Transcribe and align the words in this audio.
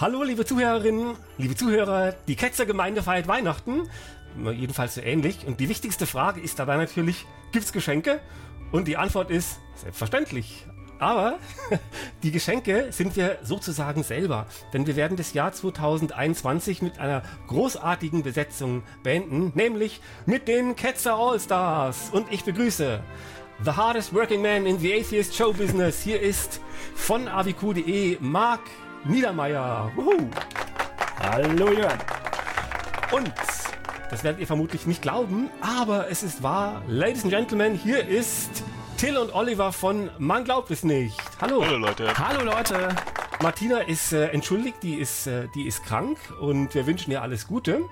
Hallo, 0.00 0.22
liebe 0.22 0.46
Zuhörerinnen, 0.46 1.14
liebe 1.36 1.54
Zuhörer, 1.54 2.14
die 2.26 2.34
Ketzergemeinde 2.34 3.02
feiert 3.02 3.28
Weihnachten. 3.28 3.86
Jedenfalls 4.50 4.94
so 4.94 5.02
ähnlich. 5.02 5.46
Und 5.46 5.60
die 5.60 5.68
wichtigste 5.68 6.06
Frage 6.06 6.40
ist 6.40 6.58
dabei 6.58 6.78
natürlich, 6.78 7.26
gibt's 7.52 7.70
Geschenke? 7.70 8.20
Und 8.72 8.88
die 8.88 8.96
Antwort 8.96 9.30
ist 9.30 9.60
selbstverständlich. 9.74 10.64
Aber 10.98 11.38
die 12.22 12.30
Geschenke 12.30 12.86
sind 12.92 13.14
wir 13.14 13.40
sozusagen 13.42 14.02
selber, 14.02 14.46
denn 14.72 14.86
wir 14.86 14.96
werden 14.96 15.18
das 15.18 15.34
Jahr 15.34 15.52
2021 15.52 16.80
mit 16.80 16.98
einer 16.98 17.22
großartigen 17.48 18.22
Besetzung 18.22 18.82
beenden, 19.02 19.52
nämlich 19.54 20.00
mit 20.24 20.48
den 20.48 20.76
Ketzer 20.76 21.16
All-Stars. 21.16 22.08
Und 22.10 22.32
ich 22.32 22.44
begrüße 22.44 23.02
The 23.66 23.70
Hardest 23.72 24.14
Working 24.14 24.40
Man 24.40 24.64
in 24.64 24.78
the 24.78 24.98
Atheist 24.98 25.36
Show 25.36 25.52
Business. 25.52 26.02
Hier 26.02 26.22
ist 26.22 26.62
von 26.94 27.28
aviq.de 27.28 28.16
Marc 28.20 28.60
Niedermeyer. 29.04 29.90
Wuhu. 29.96 30.28
Hallo 31.20 31.72
Jörn. 31.72 31.98
Und 33.12 33.32
das 34.10 34.24
werdet 34.24 34.40
ihr 34.40 34.46
vermutlich 34.46 34.86
nicht 34.86 35.02
glauben, 35.02 35.50
aber 35.60 36.10
es 36.10 36.22
ist 36.22 36.42
wahr. 36.42 36.82
Ladies 36.86 37.22
and 37.22 37.32
Gentlemen, 37.32 37.74
hier 37.74 38.06
ist 38.06 38.62
Till 38.98 39.16
und 39.16 39.34
Oliver 39.34 39.72
von 39.72 40.10
Man 40.18 40.44
glaubt 40.44 40.70
es 40.70 40.84
nicht. 40.84 41.16
Hallo. 41.40 41.64
Hallo 41.64 41.78
Leute. 41.78 42.12
Hallo 42.18 42.44
Leute. 42.44 42.88
Martina 43.42 43.78
ist 43.78 44.12
äh, 44.12 44.26
entschuldigt, 44.28 44.82
die 44.82 44.96
ist, 44.96 45.26
äh, 45.26 45.48
die 45.54 45.66
ist 45.66 45.84
krank 45.84 46.18
und 46.40 46.74
wir 46.74 46.86
wünschen 46.86 47.10
ihr 47.10 47.22
alles 47.22 47.46
Gute. 47.46 47.82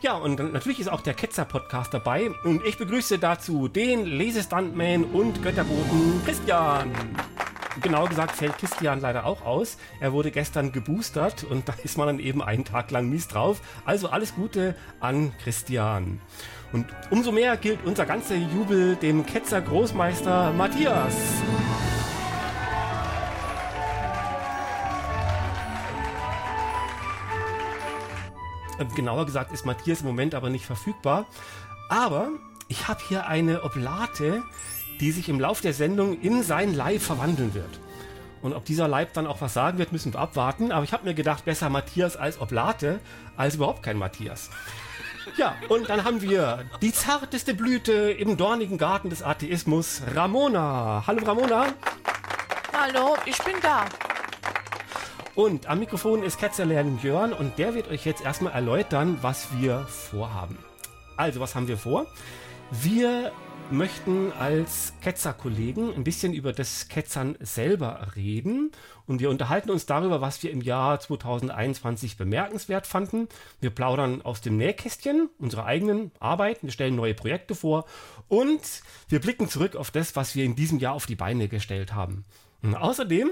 Ja, 0.00 0.16
und 0.16 0.38
natürlich 0.52 0.80
ist 0.80 0.88
auch 0.88 1.00
der 1.00 1.14
Ketzer-Podcast 1.14 1.92
dabei. 1.92 2.30
Und 2.44 2.64
ich 2.64 2.78
begrüße 2.78 3.18
dazu 3.18 3.68
den 3.68 4.04
Lesestuntman 4.06 5.04
und 5.04 5.42
Götterboten 5.42 6.22
Christian. 6.24 6.90
Genauer 7.82 8.08
gesagt 8.08 8.36
fällt 8.36 8.56
Christian 8.58 9.00
leider 9.00 9.26
auch 9.26 9.44
aus. 9.44 9.78
Er 10.00 10.12
wurde 10.12 10.30
gestern 10.30 10.70
geboostert 10.70 11.44
und 11.44 11.68
da 11.68 11.74
ist 11.82 11.98
man 11.98 12.06
dann 12.06 12.18
eben 12.18 12.42
einen 12.42 12.64
Tag 12.64 12.90
lang 12.90 13.08
mies 13.08 13.26
drauf. 13.26 13.60
Also 13.84 14.08
alles 14.08 14.34
Gute 14.34 14.76
an 15.00 15.32
Christian. 15.42 16.20
Und 16.72 16.86
umso 17.10 17.32
mehr 17.32 17.56
gilt 17.56 17.84
unser 17.84 18.06
ganzer 18.06 18.36
Jubel 18.36 18.96
dem 18.96 19.26
Ketzer 19.26 19.60
Großmeister 19.60 20.52
Matthias. 20.52 21.14
Genauer 28.94 29.26
gesagt 29.26 29.52
ist 29.52 29.64
Matthias 29.66 30.00
im 30.00 30.06
Moment 30.06 30.34
aber 30.34 30.50
nicht 30.50 30.66
verfügbar. 30.66 31.26
Aber 31.88 32.30
ich 32.68 32.88
habe 32.88 33.00
hier 33.08 33.26
eine 33.26 33.62
Oblate, 33.62 34.42
die 35.00 35.12
sich 35.12 35.28
im 35.28 35.40
Lauf 35.40 35.60
der 35.60 35.74
Sendung 35.74 36.20
in 36.20 36.42
sein 36.42 36.74
Leib 36.74 37.02
verwandeln 37.02 37.54
wird. 37.54 37.80
Und 38.42 38.52
ob 38.52 38.64
dieser 38.64 38.88
Leib 38.88 39.14
dann 39.14 39.26
auch 39.26 39.40
was 39.40 39.54
sagen 39.54 39.78
wird, 39.78 39.92
müssen 39.92 40.12
wir 40.12 40.20
abwarten. 40.20 40.70
Aber 40.70 40.84
ich 40.84 40.92
habe 40.92 41.04
mir 41.04 41.14
gedacht, 41.14 41.46
besser 41.46 41.70
Matthias 41.70 42.16
als 42.16 42.38
Oblate, 42.40 43.00
als 43.36 43.54
überhaupt 43.54 43.82
kein 43.82 43.96
Matthias. 43.96 44.50
Ja, 45.38 45.56
und 45.68 45.88
dann 45.88 46.04
haben 46.04 46.20
wir 46.20 46.66
die 46.82 46.92
zarteste 46.92 47.54
Blüte 47.54 47.92
im 47.92 48.36
dornigen 48.36 48.76
Garten 48.76 49.08
des 49.08 49.22
Atheismus, 49.22 50.02
Ramona. 50.14 51.04
Hallo 51.06 51.24
Ramona. 51.24 51.68
Hallo, 52.78 53.16
ich 53.24 53.38
bin 53.38 53.54
da. 53.62 53.86
Und 55.34 55.66
am 55.66 55.78
Mikrofon 55.78 56.22
ist 56.22 56.38
Ketzerlernen 56.38 57.00
Jörn 57.02 57.32
und 57.32 57.58
der 57.58 57.74
wird 57.74 57.88
euch 57.88 58.04
jetzt 58.04 58.22
erstmal 58.22 58.52
erläutern, 58.52 59.18
was 59.22 59.48
wir 59.58 59.86
vorhaben. 59.86 60.58
Also, 61.16 61.40
was 61.40 61.54
haben 61.54 61.66
wir 61.66 61.78
vor? 61.78 62.06
Wir 62.70 63.32
möchten 63.70 64.32
als 64.32 64.92
Ketzer-Kollegen 65.00 65.94
ein 65.94 66.04
bisschen 66.04 66.32
über 66.32 66.52
das 66.52 66.88
Ketzern 66.88 67.36
selber 67.40 68.08
reden 68.14 68.70
und 69.06 69.20
wir 69.20 69.30
unterhalten 69.30 69.70
uns 69.70 69.86
darüber, 69.86 70.20
was 70.20 70.42
wir 70.42 70.50
im 70.50 70.60
Jahr 70.60 71.00
2021 71.00 72.16
bemerkenswert 72.16 72.86
fanden. 72.86 73.28
Wir 73.60 73.70
plaudern 73.70 74.22
aus 74.22 74.40
dem 74.40 74.56
Nähkästchen 74.56 75.28
unserer 75.38 75.66
eigenen 75.66 76.12
Arbeit, 76.20 76.62
wir 76.62 76.70
stellen 76.70 76.94
neue 76.94 77.14
Projekte 77.14 77.54
vor 77.54 77.86
und 78.28 78.62
wir 79.08 79.20
blicken 79.20 79.48
zurück 79.48 79.76
auf 79.76 79.90
das, 79.90 80.14
was 80.14 80.34
wir 80.34 80.44
in 80.44 80.56
diesem 80.56 80.78
Jahr 80.78 80.94
auf 80.94 81.06
die 81.06 81.16
Beine 81.16 81.48
gestellt 81.48 81.94
haben. 81.94 82.24
Und 82.62 82.74
außerdem 82.74 83.30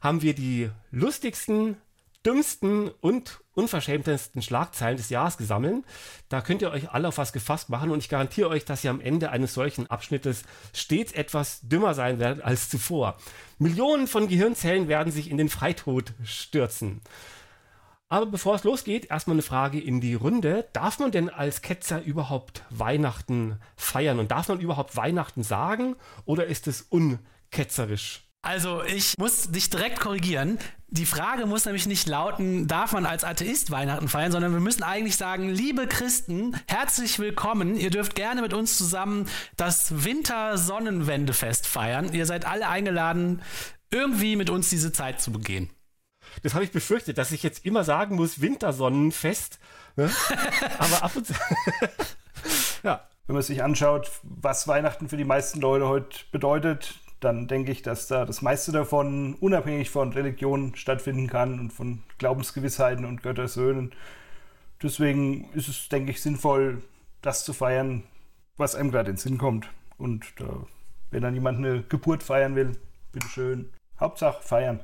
haben 0.00 0.22
wir 0.22 0.34
die 0.34 0.70
lustigsten, 0.90 1.76
dümmsten 2.24 2.90
und 3.00 3.43
unverschämtesten 3.54 4.42
Schlagzeilen 4.42 4.96
des 4.96 5.10
Jahres 5.10 5.36
gesammelt. 5.36 5.84
Da 6.28 6.40
könnt 6.40 6.62
ihr 6.62 6.70
euch 6.70 6.90
alle 6.90 7.08
auf 7.08 7.18
was 7.18 7.32
gefasst 7.32 7.70
machen 7.70 7.90
und 7.90 7.98
ich 7.98 8.08
garantiere 8.08 8.48
euch, 8.48 8.64
dass 8.64 8.84
ihr 8.84 8.90
am 8.90 9.00
Ende 9.00 9.30
eines 9.30 9.54
solchen 9.54 9.88
Abschnittes 9.88 10.44
stets 10.72 11.12
etwas 11.12 11.60
dümmer 11.62 11.94
sein 11.94 12.18
werdet 12.18 12.44
als 12.44 12.68
zuvor. 12.68 13.16
Millionen 13.58 14.06
von 14.06 14.28
Gehirnzellen 14.28 14.88
werden 14.88 15.12
sich 15.12 15.30
in 15.30 15.38
den 15.38 15.48
Freitod 15.48 16.12
stürzen. 16.24 17.00
Aber 18.08 18.26
bevor 18.26 18.54
es 18.54 18.64
losgeht, 18.64 19.10
erstmal 19.10 19.34
eine 19.34 19.42
Frage 19.42 19.80
in 19.80 20.00
die 20.00 20.14
Runde. 20.14 20.68
Darf 20.72 20.98
man 20.98 21.10
denn 21.10 21.30
als 21.30 21.62
Ketzer 21.62 22.02
überhaupt 22.02 22.62
Weihnachten 22.70 23.58
feiern 23.76 24.18
und 24.18 24.30
darf 24.30 24.48
man 24.48 24.60
überhaupt 24.60 24.96
Weihnachten 24.96 25.42
sagen 25.42 25.96
oder 26.24 26.46
ist 26.46 26.68
es 26.68 26.82
unketzerisch? 26.82 28.23
Also 28.44 28.82
ich 28.84 29.16
muss 29.16 29.50
dich 29.50 29.70
direkt 29.70 30.00
korrigieren. 30.00 30.58
Die 30.88 31.06
Frage 31.06 31.46
muss 31.46 31.64
nämlich 31.64 31.86
nicht 31.86 32.06
lauten, 32.06 32.68
darf 32.68 32.92
man 32.92 33.06
als 33.06 33.24
Atheist 33.24 33.70
Weihnachten 33.70 34.06
feiern, 34.06 34.32
sondern 34.32 34.52
wir 34.52 34.60
müssen 34.60 34.82
eigentlich 34.82 35.16
sagen, 35.16 35.48
liebe 35.48 35.86
Christen, 35.86 36.54
herzlich 36.68 37.18
willkommen. 37.18 37.74
Ihr 37.74 37.88
dürft 37.88 38.14
gerne 38.14 38.42
mit 38.42 38.52
uns 38.52 38.76
zusammen 38.76 39.26
das 39.56 40.04
Winter-Sonnenwendefest 40.04 41.66
feiern. 41.66 42.12
Ihr 42.12 42.26
seid 42.26 42.44
alle 42.46 42.68
eingeladen, 42.68 43.40
irgendwie 43.90 44.36
mit 44.36 44.50
uns 44.50 44.68
diese 44.68 44.92
Zeit 44.92 45.22
zu 45.22 45.32
begehen. 45.32 45.70
Das 46.42 46.52
habe 46.52 46.64
ich 46.64 46.70
befürchtet, 46.70 47.16
dass 47.16 47.32
ich 47.32 47.42
jetzt 47.42 47.64
immer 47.64 47.82
sagen 47.82 48.14
muss, 48.14 48.42
Wintersonnenfest. 48.42 49.58
Ne? 49.96 50.10
Aber 50.78 51.02
ab 51.02 51.16
und 51.16 51.26
zu. 51.26 51.34
ja. 52.82 53.08
Wenn 53.26 53.34
man 53.34 53.42
sich 53.42 53.62
anschaut, 53.62 54.10
was 54.22 54.68
Weihnachten 54.68 55.08
für 55.08 55.16
die 55.16 55.24
meisten 55.24 55.58
Leute 55.58 55.88
heute 55.88 56.18
bedeutet, 56.30 56.94
dann 57.20 57.48
denke 57.48 57.72
ich, 57.72 57.82
dass 57.82 58.06
da 58.06 58.24
das 58.24 58.42
meiste 58.42 58.72
davon 58.72 59.34
unabhängig 59.34 59.90
von 59.90 60.12
Religion 60.12 60.74
stattfinden 60.76 61.26
kann 61.26 61.58
und 61.58 61.72
von 61.72 62.02
Glaubensgewissheiten 62.18 63.04
und 63.04 63.22
Göttersöhnen. 63.22 63.92
Deswegen 64.82 65.50
ist 65.54 65.68
es, 65.68 65.88
denke 65.88 66.10
ich, 66.10 66.20
sinnvoll, 66.20 66.82
das 67.22 67.44
zu 67.44 67.52
feiern, 67.52 68.02
was 68.56 68.74
einem 68.74 68.90
gerade 68.90 69.10
in 69.10 69.16
den 69.16 69.20
Sinn 69.20 69.38
kommt. 69.38 69.68
Und 69.96 70.24
äh, 70.40 70.44
wenn 71.10 71.22
dann 71.22 71.34
jemand 71.34 71.58
eine 71.58 71.82
Geburt 71.82 72.22
feiern 72.22 72.56
will, 72.56 72.72
bitteschön. 73.12 73.70
Hauptsache 74.00 74.42
feiern. 74.42 74.80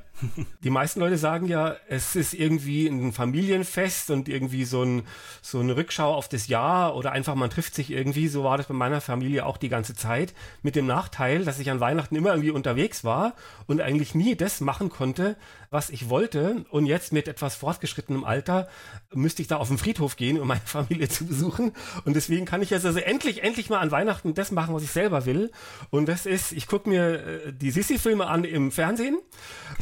Die 0.63 0.69
meisten 0.69 1.01
Leute 1.01 1.17
sagen 1.17 1.47
ja, 1.47 1.75
es 1.89 2.15
ist 2.15 2.33
irgendwie 2.33 2.87
ein 2.87 3.11
Familienfest 3.11 4.09
und 4.09 4.29
irgendwie 4.29 4.63
so, 4.63 4.83
ein, 4.83 5.03
so 5.41 5.59
eine 5.59 5.75
Rückschau 5.75 6.13
auf 6.13 6.29
das 6.29 6.47
Jahr 6.47 6.95
oder 6.95 7.11
einfach 7.11 7.35
man 7.35 7.49
trifft 7.49 7.75
sich 7.75 7.91
irgendwie. 7.91 8.29
So 8.29 8.43
war 8.45 8.57
das 8.57 8.67
bei 8.67 8.73
meiner 8.73 9.01
Familie 9.01 9.45
auch 9.45 9.57
die 9.57 9.67
ganze 9.67 9.95
Zeit. 9.95 10.33
Mit 10.61 10.75
dem 10.75 10.85
Nachteil, 10.85 11.43
dass 11.43 11.59
ich 11.59 11.69
an 11.69 11.81
Weihnachten 11.81 12.15
immer 12.15 12.29
irgendwie 12.29 12.51
unterwegs 12.51 13.03
war 13.03 13.33
und 13.67 13.81
eigentlich 13.81 14.15
nie 14.15 14.35
das 14.35 14.61
machen 14.61 14.89
konnte, 14.89 15.35
was 15.71 15.89
ich 15.89 16.09
wollte. 16.09 16.65
Und 16.69 16.85
jetzt 16.85 17.13
mit 17.13 17.27
etwas 17.27 17.55
fortgeschrittenem 17.55 18.25
Alter 18.25 18.67
müsste 19.13 19.41
ich 19.41 19.47
da 19.47 19.57
auf 19.57 19.69
den 19.69 19.77
Friedhof 19.77 20.17
gehen, 20.17 20.39
um 20.39 20.47
meine 20.47 20.61
Familie 20.65 21.09
zu 21.09 21.25
besuchen. 21.25 21.71
Und 22.05 22.15
deswegen 22.15 22.45
kann 22.45 22.61
ich 22.61 22.69
jetzt 22.69 22.85
also 22.85 22.99
endlich, 22.99 23.41
endlich 23.41 23.69
mal 23.69 23.79
an 23.79 23.89
Weihnachten 23.89 24.33
das 24.33 24.51
machen, 24.51 24.75
was 24.75 24.83
ich 24.83 24.91
selber 24.91 25.25
will. 25.25 25.49
Und 25.89 26.07
das 26.07 26.25
ist, 26.25 26.51
ich 26.51 26.67
gucke 26.67 26.89
mir 26.89 27.25
äh, 27.25 27.53
die 27.53 27.71
Sissi-Filme 27.71 28.27
an 28.27 28.43
im 28.43 28.71
Fernsehen 28.71 29.17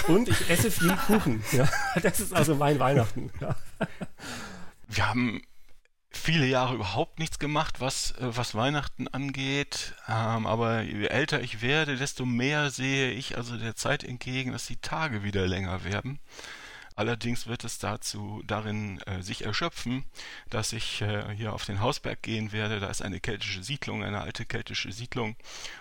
und 0.08 0.30
ich 0.30 0.50
esse 0.50 0.72
viel 0.72 0.96
Kuchen. 1.08 1.44
Ja, 1.52 1.68
das 2.02 2.20
ist 2.20 2.34
also 2.34 2.56
mein 2.56 2.80
Weihnachten. 2.80 3.32
Ja. 3.42 3.56
Wir 4.88 5.10
haben 5.10 5.42
viele 6.12 6.46
Jahre 6.46 6.76
überhaupt 6.76 7.20
nichts 7.20 7.40
gemacht, 7.40 7.80
was, 7.80 8.12
äh, 8.12 8.36
was 8.36 8.56
Weihnachten 8.56 9.08
angeht. 9.08 9.96
Ähm, 10.08 10.46
aber 10.48 10.82
je 10.82 11.08
älter 11.08 11.42
ich 11.42 11.62
werde, 11.62 11.98
desto 11.98 12.26
mehr 12.26 12.72
sehe 12.72 13.12
ich 13.12 13.38
also 13.38 13.58
der 13.58 13.76
Zeit 13.76 14.04
entgegen, 14.04 14.52
dass 14.52 14.68
die 14.68 14.78
Tage 14.78 15.24
wieder 15.24 15.48
länger 15.48 15.84
werden. 15.84 16.20
Allerdings 16.96 17.48
wird 17.48 17.64
es 17.64 17.80
dazu 17.80 18.44
darin 18.46 19.00
äh, 19.04 19.22
sich 19.22 19.46
erschöpfen, 19.46 20.04
dass 20.50 20.74
ich 20.74 21.02
äh, 21.02 21.34
hier 21.34 21.54
auf 21.54 21.64
den 21.64 21.80
Hausberg 21.80 22.22
gehen 22.22 22.52
werde. 22.52 22.82
Da 22.82 22.88
ist 22.88 23.02
eine 23.02 23.22
keltische 23.22 23.64
Siedlung, 23.64 24.04
eine 24.04 24.20
alte 24.20 24.46
keltische 24.46 24.92
Siedlung. 24.92 25.38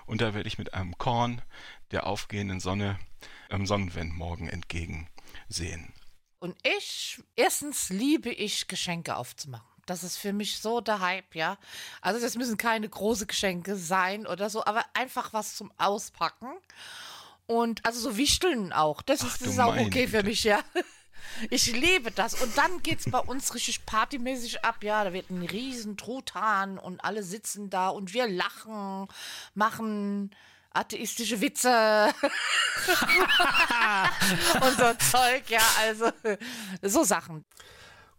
Und 0.06 0.20
da 0.20 0.32
werde 0.32 0.46
ich 0.46 0.58
mit 0.58 0.74
einem 0.74 0.96
Korn 0.96 1.42
der 1.90 2.06
aufgehenden 2.06 2.60
Sonne 2.60 3.00
am 3.48 3.66
Sonnenwendmorgen 3.66 4.48
entgegensehen. 4.48 5.92
Und 6.38 6.56
ich, 6.62 7.20
erstens 7.34 7.90
liebe 7.90 8.30
ich 8.30 8.68
Geschenke 8.68 9.16
aufzumachen. 9.16 9.67
Das 9.90 10.04
ist 10.04 10.16
für 10.16 10.32
mich 10.32 10.58
so 10.60 10.80
der 10.80 11.00
Hype, 11.00 11.34
ja. 11.34 11.58
Also 12.00 12.20
das 12.20 12.36
müssen 12.36 12.56
keine 12.56 12.88
große 12.88 13.26
Geschenke 13.26 13.76
sein 13.76 14.26
oder 14.26 14.50
so, 14.50 14.64
aber 14.64 14.84
einfach 14.94 15.32
was 15.32 15.56
zum 15.56 15.72
Auspacken. 15.78 16.48
Und 17.46 17.84
also 17.86 18.00
so 18.00 18.16
Wichteln 18.16 18.72
auch. 18.72 19.00
Das 19.00 19.22
Ach, 19.22 19.28
ist, 19.28 19.40
das 19.40 19.48
ist 19.48 19.58
auch 19.58 19.76
okay 19.76 20.06
für 20.06 20.22
mich, 20.22 20.44
ja. 20.44 20.60
Ich 21.50 21.72
liebe 21.72 22.10
das. 22.10 22.34
Und 22.34 22.56
dann 22.56 22.82
geht 22.82 23.00
es 23.00 23.10
bei 23.10 23.18
uns 23.18 23.54
richtig 23.54 23.86
partymäßig 23.86 24.64
ab. 24.64 24.82
Ja, 24.82 25.04
da 25.04 25.12
wird 25.12 25.30
ein 25.30 25.42
riesen 25.42 25.96
Truthahn 25.96 26.78
und 26.78 27.04
alle 27.04 27.22
sitzen 27.22 27.70
da 27.70 27.88
und 27.90 28.12
wir 28.12 28.26
lachen, 28.26 29.06
machen 29.54 30.34
atheistische 30.70 31.40
Witze 31.40 31.68
und 34.60 34.76
so 34.76 34.94
Zeug, 34.94 35.48
ja, 35.48 35.62
also 35.80 36.10
so 36.82 37.04
Sachen. 37.04 37.44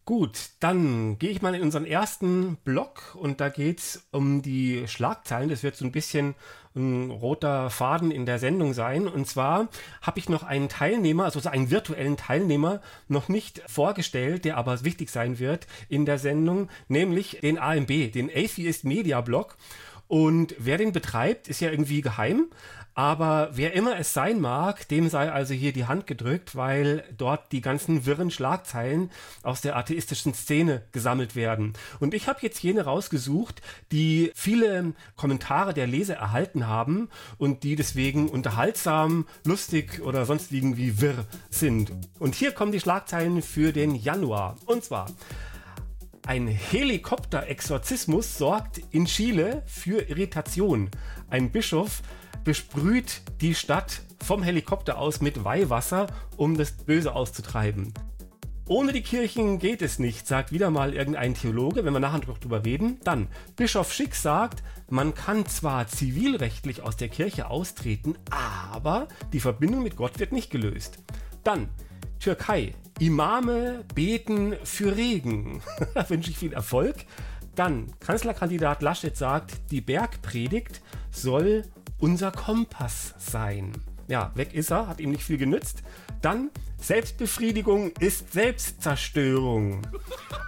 Gut, 0.10 0.50
dann 0.60 1.20
gehe 1.20 1.30
ich 1.30 1.44
mal 1.44 1.54
in 1.54 1.62
unseren 1.62 1.86
ersten 1.86 2.56
Block 2.64 3.14
und 3.14 3.40
da 3.40 3.50
geht 3.50 3.78
es 3.78 4.08
um 4.10 4.42
die 4.42 4.88
Schlagzeilen. 4.88 5.50
Das 5.50 5.62
wird 5.62 5.76
so 5.76 5.86
ein 5.86 5.92
bisschen 5.92 6.34
ein 6.76 7.12
roter 7.12 7.70
Faden 7.70 8.10
in 8.10 8.26
der 8.26 8.40
Sendung 8.40 8.74
sein. 8.74 9.08
Und 9.08 9.28
zwar 9.28 9.68
habe 10.02 10.18
ich 10.18 10.28
noch 10.28 10.42
einen 10.42 10.68
Teilnehmer, 10.68 11.26
also 11.26 11.48
einen 11.48 11.70
virtuellen 11.70 12.18
Teilnehmer, 12.18 12.82
noch 13.08 13.30
nicht 13.30 13.62
vorgestellt, 13.68 14.46
der 14.46 14.58
aber 14.58 14.84
wichtig 14.84 15.12
sein 15.12 15.38
wird 15.38 15.68
in 15.90 16.08
der 16.08 16.18
Sendung, 16.18 16.70
nämlich 16.88 17.42
den 17.44 17.60
AMB, 17.60 18.12
den 18.12 18.32
Atheist 18.34 18.86
Media 18.86 19.22
Blog. 19.22 19.58
Und 20.08 20.56
wer 20.58 20.80
den 20.80 20.92
betreibt, 20.92 21.50
ist 21.50 21.62
ja 21.62 21.70
irgendwie 21.70 22.02
geheim. 22.02 22.48
Aber 22.94 23.50
wer 23.54 23.74
immer 23.74 23.98
es 23.98 24.14
sein 24.14 24.42
mag, 24.42 24.88
dem 24.90 25.10
sei 25.10 25.32
also 25.32 25.54
hier 25.54 25.72
die 25.72 25.86
Hand 25.86 26.08
gedrückt, 26.08 26.56
weil 26.56 27.04
dort 27.18 27.52
die 27.52 27.62
ganzen 27.62 28.06
wirren 28.06 28.32
Schlagzeilen 28.32 29.10
aus 29.44 29.62
der 29.62 29.78
atheistischen 29.78 30.34
Szene 30.34 30.84
gesammelt 30.92 31.36
werden. 31.36 31.74
Und 32.00 32.14
ich 32.14 32.28
habe 32.28 32.40
jetzt 32.42 32.62
jene 32.62 32.84
rausgesucht, 32.84 33.62
die 33.92 34.32
viele 34.36 34.94
Kommentare 35.16 35.74
der 35.74 35.88
Leser 35.88 36.16
erhalten 36.16 36.68
haben 36.68 37.10
und 37.38 37.64
die 37.64 37.76
deswegen 37.76 38.28
unterhaltsam, 38.30 39.26
lustig 39.46 40.02
oder 40.02 40.26
sonst 40.26 40.52
irgendwie 40.52 41.00
wirr 41.00 41.26
sind. 41.50 41.92
Und 42.20 42.36
hier 42.36 42.52
kommen 42.52 42.72
die 42.72 42.80
Schlagzeilen 42.80 43.42
für 43.42 43.72
den 43.72 43.96
Januar. 43.96 44.58
Und 44.66 44.84
zwar 44.84 45.08
ein 46.30 46.48
Helikopterexorzismus 46.48 48.38
sorgt 48.38 48.80
in 48.92 49.06
Chile 49.06 49.64
für 49.66 50.10
Irritation. 50.10 50.92
Ein 51.28 51.52
Bischof 51.52 52.04
besprüht 52.50 53.22
die 53.42 53.54
Stadt 53.54 54.02
vom 54.26 54.42
Helikopter 54.42 54.98
aus 54.98 55.22
mit 55.22 55.44
Weihwasser, 55.44 56.08
um 56.36 56.58
das 56.58 56.72
Böse 56.72 57.14
auszutreiben. 57.14 57.94
Ohne 58.68 58.92
die 58.92 59.04
Kirchen 59.04 59.60
geht 59.60 59.84
es 59.84 60.00
nicht, 60.00 60.26
sagt 60.26 60.52
wieder 60.52 60.72
mal 60.72 60.96
irgendein 60.96 61.36
Theologe, 61.36 61.86
wenn 61.86 61.94
wir 61.94 62.00
nachher 62.00 62.26
noch 62.26 62.40
drüber 62.40 62.66
reden. 62.66 62.98
Dann, 63.04 63.28
Bischof 63.56 63.94
Schick 63.94 64.16
sagt, 64.16 64.64
man 64.90 65.14
kann 65.14 65.46
zwar 65.46 65.86
zivilrechtlich 65.86 66.82
aus 66.82 66.98
der 66.98 67.10
Kirche 67.10 67.52
austreten, 67.52 68.16
aber 68.32 69.10
die 69.32 69.42
Verbindung 69.42 69.84
mit 69.84 69.96
Gott 69.96 70.18
wird 70.18 70.32
nicht 70.32 70.50
gelöst. 70.50 70.98
Dann, 71.44 71.70
Türkei, 72.20 72.74
Imame 72.98 73.86
beten 73.94 74.56
für 74.64 74.96
Regen. 74.96 75.62
da 75.94 76.10
wünsche 76.10 76.32
ich 76.32 76.40
viel 76.40 76.54
Erfolg. 76.54 76.96
Dann, 77.54 77.92
Kanzlerkandidat 78.00 78.82
Laschet 78.82 79.16
sagt, 79.16 79.70
die 79.70 79.82
Bergpredigt 79.82 80.82
soll 81.12 81.66
unser 82.00 82.32
Kompass 82.32 83.14
sein. 83.18 83.74
Ja, 84.08 84.32
weg 84.36 84.54
ist 84.54 84.72
er, 84.72 84.88
hat 84.88 85.00
ihm 85.00 85.12
nicht 85.12 85.24
viel 85.24 85.38
genützt. 85.38 85.84
Dann, 86.22 86.50
Selbstbefriedigung 86.78 87.92
ist 88.00 88.34
Selbstzerstörung. 88.34 89.82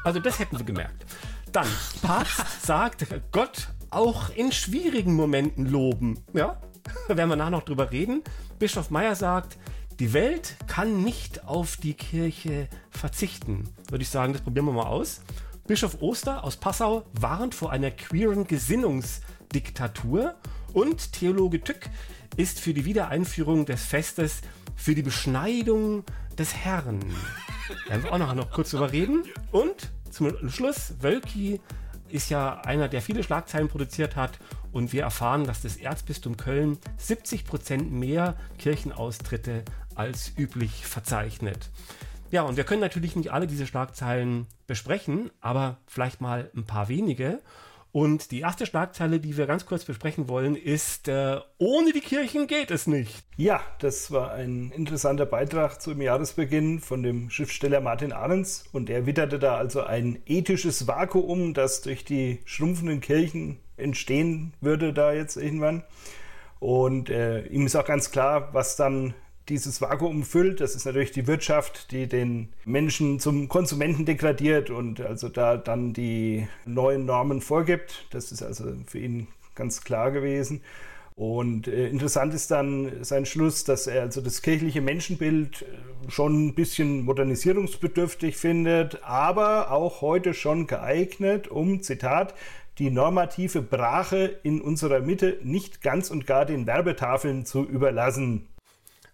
Also 0.04 0.20
das 0.20 0.40
hätten 0.40 0.58
wir 0.58 0.66
gemerkt. 0.66 1.06
Dann, 1.52 1.68
Papst 2.02 2.64
sagt, 2.64 3.06
Gott 3.32 3.70
auch 3.92 4.30
in 4.36 4.52
schwierigen 4.52 5.14
Momenten 5.14 5.66
loben. 5.68 6.24
Ja, 6.34 6.60
da 7.08 7.18
werden 7.18 7.30
wir 7.30 7.36
nachher 7.36 7.52
noch 7.52 7.64
drüber 7.64 7.92
reden. 7.92 8.24
Bischof 8.58 8.90
Meyer 8.90 9.16
sagt, 9.16 9.58
die 10.00 10.14
Welt 10.14 10.56
kann 10.68 11.04
nicht 11.04 11.46
auf 11.46 11.78
die 11.78 11.94
Kirche 11.94 12.68
verzichten. 12.90 13.70
Würde 13.90 14.02
ich 14.02 14.10
sagen, 14.10 14.34
das 14.34 14.42
probieren 14.42 14.66
wir 14.66 14.74
mal 14.74 14.88
aus. 14.88 15.22
Bischof 15.68 16.02
Oster 16.02 16.44
aus 16.44 16.58
Passau 16.58 17.04
warnt 17.14 17.54
vor 17.54 17.72
einer 17.72 17.92
queeren 17.92 18.48
Gesinnungsdiktatur 18.48 20.36
und 20.74 21.14
Theologe 21.14 21.62
Tück 21.62 21.90
ist 22.38 22.60
für 22.60 22.74
die 22.74 22.86
Wiedereinführung 22.86 23.66
des 23.66 23.86
Festes 23.86 24.42
für 24.76 24.96
die 24.96 25.02
Beschneidung 25.02 26.04
des 26.38 26.56
Herrn. 26.56 27.00
Da 27.88 27.90
werden 27.90 28.04
wir 28.04 28.14
auch 28.14 28.18
noch, 28.18 28.34
noch 28.34 28.52
kurz 28.52 28.72
drüber 28.72 28.92
reden. 28.92 29.24
Und 29.52 29.92
zum 30.10 30.50
Schluss, 30.50 30.96
Wölki 31.00 31.60
ist 32.10 32.30
ja 32.30 32.62
einer, 32.62 32.88
der 32.88 33.02
viele 33.02 33.24
Schlagzeilen 33.24 33.68
produziert 33.68 34.16
hat. 34.16 34.40
Und 34.72 34.94
wir 34.94 35.04
erfahren, 35.04 35.46
dass 35.46 35.62
das 35.62 35.78
Erzbistum 35.78 36.38
Köln 36.38 36.78
70 36.98 37.46
Prozent 37.46 37.92
mehr 37.92 38.38
Kirchenaustritte 38.58 39.64
als 39.96 40.32
üblich 40.38 40.86
verzeichnet. 40.86 41.70
Ja, 42.32 42.44
und 42.44 42.56
wir 42.56 42.64
können 42.64 42.82
natürlich 42.82 43.18
nicht 43.18 43.32
alle 43.32 43.46
diese 43.46 43.68
Schlagzeilen 43.68 44.48
besprechen, 44.66 45.32
aber 45.42 45.78
vielleicht 45.86 46.22
mal 46.22 46.50
ein 46.56 46.64
paar 46.64 46.88
wenige. 46.88 47.42
Und 47.92 48.32
die 48.32 48.40
erste 48.40 48.66
Schlagzeile, 48.66 49.20
die 49.20 49.36
wir 49.36 49.48
ganz 49.48 49.66
kurz 49.66 49.84
besprechen 49.84 50.30
wollen, 50.30 50.56
ist, 50.56 51.10
äh, 51.10 51.40
ohne 51.58 51.92
die 51.92 52.00
Kirchen 52.00 52.48
geht 52.48 52.72
es 52.72 52.88
nicht. 52.88 53.26
Ja, 53.36 53.62
das 53.80 54.12
war 54.12 54.32
ein 54.32 54.72
interessanter 54.72 55.26
Beitrag 55.26 55.82
zum 55.82 56.02
Jahresbeginn 56.02 56.80
von 56.80 57.04
dem 57.04 57.30
Schriftsteller 57.30 57.82
Martin 57.82 58.14
Ahrens. 58.14 58.64
Und 58.72 58.90
er 58.90 59.06
witterte 59.06 59.40
da 59.40 59.58
also 59.58 59.84
ein 59.84 60.22
ethisches 60.26 60.88
Vakuum, 60.88 61.54
das 61.54 61.82
durch 61.82 62.06
die 62.06 62.40
schrumpfenden 62.46 63.02
Kirchen 63.02 63.60
entstehen 63.76 64.54
würde 64.62 64.94
da 64.94 65.12
jetzt 65.12 65.36
irgendwann. 65.36 65.84
Und 66.60 67.10
äh, 67.10 67.42
ihm 67.48 67.66
ist 67.66 67.76
auch 67.76 67.86
ganz 67.86 68.12
klar, 68.12 68.54
was 68.54 68.76
dann 68.76 69.16
dieses 69.50 69.82
Vakuum 69.82 70.24
füllt. 70.24 70.62
Das 70.62 70.76
ist 70.76 70.86
natürlich 70.86 71.12
die 71.12 71.28
Wirtschaft, 71.28 71.92
die 71.92 72.08
den 72.08 72.50
Menschen 72.66 73.20
zum 73.20 73.48
Konsumenten 73.48 74.06
degradiert 74.06 74.70
und 74.70 75.02
also 75.02 75.30
da 75.30 75.58
dann 75.58 75.94
die 75.94 76.48
neuen 76.66 77.06
Normen 77.06 77.42
vorgibt. 77.42 78.06
Das 78.12 78.32
ist 78.32 78.44
also 78.44 78.66
für 78.86 79.00
ihn 79.00 79.28
ganz 79.56 79.82
klar 79.82 80.12
gewesen. 80.12 80.62
Und 81.16 81.68
äh, 81.68 81.88
interessant 81.90 82.34
ist 82.34 82.50
dann 82.52 83.04
sein 83.04 83.26
Schluss, 83.26 83.64
dass 83.64 83.86
er 83.86 84.02
also 84.02 84.22
das 84.22 84.42
kirchliche 84.42 84.82
Menschenbild 84.82 85.62
äh, 85.62 86.10
schon 86.10 86.48
ein 86.48 86.56
bisschen 86.56 87.04
modernisierungsbedürftig 87.04 88.38
findet, 88.38 89.04
aber 89.04 89.72
auch 89.72 90.02
heute 90.02 90.34
schon 90.34 90.68
geeignet, 90.68 91.48
um, 91.48 91.84
Zitat, 91.84 92.34
die 92.80 92.90
normative 92.90 93.62
Brache 93.62 94.40
in 94.44 94.62
unserer 94.62 95.02
Mitte 95.02 95.38
nicht 95.44 95.82
ganz 95.82 96.10
und 96.10 96.26
gar 96.26 96.46
den 96.46 96.66
Werbetafeln 96.66 97.46
zu 97.46 97.64
überlassen. 97.64 98.48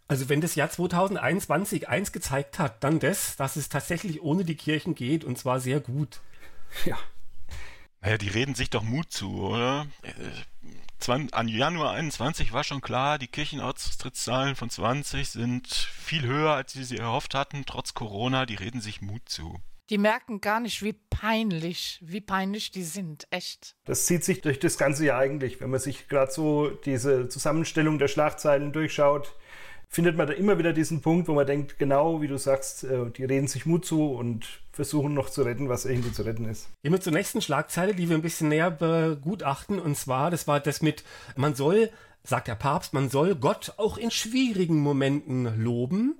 Also 0.07 0.29
wenn 0.29 0.39
das 0.39 0.55
Jahr 0.55 0.69
2021 0.69 1.89
eins 1.89 2.11
gezeigt 2.11 2.59
hat, 2.59 2.83
dann 2.83 2.99
das, 2.99 3.35
dass 3.35 3.57
es 3.57 3.67
tatsächlich 3.67 4.21
ohne 4.21 4.45
die 4.45 4.55
Kirchen 4.55 4.95
geht 4.95 5.23
und 5.23 5.37
zwar 5.37 5.59
sehr 5.59 5.79
gut. 5.79 6.21
Ja. 6.85 6.97
Naja, 8.01 8.17
die 8.17 8.29
reden 8.29 8.55
sich 8.55 8.69
doch 8.69 8.83
Mut 8.83 9.11
zu, 9.11 9.41
oder? 9.41 9.87
An 11.07 11.47
Januar 11.47 11.91
21 11.91 12.53
war 12.53 12.63
schon 12.63 12.81
klar, 12.81 13.17
die 13.17 13.27
Kirchenaustrittszahlen 13.27 14.55
von 14.55 14.69
20 14.69 15.29
sind 15.29 15.67
viel 15.67 16.23
höher, 16.25 16.53
als 16.53 16.73
sie 16.73 16.83
sie 16.83 16.97
erhofft 16.97 17.35
hatten, 17.35 17.65
trotz 17.65 17.93
Corona. 17.93 18.45
Die 18.45 18.55
reden 18.55 18.81
sich 18.81 19.01
Mut 19.01 19.27
zu. 19.27 19.59
Die 19.89 19.97
merken 19.97 20.41
gar 20.41 20.59
nicht, 20.59 20.83
wie 20.83 20.93
peinlich, 20.93 21.99
wie 22.01 22.19
peinlich 22.19 22.71
die 22.71 22.83
sind, 22.83 23.25
echt. 23.31 23.75
Das 23.85 24.05
zieht 24.05 24.23
sich 24.23 24.41
durch 24.41 24.59
das 24.59 24.77
ganze 24.77 25.05
Jahr 25.05 25.19
eigentlich, 25.19 25.61
wenn 25.61 25.69
man 25.69 25.79
sich 25.79 26.09
gerade 26.09 26.31
so 26.31 26.69
diese 26.69 27.29
Zusammenstellung 27.29 27.97
der 27.97 28.09
Schlagzeilen 28.09 28.73
durchschaut 28.73 29.33
findet 29.89 30.17
man 30.17 30.27
da 30.27 30.33
immer 30.33 30.57
wieder 30.57 30.73
diesen 30.73 31.01
Punkt, 31.01 31.27
wo 31.27 31.33
man 31.33 31.47
denkt, 31.47 31.79
genau 31.79 32.21
wie 32.21 32.27
du 32.27 32.37
sagst, 32.37 32.83
äh, 32.83 33.09
die 33.09 33.23
reden 33.23 33.47
sich 33.47 33.65
Mut 33.65 33.85
zu 33.85 34.11
und 34.11 34.61
versuchen 34.71 35.13
noch 35.13 35.29
zu 35.29 35.41
retten, 35.41 35.69
was 35.69 35.85
irgendwie 35.85 36.11
zu 36.11 36.23
retten 36.23 36.45
ist. 36.45 36.69
Gehen 36.83 36.91
wir 36.91 37.01
zur 37.01 37.13
nächsten 37.13 37.41
Schlagzeile, 37.41 37.95
die 37.95 38.09
wir 38.09 38.15
ein 38.15 38.21
bisschen 38.21 38.49
näher 38.49 38.71
begutachten. 38.71 39.79
Und 39.79 39.97
zwar, 39.97 40.29
das 40.29 40.47
war 40.47 40.59
das 40.59 40.81
mit, 40.81 41.03
man 41.35 41.55
soll, 41.55 41.89
sagt 42.23 42.47
der 42.47 42.55
Papst, 42.55 42.93
man 42.93 43.09
soll 43.09 43.35
Gott 43.35 43.73
auch 43.77 43.97
in 43.97 44.11
schwierigen 44.11 44.79
Momenten 44.79 45.63
loben. 45.63 46.15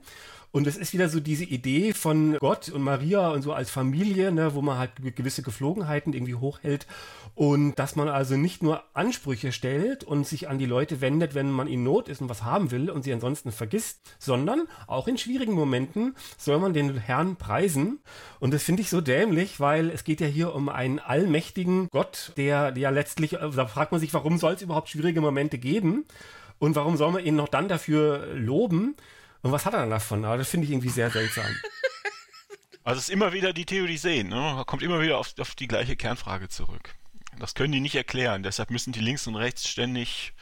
Und 0.52 0.66
es 0.66 0.78
ist 0.78 0.94
wieder 0.94 1.10
so 1.10 1.20
diese 1.20 1.44
Idee 1.44 1.94
von 1.94 2.38
Gott 2.40 2.70
und 2.70 2.82
Maria 2.82 3.30
und 3.30 3.42
so 3.42 3.54
als 3.54 3.70
Familie, 3.70 4.32
ne, 4.32 4.56
wo 4.56 4.62
man 4.62 4.80
halt 4.80 4.92
gewisse 5.16 5.44
Geflogenheiten 5.44 6.14
irgendwie 6.14 6.36
hochhält. 6.36 6.88
Und 7.38 7.75
dass 7.75 7.96
man 7.96 8.10
also 8.10 8.36
nicht 8.36 8.63
nur 8.63 8.84
Ansprüche 8.96 9.51
stellt 9.51 10.03
und 10.03 10.25
sich 10.25 10.50
an 10.50 10.58
die 10.58 10.65
Leute 10.65 11.01
wendet, 11.01 11.36
wenn 11.36 11.51
man 11.51 11.67
in 11.67 11.84
Not 11.84 12.10
ist 12.10 12.20
und 12.20 12.29
was 12.29 12.41
haben 12.41 12.72
will 12.72 12.89
und 12.89 13.03
sie 13.03 13.13
ansonsten 13.13 13.51
vergisst, 13.51 14.00
sondern 14.17 14.67
auch 14.88 15.08
in 15.08 15.20
schwierigen 15.20 15.53
Momenten 15.53 16.15
soll 16.36 16.58
man 16.58 16.74
den 16.74 16.98
Herrn 16.98 17.36
preisen. 17.36 18.00
Und 18.39 18.56
das 18.56 18.63
finde 18.63 18.82
ich 18.82 18.89
so 18.89 19.01
dämlich, 19.01 19.60
weil 19.60 19.91
es 19.91 20.03
geht 20.03 20.20
ja 20.20 20.25
hier 20.25 20.56
um 20.56 20.67
einen 20.67 20.98
allmächtigen 20.98 21.89
Gott, 21.91 22.34
der 22.38 22.74
ja 22.75 22.89
letztlich, 22.89 23.38
da 23.39 23.67
fragt 23.67 23.91
man 23.91 24.01
sich, 24.01 24.15
warum 24.15 24.39
soll 24.39 24.53
es 24.53 24.63
überhaupt 24.63 24.89
schwierige 24.89 25.22
Momente 25.22 25.60
geben? 25.60 26.06
Und 26.58 26.75
warum 26.75 26.98
soll 26.98 27.12
man 27.12 27.24
ihn 27.24 27.36
noch 27.36 27.50
dann 27.50 27.67
dafür 27.67 28.34
loben? 28.34 28.96
Und 29.44 29.51
was 29.51 29.67
hat 29.67 29.75
er 29.75 29.82
dann 29.82 29.91
davon? 29.91 30.25
Aber 30.25 30.38
das 30.38 30.50
finde 30.50 30.65
ich 30.65 30.72
irgendwie 30.72 30.89
sehr 30.89 31.12
seltsam. 31.12 31.46
Also 32.84 33.00
es 33.00 33.10
ist 33.10 33.13
immer 33.13 33.34
wieder 33.34 33.51
die 33.51 33.65
Theorie 33.65 33.98
sehen, 33.98 34.29
ne? 34.29 34.63
kommt 34.65 34.82
immer 34.82 35.01
wieder 35.01 35.17
auf, 35.17 35.34
auf 35.39 35.56
die 35.56 35.67
gleiche 35.67 35.98
Kernfrage 35.98 36.48
zurück. 36.48 36.96
Das 37.39 37.53
können 37.53 37.72
die 37.72 37.79
nicht 37.79 37.96
erklären, 37.96 38.44
deshalb 38.44 38.72
müssen 38.72 38.94
die 38.94 39.00
links 39.00 39.27
und 39.27 39.36
rechts 39.36 39.67
ständig 39.67 40.34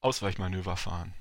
Ausweichmanöver 0.00 0.76
fahren. 0.76 1.14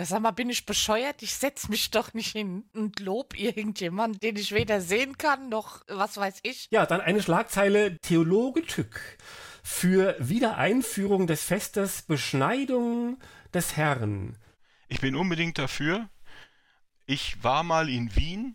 Sag 0.00 0.20
mal, 0.20 0.30
bin 0.30 0.48
ich 0.48 0.64
bescheuert? 0.64 1.22
Ich 1.22 1.34
setze 1.34 1.70
mich 1.70 1.90
doch 1.90 2.14
nicht 2.14 2.30
hin 2.30 2.64
und 2.72 3.00
lob 3.00 3.36
irgendjemanden, 3.36 4.20
den 4.20 4.36
ich 4.36 4.52
weder 4.52 4.80
sehen 4.80 5.18
kann, 5.18 5.48
noch 5.48 5.82
was 5.88 6.16
weiß 6.16 6.38
ich. 6.44 6.68
Ja, 6.70 6.86
dann 6.86 7.00
eine 7.00 7.20
Schlagzeile 7.20 7.98
Theologe 7.98 8.62
Tück 8.62 9.18
für 9.64 10.14
Wiedereinführung 10.20 11.26
des 11.26 11.42
Festes 11.42 12.02
Beschneidung 12.02 13.18
des 13.52 13.76
Herrn. 13.76 14.38
Ich 14.86 15.00
bin 15.00 15.16
unbedingt 15.16 15.58
dafür. 15.58 16.08
Ich 17.06 17.42
war 17.42 17.64
mal 17.64 17.88
in 17.88 18.14
Wien 18.14 18.54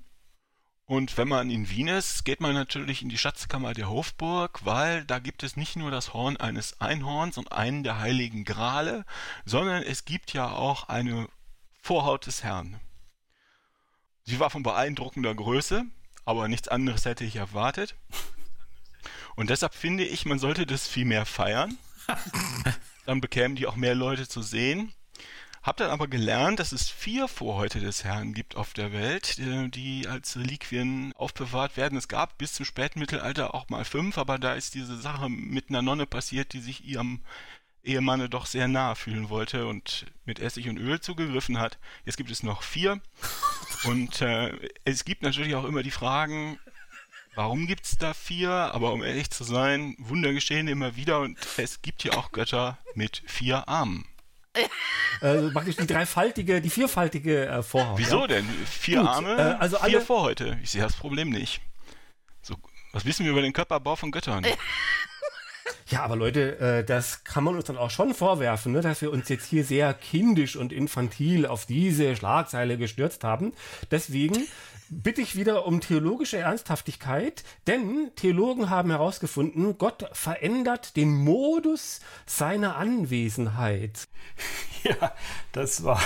und 0.94 1.18
wenn 1.18 1.28
man 1.28 1.50
in 1.50 1.72
Wien 1.72 1.88
ist, 1.88 2.24
geht 2.24 2.40
man 2.40 2.54
natürlich 2.54 3.02
in 3.02 3.10
die 3.10 3.18
Schatzkammer 3.18 3.74
der 3.74 3.90
Hofburg, 3.90 4.64
weil 4.64 5.04
da 5.06 5.18
gibt 5.18 5.42
es 5.42 5.58
nicht 5.58 5.76
nur 5.76 5.90
das 5.90 6.14
Horn 6.14 6.38
eines 6.38 6.80
Einhorns 6.82 7.40
und 7.40 7.52
einen 7.52 7.84
der 7.84 7.98
heiligen 7.98 8.46
Grale, 8.46 9.04
sondern 9.44 9.82
es 9.82 10.06
gibt 10.06 10.34
ja 10.34 10.52
auch 10.52 10.90
eine 10.90 11.28
Vorhaut 11.82 12.28
des 12.28 12.44
Herrn. 12.44 12.80
Sie 14.24 14.40
war 14.40 14.52
von 14.52 14.62
beeindruckender 14.62 15.34
Größe, 15.34 15.84
aber 16.26 16.48
nichts 16.48 16.68
anderes 16.68 17.06
hätte 17.06 17.24
ich 17.24 17.38
erwartet. 17.38 17.96
Und 19.36 19.50
deshalb 19.50 19.74
finde 19.74 20.06
ich, 20.06 20.28
man 20.28 20.38
sollte 20.38 20.68
das 20.68 20.88
viel 20.88 21.06
mehr 21.06 21.26
feiern. 21.26 21.76
Dann 23.08 23.20
bekämen 23.20 23.56
die 23.56 23.66
auch 23.66 23.78
mehr 23.78 23.96
Leute 23.96 24.28
zu 24.28 24.44
sehen. 24.44 24.94
Hab 25.63 25.77
dann 25.77 25.91
aber 25.91 26.08
gelernt, 26.08 26.60
dass 26.60 26.74
es 26.74 26.89
vier 26.89 27.29
Vorhäute 27.29 27.79
des 27.79 28.03
Herrn 28.03 28.34
gibt 28.34 28.58
auf 28.58 28.74
der 28.74 28.91
Welt, 28.91 29.39
äh, 29.39 29.70
die 29.70 30.10
als 30.10 30.36
Reliquien 30.36 31.13
aufbewahrt 31.15 31.77
werden. 31.77 31.98
Es 31.98 32.10
gab 32.10 32.38
bis 32.38 32.53
zum 32.53 32.65
späten 32.65 33.00
Mittelalter 33.00 33.55
auch 33.55 33.70
mal 33.70 33.86
fünf, 33.86 34.17
aber 34.17 34.38
da 34.38 34.53
ist 34.55 34.74
diese 34.74 34.98
Sache 34.98 35.29
mit 35.29 35.70
einer 35.70 35.82
Nonne 35.82 36.05
passiert, 36.05 36.51
die 36.51 36.60
sich 36.60 36.84
ihrem 36.84 37.22
Ehemanne 37.82 38.27
doch 38.27 38.46
sehr 38.46 38.67
nahe 38.67 38.98
fühlen 38.98 39.29
wollte 39.29 39.65
und 39.65 40.05
mit 40.25 40.39
Essig 40.39 40.67
und 40.67 40.77
Öl 40.77 41.00
zugegriffen 41.00 41.58
hat. 41.60 41.77
Jetzt 42.05 42.17
gibt 42.17 42.32
es 42.32 42.43
noch 42.43 42.62
vier. 42.62 43.01
Und 43.84 44.22
äh, 44.22 44.58
es 44.86 45.03
gibt 45.03 45.24
natürlich 45.24 45.55
auch 45.55 45.65
immer 45.65 45.84
die 45.84 45.91
Fragen, 45.91 46.58
warum 47.36 47.67
gibt 47.67 47.84
es 47.86 47.98
da 47.98 48.13
vier? 48.13 48.50
Aber 48.50 48.93
um 48.93 49.03
ehrlich 49.03 49.29
zu 49.29 49.43
sein, 49.43 49.98
Wunder 49.98 50.32
geschehen 50.32 50.70
immer 50.70 50.96
wieder 50.96 51.20
und 51.20 51.38
es 51.58 51.82
gibt 51.82 52.05
ja 52.05 52.13
auch 52.13 52.32
Götter 52.32 52.77
mit 52.96 53.24
vier 53.25 53.67
Armen. 53.67 54.05
Also 55.22 55.52
praktisch 55.52 55.78
die 55.78 55.88
dreifaltige, 55.88 56.62
die 56.62 56.70
vierfaltige 56.70 57.48
äh, 57.48 57.64
Vorhaut. 57.64 57.98
Wieso 57.98 58.22
ja? 58.22 58.28
denn? 58.28 58.50
Vier 58.66 59.00
Gut, 59.00 59.08
Arme, 59.10 59.36
äh, 59.38 59.62
also 59.62 59.78
vier 59.78 59.84
alle- 59.86 60.02
Vorhäute. 60.02 60.58
Ich 60.62 60.72
sehe 60.72 60.82
das 60.82 60.94
Problem 60.94 61.30
nicht. 61.30 61.62
So, 62.42 62.56
was 62.92 63.06
wissen 63.06 63.24
wir 63.26 63.32
über 63.32 63.42
den 63.42 63.54
Körperbau 63.54 63.96
von 63.96 64.12
Göttern? 64.12 64.46
Ja, 65.88 66.04
aber 66.04 66.16
Leute, 66.16 66.58
äh, 66.60 66.84
das 66.84 67.24
kann 67.24 67.44
man 67.44 67.56
uns 67.56 67.66
dann 67.66 67.78
auch 67.78 67.92
schon 67.92 68.14
vorwerfen, 68.14 68.72
ne, 68.72 68.82
dass 68.82 69.02
wir 69.02 69.12
uns 69.12 69.30
jetzt 69.30 69.46
hier 69.46 69.64
sehr 69.64 69.94
kindisch 69.94 70.56
und 70.56 70.74
infantil 70.74 71.46
auf 71.46 71.66
diese 71.66 72.16
Schlagzeile 72.16 72.78
gestürzt 72.78 73.24
haben. 73.24 73.54
Deswegen 73.92 74.48
bitte 75.02 75.22
ich 75.22 75.36
wieder 75.36 75.66
um 75.66 75.82
theologische 75.82 76.38
Ernsthaftigkeit, 76.38 77.44
denn 77.68 78.12
Theologen 78.16 78.70
haben 78.70 78.92
herausgefunden, 78.92 79.78
Gott 79.78 80.10
verändert 80.14 80.96
den 80.96 81.16
Modus 81.16 82.02
seiner 82.26 82.76
Anwesenheit. 82.78 84.08
Ja, 84.84 85.14
das 85.54 85.86
war 85.86 86.02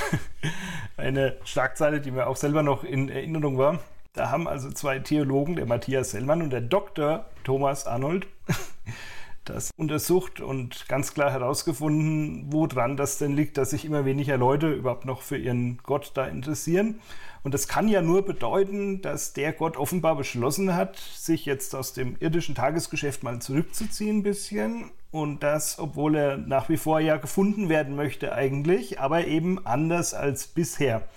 eine 0.98 1.36
Schlagzeile, 1.44 2.00
die 2.00 2.12
mir 2.12 2.27
auch 2.27 2.36
selber 2.36 2.62
noch 2.62 2.84
in 2.84 3.10
Erinnerung 3.10 3.58
war. 3.58 3.79
Da 4.13 4.29
haben 4.29 4.48
also 4.48 4.70
zwei 4.70 5.00
Theologen, 5.00 5.56
der 5.56 5.65
Matthias 5.65 6.12
Sellmann 6.12 6.44
und 6.44 6.51
der 6.51 6.62
Dr. 6.62 7.25
Thomas 7.44 7.88
Arnold, 7.88 8.27
das 9.46 9.72
untersucht 9.77 10.41
und 10.41 10.88
ganz 10.88 11.13
klar 11.13 11.32
herausgefunden, 11.32 12.51
woran 12.51 12.98
das 12.98 13.17
denn 13.17 13.36
liegt, 13.36 13.58
dass 13.58 13.72
sich 13.72 13.86
immer 13.86 14.06
weniger 14.06 14.38
Leute 14.38 14.72
überhaupt 14.72 15.06
noch 15.06 15.22
für 15.22 15.38
ihren 15.38 15.77
Gott 15.84 16.12
da 16.13 16.27
interessieren. 16.27 17.00
Und 17.44 17.53
das 17.53 17.67
kann 17.67 17.88
ja 17.88 18.01
nur 18.01 18.25
bedeuten, 18.25 19.01
dass 19.01 19.34
der 19.34 19.53
Gott 19.53 19.77
offenbar 19.77 20.15
beschlossen 20.15 20.75
hat, 20.75 20.98
sich 20.98 21.46
jetzt 21.46 21.75
aus 21.75 21.94
dem 21.94 22.15
irdischen 22.20 22.56
Tagesgeschäft 22.56 23.24
mal 23.24 23.39
zurückzuziehen 23.39 24.17
ein 24.17 24.24
bisschen. 24.24 24.91
Und 25.12 25.44
das, 25.44 25.79
obwohl 25.79 26.15
er 26.15 26.38
nach 26.38 26.70
wie 26.70 26.77
vor 26.77 27.00
ja 27.00 27.17
gefunden 27.17 27.70
werden 27.70 27.96
möchte 27.96 28.34
eigentlich, 28.34 29.00
aber 29.00 29.25
eben 29.25 29.65
anders 29.65 30.13
als 30.13 30.48
bisher. 30.48 31.08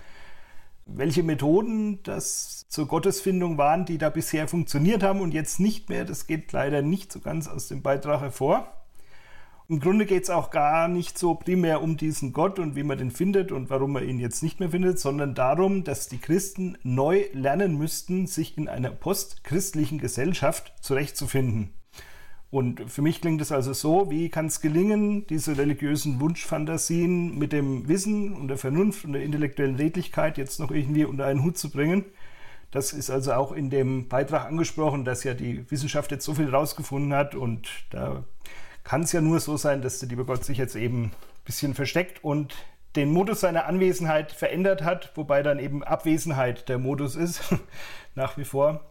Welche 0.85 1.23
Methoden 1.23 2.01
das 2.03 2.65
zur 2.67 2.87
Gottesfindung 2.87 3.57
waren, 3.57 3.85
die 3.85 3.97
da 3.97 4.09
bisher 4.09 4.47
funktioniert 4.47 5.03
haben 5.03 5.21
und 5.21 5.33
jetzt 5.33 5.59
nicht 5.59 5.89
mehr, 5.89 6.05
das 6.05 6.27
geht 6.27 6.51
leider 6.51 6.81
nicht 6.81 7.11
so 7.11 7.19
ganz 7.19 7.47
aus 7.47 7.67
dem 7.67 7.81
Beitrag 7.81 8.21
hervor. 8.21 8.80
Im 9.71 9.79
Grunde 9.79 10.05
geht 10.05 10.23
es 10.23 10.29
auch 10.29 10.49
gar 10.51 10.89
nicht 10.89 11.17
so 11.17 11.33
primär 11.33 11.81
um 11.81 11.95
diesen 11.95 12.33
Gott 12.33 12.59
und 12.59 12.75
wie 12.75 12.83
man 12.83 12.97
den 12.97 13.09
findet 13.09 13.53
und 13.53 13.69
warum 13.69 13.93
man 13.93 14.03
ihn 14.03 14.19
jetzt 14.19 14.43
nicht 14.43 14.59
mehr 14.59 14.71
findet, 14.71 14.99
sondern 14.99 15.33
darum, 15.33 15.85
dass 15.85 16.09
die 16.09 16.17
Christen 16.17 16.77
neu 16.83 17.23
lernen 17.31 17.77
müssten, 17.77 18.27
sich 18.27 18.57
in 18.57 18.67
einer 18.67 18.89
postchristlichen 18.89 19.97
Gesellschaft 19.97 20.73
zurechtzufinden. 20.81 21.73
Und 22.49 22.91
für 22.91 23.01
mich 23.01 23.21
klingt 23.21 23.39
es 23.39 23.53
also 23.53 23.71
so, 23.71 24.11
wie 24.11 24.27
kann 24.27 24.47
es 24.47 24.59
gelingen, 24.59 25.25
diese 25.27 25.57
religiösen 25.57 26.19
Wunschfantasien 26.19 27.39
mit 27.39 27.53
dem 27.53 27.87
Wissen 27.87 28.33
und 28.35 28.49
der 28.49 28.57
Vernunft 28.57 29.05
und 29.05 29.13
der 29.13 29.23
intellektuellen 29.23 29.77
Redlichkeit 29.77 30.37
jetzt 30.37 30.59
noch 30.59 30.71
irgendwie 30.71 31.05
unter 31.05 31.27
einen 31.27 31.45
Hut 31.45 31.57
zu 31.57 31.69
bringen. 31.69 32.03
Das 32.71 32.91
ist 32.91 33.09
also 33.09 33.31
auch 33.31 33.53
in 33.53 33.69
dem 33.69 34.09
Beitrag 34.09 34.47
angesprochen, 34.47 35.05
dass 35.05 35.23
ja 35.23 35.33
die 35.33 35.71
Wissenschaft 35.71 36.11
jetzt 36.11 36.25
so 36.25 36.33
viel 36.33 36.49
rausgefunden 36.49 37.13
hat 37.13 37.35
und 37.35 37.69
da 37.89 38.25
kann 38.83 39.03
es 39.03 39.11
ja 39.11 39.21
nur 39.21 39.39
so 39.39 39.57
sein, 39.57 39.81
dass 39.81 39.99
der 39.99 40.09
liebe 40.09 40.25
Gott 40.25 40.43
sich 40.43 40.57
jetzt 40.57 40.75
eben 40.75 41.05
ein 41.05 41.11
bisschen 41.45 41.73
versteckt 41.73 42.23
und 42.23 42.55
den 42.95 43.11
Modus 43.11 43.41
seiner 43.41 43.65
Anwesenheit 43.65 44.31
verändert 44.31 44.83
hat, 44.83 45.11
wobei 45.15 45.43
dann 45.43 45.59
eben 45.59 45.83
Abwesenheit 45.83 46.67
der 46.67 46.77
Modus 46.77 47.15
ist, 47.15 47.41
nach 48.15 48.37
wie 48.37 48.43
vor. 48.43 48.81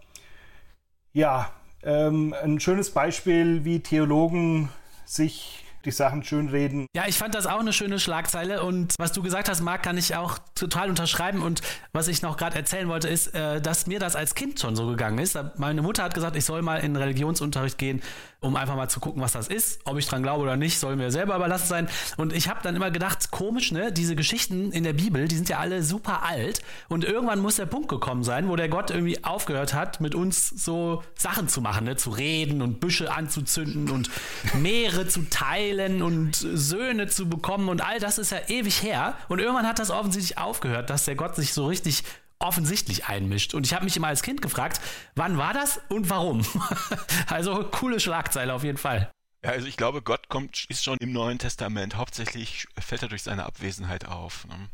Ja, 1.12 1.52
ähm, 1.82 2.34
ein 2.42 2.60
schönes 2.60 2.90
Beispiel, 2.92 3.64
wie 3.64 3.80
Theologen 3.80 4.70
sich 5.04 5.64
die 5.84 5.90
Sachen 5.90 6.22
schönreden. 6.22 6.86
Ja, 6.94 7.04
ich 7.06 7.16
fand 7.16 7.34
das 7.34 7.46
auch 7.46 7.60
eine 7.60 7.72
schöne 7.72 7.98
Schlagzeile 7.98 8.62
und 8.62 8.94
was 8.98 9.12
du 9.12 9.22
gesagt 9.22 9.48
hast, 9.48 9.60
Marc, 9.62 9.82
kann 9.82 9.96
ich 9.96 10.14
auch 10.14 10.38
total 10.54 10.90
unterschreiben 10.90 11.42
und 11.42 11.62
was 11.92 12.08
ich 12.08 12.22
noch 12.22 12.36
gerade 12.36 12.56
erzählen 12.56 12.88
wollte, 12.88 13.08
ist, 13.08 13.34
äh, 13.34 13.60
dass 13.60 13.86
mir 13.86 13.98
das 13.98 14.16
als 14.16 14.34
Kind 14.34 14.60
schon 14.60 14.76
so 14.76 14.86
gegangen 14.86 15.18
ist. 15.18 15.38
Meine 15.56 15.82
Mutter 15.82 16.02
hat 16.02 16.14
gesagt, 16.14 16.36
ich 16.36 16.44
soll 16.44 16.62
mal 16.62 16.76
in 16.76 16.96
Religionsunterricht 16.96 17.78
gehen, 17.78 18.02
um 18.40 18.56
einfach 18.56 18.76
mal 18.76 18.88
zu 18.88 19.00
gucken, 19.00 19.22
was 19.22 19.32
das 19.32 19.48
ist. 19.48 19.80
Ob 19.84 19.98
ich 19.98 20.06
dran 20.06 20.22
glaube 20.22 20.42
oder 20.42 20.56
nicht, 20.56 20.78
soll 20.78 20.96
mir 20.96 21.10
selber 21.10 21.36
überlassen 21.36 21.66
sein. 21.66 21.88
Und 22.16 22.32
ich 22.32 22.48
habe 22.48 22.60
dann 22.62 22.76
immer 22.76 22.90
gedacht, 22.90 23.30
komisch, 23.30 23.72
ne? 23.72 23.92
Diese 23.92 24.16
Geschichten 24.16 24.72
in 24.72 24.84
der 24.84 24.92
Bibel, 24.92 25.28
die 25.28 25.36
sind 25.36 25.48
ja 25.48 25.58
alle 25.58 25.82
super 25.82 26.22
alt 26.24 26.62
und 26.88 27.04
irgendwann 27.04 27.40
muss 27.40 27.56
der 27.56 27.66
Punkt 27.66 27.88
gekommen 27.88 28.24
sein, 28.24 28.48
wo 28.48 28.56
der 28.56 28.68
Gott 28.68 28.90
irgendwie 28.90 29.22
aufgehört 29.24 29.74
hat, 29.74 30.00
mit 30.00 30.14
uns 30.14 30.48
so 30.48 31.02
Sachen 31.14 31.48
zu 31.48 31.60
machen, 31.60 31.84
ne? 31.84 31.96
Zu 31.96 32.10
reden 32.10 32.62
und 32.62 32.80
Büsche 32.80 33.12
anzuzünden 33.12 33.90
und 33.90 34.10
Meere 34.54 35.06
zu 35.06 35.22
teilen 35.28 35.69
und 36.02 36.34
Söhne 36.34 37.06
zu 37.06 37.28
bekommen 37.28 37.68
und 37.68 37.80
all 37.82 38.00
das 38.00 38.18
ist 38.18 38.32
ja 38.32 38.38
ewig 38.48 38.82
her. 38.82 39.16
Und 39.28 39.38
irgendwann 39.38 39.66
hat 39.66 39.78
das 39.78 39.90
offensichtlich 39.90 40.38
aufgehört, 40.38 40.90
dass 40.90 41.04
der 41.04 41.14
Gott 41.14 41.36
sich 41.36 41.52
so 41.52 41.66
richtig 41.66 42.04
offensichtlich 42.38 43.06
einmischt. 43.06 43.54
Und 43.54 43.66
ich 43.66 43.74
habe 43.74 43.84
mich 43.84 43.96
immer 43.96 44.08
als 44.08 44.22
Kind 44.22 44.42
gefragt, 44.42 44.80
wann 45.14 45.36
war 45.38 45.52
das 45.52 45.80
und 45.88 46.10
warum? 46.10 46.44
also 47.28 47.64
coole 47.70 48.00
Schlagzeile 48.00 48.54
auf 48.54 48.64
jeden 48.64 48.78
Fall. 48.78 49.10
Ja, 49.44 49.50
also 49.50 49.66
ich 49.66 49.76
glaube, 49.76 50.02
Gott 50.02 50.28
kommt, 50.28 50.64
ist 50.68 50.84
schon 50.84 50.98
im 50.98 51.12
Neuen 51.12 51.38
Testament. 51.38 51.96
Hauptsächlich 51.96 52.66
fällt 52.78 53.02
er 53.02 53.08
durch 53.08 53.22
seine 53.22 53.46
Abwesenheit 53.46 54.06
auf. 54.06 54.46
Ne? 54.46 54.68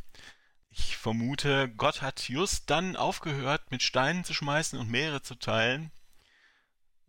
Ich 0.71 0.97
vermute, 0.97 1.69
Gott 1.77 2.03
hat 2.03 2.29
just 2.29 2.69
dann 2.71 2.97
aufgehört, 2.97 3.71
mit 3.71 3.83
Steinen 3.83 4.25
zu 4.25 4.35
schmeißen 4.35 4.79
und 4.79 4.91
Meere 4.91 5.23
zu 5.23 5.35
teilen. 5.37 5.91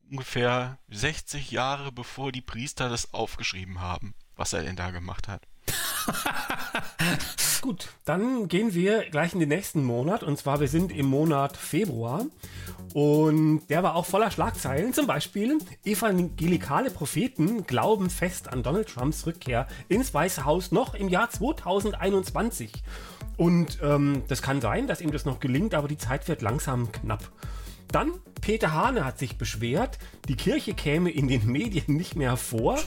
Ungefähr 0.09 0.77
60 0.89 1.51
Jahre 1.51 1.91
bevor 1.91 2.31
die 2.31 2.41
Priester 2.41 2.89
das 2.89 3.13
aufgeschrieben 3.13 3.81
haben, 3.81 4.13
was 4.35 4.53
er 4.53 4.63
denn 4.63 4.75
da 4.75 4.91
gemacht 4.91 5.27
hat. 5.27 5.41
Gut, 7.61 7.89
dann 8.05 8.47
gehen 8.47 8.73
wir 8.73 9.09
gleich 9.09 9.33
in 9.33 9.39
den 9.39 9.49
nächsten 9.49 9.83
Monat. 9.83 10.23
Und 10.23 10.37
zwar, 10.37 10.59
wir 10.59 10.67
sind 10.67 10.91
im 10.91 11.07
Monat 11.07 11.57
Februar. 11.57 12.25
Und 12.93 13.67
der 13.67 13.83
war 13.83 13.95
auch 13.95 14.05
voller 14.05 14.31
Schlagzeilen. 14.31 14.93
Zum 14.93 15.07
Beispiel, 15.07 15.57
evangelikale 15.83 16.89
Propheten 16.89 17.65
glauben 17.67 18.09
fest 18.09 18.47
an 18.51 18.63
Donald 18.63 18.87
Trumps 18.87 19.25
Rückkehr 19.25 19.67
ins 19.89 20.13
Weiße 20.13 20.45
Haus 20.45 20.71
noch 20.71 20.93
im 20.93 21.09
Jahr 21.09 21.29
2021. 21.29 22.71
Und 23.35 23.79
ähm, 23.81 24.23
das 24.27 24.41
kann 24.41 24.61
sein, 24.61 24.87
dass 24.87 25.01
ihm 25.01 25.11
das 25.11 25.25
noch 25.25 25.39
gelingt, 25.39 25.73
aber 25.73 25.87
die 25.87 25.97
Zeit 25.97 26.27
wird 26.27 26.41
langsam 26.41 26.91
knapp. 26.91 27.29
Dann, 27.91 28.11
Peter 28.41 28.73
Hane 28.73 29.05
hat 29.05 29.17
sich 29.17 29.37
beschwert, 29.37 29.97
die 30.27 30.35
Kirche 30.35 30.73
käme 30.73 31.09
in 31.09 31.27
den 31.27 31.45
Medien 31.47 31.95
nicht 31.95 32.15
mehr 32.15 32.35
vor. 32.35 32.77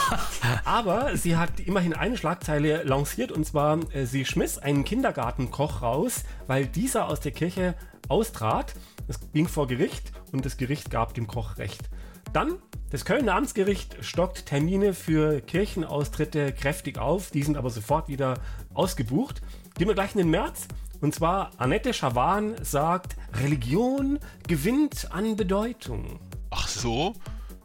Aber 0.64 1.16
sie 1.16 1.36
hat 1.36 1.60
immerhin 1.60 1.94
eine 1.94 2.16
Schlagzeile 2.16 2.82
lanciert 2.82 3.30
und 3.30 3.44
zwar, 3.46 3.78
äh, 3.94 4.04
sie 4.04 4.24
schmiss 4.24 4.58
einen 4.58 4.84
Kindergartenkoch 4.84 5.82
raus, 5.82 6.24
weil 6.46 6.66
dieser 6.66 7.08
aus 7.08 7.20
der 7.20 7.32
Kirche 7.32 7.74
austrat. 8.08 8.74
Es 9.08 9.18
ging 9.32 9.48
vor 9.48 9.66
Gericht 9.66 10.12
und 10.32 10.44
das 10.44 10.56
Gericht 10.56 10.90
gab 10.90 11.14
dem 11.14 11.26
Koch 11.26 11.58
Recht. 11.58 11.88
Dann, 12.32 12.54
das 12.90 13.04
Kölner 13.04 13.34
Amtsgericht 13.34 13.96
stockt 14.00 14.46
Termine 14.46 14.94
für 14.94 15.40
Kirchenaustritte 15.40 16.52
kräftig 16.52 16.98
auf, 16.98 17.30
die 17.30 17.42
sind 17.42 17.56
aber 17.56 17.70
sofort 17.70 18.08
wieder 18.08 18.38
ausgebucht. 18.74 19.42
Gehen 19.76 19.88
wir 19.88 19.94
gleich 19.94 20.12
in 20.14 20.18
den 20.18 20.30
März. 20.30 20.68
Und 21.02 21.12
zwar 21.14 21.50
Annette 21.58 21.92
Schawan 21.92 22.54
sagt, 22.62 23.16
Religion 23.42 24.20
gewinnt 24.46 25.08
an 25.10 25.36
Bedeutung. 25.36 26.20
Ach 26.50 26.68
so? 26.68 27.14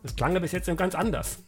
Das 0.01 0.15
klang 0.15 0.33
ja 0.33 0.39
bis 0.39 0.53
jetzt 0.53 0.65
ganz 0.75 0.95
anders. 0.95 1.43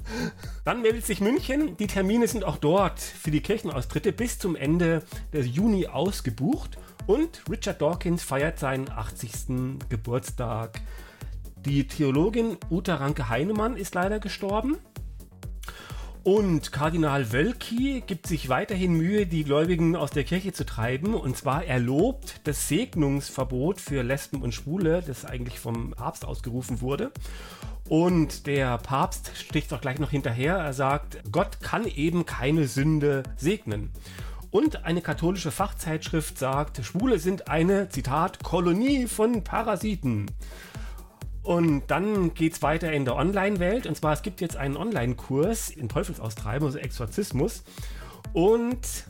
Dann 0.64 0.82
meldet 0.82 1.06
sich 1.06 1.20
München. 1.20 1.76
Die 1.76 1.86
Termine 1.86 2.26
sind 2.26 2.42
auch 2.42 2.56
dort 2.56 2.98
für 2.98 3.30
die 3.30 3.40
Kirchenaustritte 3.40 4.12
bis 4.12 4.40
zum 4.40 4.56
Ende 4.56 5.04
des 5.32 5.46
Juni 5.46 5.86
ausgebucht. 5.86 6.76
Und 7.06 7.42
Richard 7.48 7.80
Dawkins 7.80 8.24
feiert 8.24 8.58
seinen 8.58 8.90
80. 8.90 9.78
Geburtstag. 9.88 10.80
Die 11.64 11.86
Theologin 11.86 12.56
Uta 12.68 12.96
Ranke 12.96 13.28
Heinemann 13.28 13.76
ist 13.76 13.94
leider 13.94 14.18
gestorben. 14.18 14.76
Und 16.30 16.72
Kardinal 16.72 17.32
Wölki 17.32 18.02
gibt 18.06 18.26
sich 18.26 18.50
weiterhin 18.50 18.92
Mühe, 18.92 19.24
die 19.24 19.44
Gläubigen 19.44 19.96
aus 19.96 20.10
der 20.10 20.24
Kirche 20.24 20.52
zu 20.52 20.66
treiben. 20.66 21.14
Und 21.14 21.38
zwar 21.38 21.64
er 21.64 21.78
lobt 21.78 22.42
das 22.44 22.68
Segnungsverbot 22.68 23.80
für 23.80 24.02
Lesben 24.02 24.42
und 24.42 24.52
Schwule, 24.52 25.02
das 25.06 25.24
eigentlich 25.24 25.58
vom 25.58 25.92
Papst 25.92 26.26
ausgerufen 26.26 26.82
wurde. 26.82 27.12
Und 27.88 28.46
der 28.46 28.76
Papst 28.76 29.32
sticht 29.38 29.72
auch 29.72 29.80
gleich 29.80 29.98
noch 30.00 30.10
hinterher. 30.10 30.56
Er 30.56 30.74
sagt, 30.74 31.16
Gott 31.32 31.62
kann 31.62 31.86
eben 31.86 32.26
keine 32.26 32.68
Sünde 32.68 33.22
segnen. 33.38 33.90
Und 34.50 34.84
eine 34.84 35.00
katholische 35.00 35.50
Fachzeitschrift 35.50 36.36
sagt, 36.36 36.84
Schwule 36.84 37.20
sind 37.20 37.48
eine, 37.48 37.88
Zitat, 37.88 38.44
Kolonie 38.44 39.06
von 39.06 39.44
Parasiten. 39.44 40.26
Und 41.48 41.84
dann 41.86 42.34
geht 42.34 42.52
es 42.52 42.60
weiter 42.60 42.92
in 42.92 43.06
der 43.06 43.16
Online-Welt. 43.16 43.86
Und 43.86 43.96
zwar, 43.96 44.12
es 44.12 44.20
gibt 44.20 44.42
jetzt 44.42 44.58
einen 44.58 44.76
Online-Kurs 44.76 45.70
in 45.70 45.88
Teufelsaustreibung, 45.88 46.68
also 46.68 46.78
Exorzismus. 46.78 47.64
Und 48.34 49.06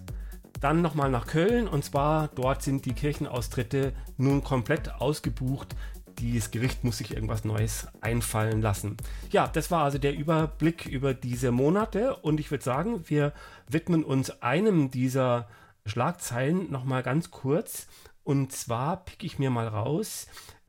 dann 0.60 0.80
nochmal 0.80 1.10
nach 1.10 1.26
Köln. 1.26 1.66
Und 1.66 1.84
zwar, 1.84 2.28
dort 2.36 2.62
sind 2.62 2.84
die 2.84 2.92
Kirchenaustritte 2.92 3.92
nun 4.18 4.44
komplett 4.44 5.00
ausgebucht. 5.00 5.74
Das 6.14 6.52
Gericht 6.52 6.84
muss 6.84 6.98
sich 6.98 7.12
irgendwas 7.12 7.44
Neues 7.44 7.88
einfallen 8.02 8.62
lassen. 8.62 8.96
Ja, 9.32 9.48
das 9.48 9.72
war 9.72 9.82
also 9.82 9.98
der 9.98 10.14
Überblick 10.14 10.86
über 10.86 11.14
diese 11.14 11.50
Monate. 11.50 12.14
Und 12.18 12.38
ich 12.38 12.52
würde 12.52 12.62
sagen, 12.62 13.02
wir 13.08 13.32
widmen 13.68 14.04
uns 14.04 14.30
einem 14.42 14.92
dieser 14.92 15.48
Schlagzeilen 15.86 16.70
nochmal 16.70 17.02
ganz 17.02 17.32
kurz. 17.32 17.88
Und 18.28 18.52
zwar 18.52 19.06
pick 19.06 19.24
ich 19.24 19.38
mir 19.38 19.48
mal 19.48 19.66
raus 19.66 20.26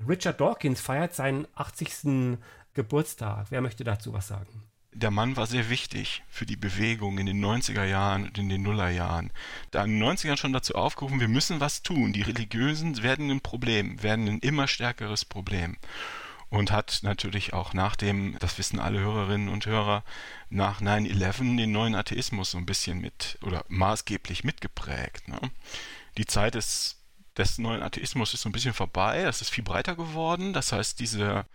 Richard 0.08 0.40
Dawkins 0.40 0.80
feiert 0.80 1.14
seinen 1.14 1.46
80. 1.56 2.38
Geburtstag. 2.74 3.48
Wer 3.50 3.60
möchte 3.60 3.84
dazu 3.84 4.14
was 4.14 4.30
sagen? 4.30 4.64
Der 4.94 5.12
Mann 5.12 5.36
war 5.36 5.46
sehr 5.46 5.70
wichtig 5.70 6.24
für 6.30 6.46
die 6.46 6.56
Bewegung 6.56 7.18
in 7.18 7.26
den 7.26 7.44
90er 7.44 7.84
Jahren 7.84 8.24
und 8.24 8.38
in 8.38 8.48
den 8.48 8.62
Nullerjahren. 8.62 9.34
Da 9.72 9.84
in 9.84 10.00
den 10.00 10.02
90ern 10.02 10.38
schon 10.38 10.54
dazu 10.54 10.76
aufgerufen, 10.76 11.20
wir 11.20 11.28
müssen 11.28 11.60
was 11.60 11.84
tun. 11.84 12.14
Die 12.14 12.22
Religiösen 12.22 13.04
werden 13.04 13.30
ein 13.30 13.42
Problem, 13.42 14.02
werden 14.02 14.30
ein 14.30 14.40
immer 14.40 14.70
stärkeres 14.70 15.26
Problem. 15.26 15.76
Und 16.48 16.72
hat 16.72 17.00
natürlich 17.04 17.52
auch 17.52 17.74
nach 17.74 17.98
dem, 17.98 18.38
das 18.40 18.58
wissen 18.58 18.80
alle 18.80 19.02
Hörerinnen 19.02 19.50
und 19.50 19.66
Hörer, 19.66 20.06
nach 20.50 20.80
9-11 20.80 21.58
den 21.58 21.74
neuen 21.74 21.96
Atheismus 21.96 22.52
so 22.52 22.58
ein 22.58 22.66
bisschen 22.66 23.02
mit 23.02 23.38
oder 23.42 23.66
maßgeblich 23.68 24.46
mitgeprägt. 24.46 25.28
Ne? 25.28 25.42
Die 26.18 26.26
Zeit 26.26 26.56
ist 26.56 26.99
des 27.40 27.58
neuen 27.58 27.82
Atheismus 27.82 28.34
ist 28.34 28.42
so 28.42 28.50
ein 28.50 28.52
bisschen 28.52 28.74
vorbei. 28.74 29.24
Das 29.24 29.42
ist 29.42 29.50
viel 29.50 29.64
breiter 29.64 29.96
geworden. 29.96 30.54
Das 30.54 30.72
heißt, 30.72 31.00
diese 31.00 31.46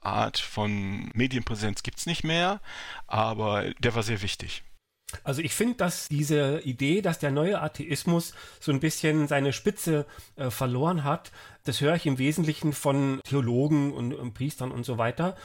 Art 0.00 0.38
von 0.38 1.10
Medienpräsenz 1.14 1.82
gibt 1.82 1.98
es 1.98 2.06
nicht 2.06 2.24
mehr, 2.24 2.60
aber 3.06 3.72
der 3.80 3.94
war 3.94 4.02
sehr 4.02 4.22
wichtig. 4.22 4.62
Also 5.24 5.42
ich 5.42 5.52
finde, 5.54 5.74
dass 5.74 6.08
diese 6.08 6.60
Idee, 6.60 7.02
dass 7.02 7.18
der 7.18 7.32
neue 7.32 7.60
Atheismus 7.60 8.32
so 8.60 8.70
ein 8.70 8.78
bisschen 8.78 9.26
seine 9.26 9.52
Spitze 9.52 10.06
äh, 10.36 10.50
verloren 10.50 11.02
hat, 11.02 11.32
das 11.64 11.80
höre 11.80 11.96
ich 11.96 12.06
im 12.06 12.18
Wesentlichen 12.18 12.72
von 12.72 13.20
Theologen 13.24 13.92
und, 13.92 14.14
und, 14.14 14.34
Priestern 14.34 14.70
und 14.70 14.84
so 14.84 14.98
weiter. 14.98 15.36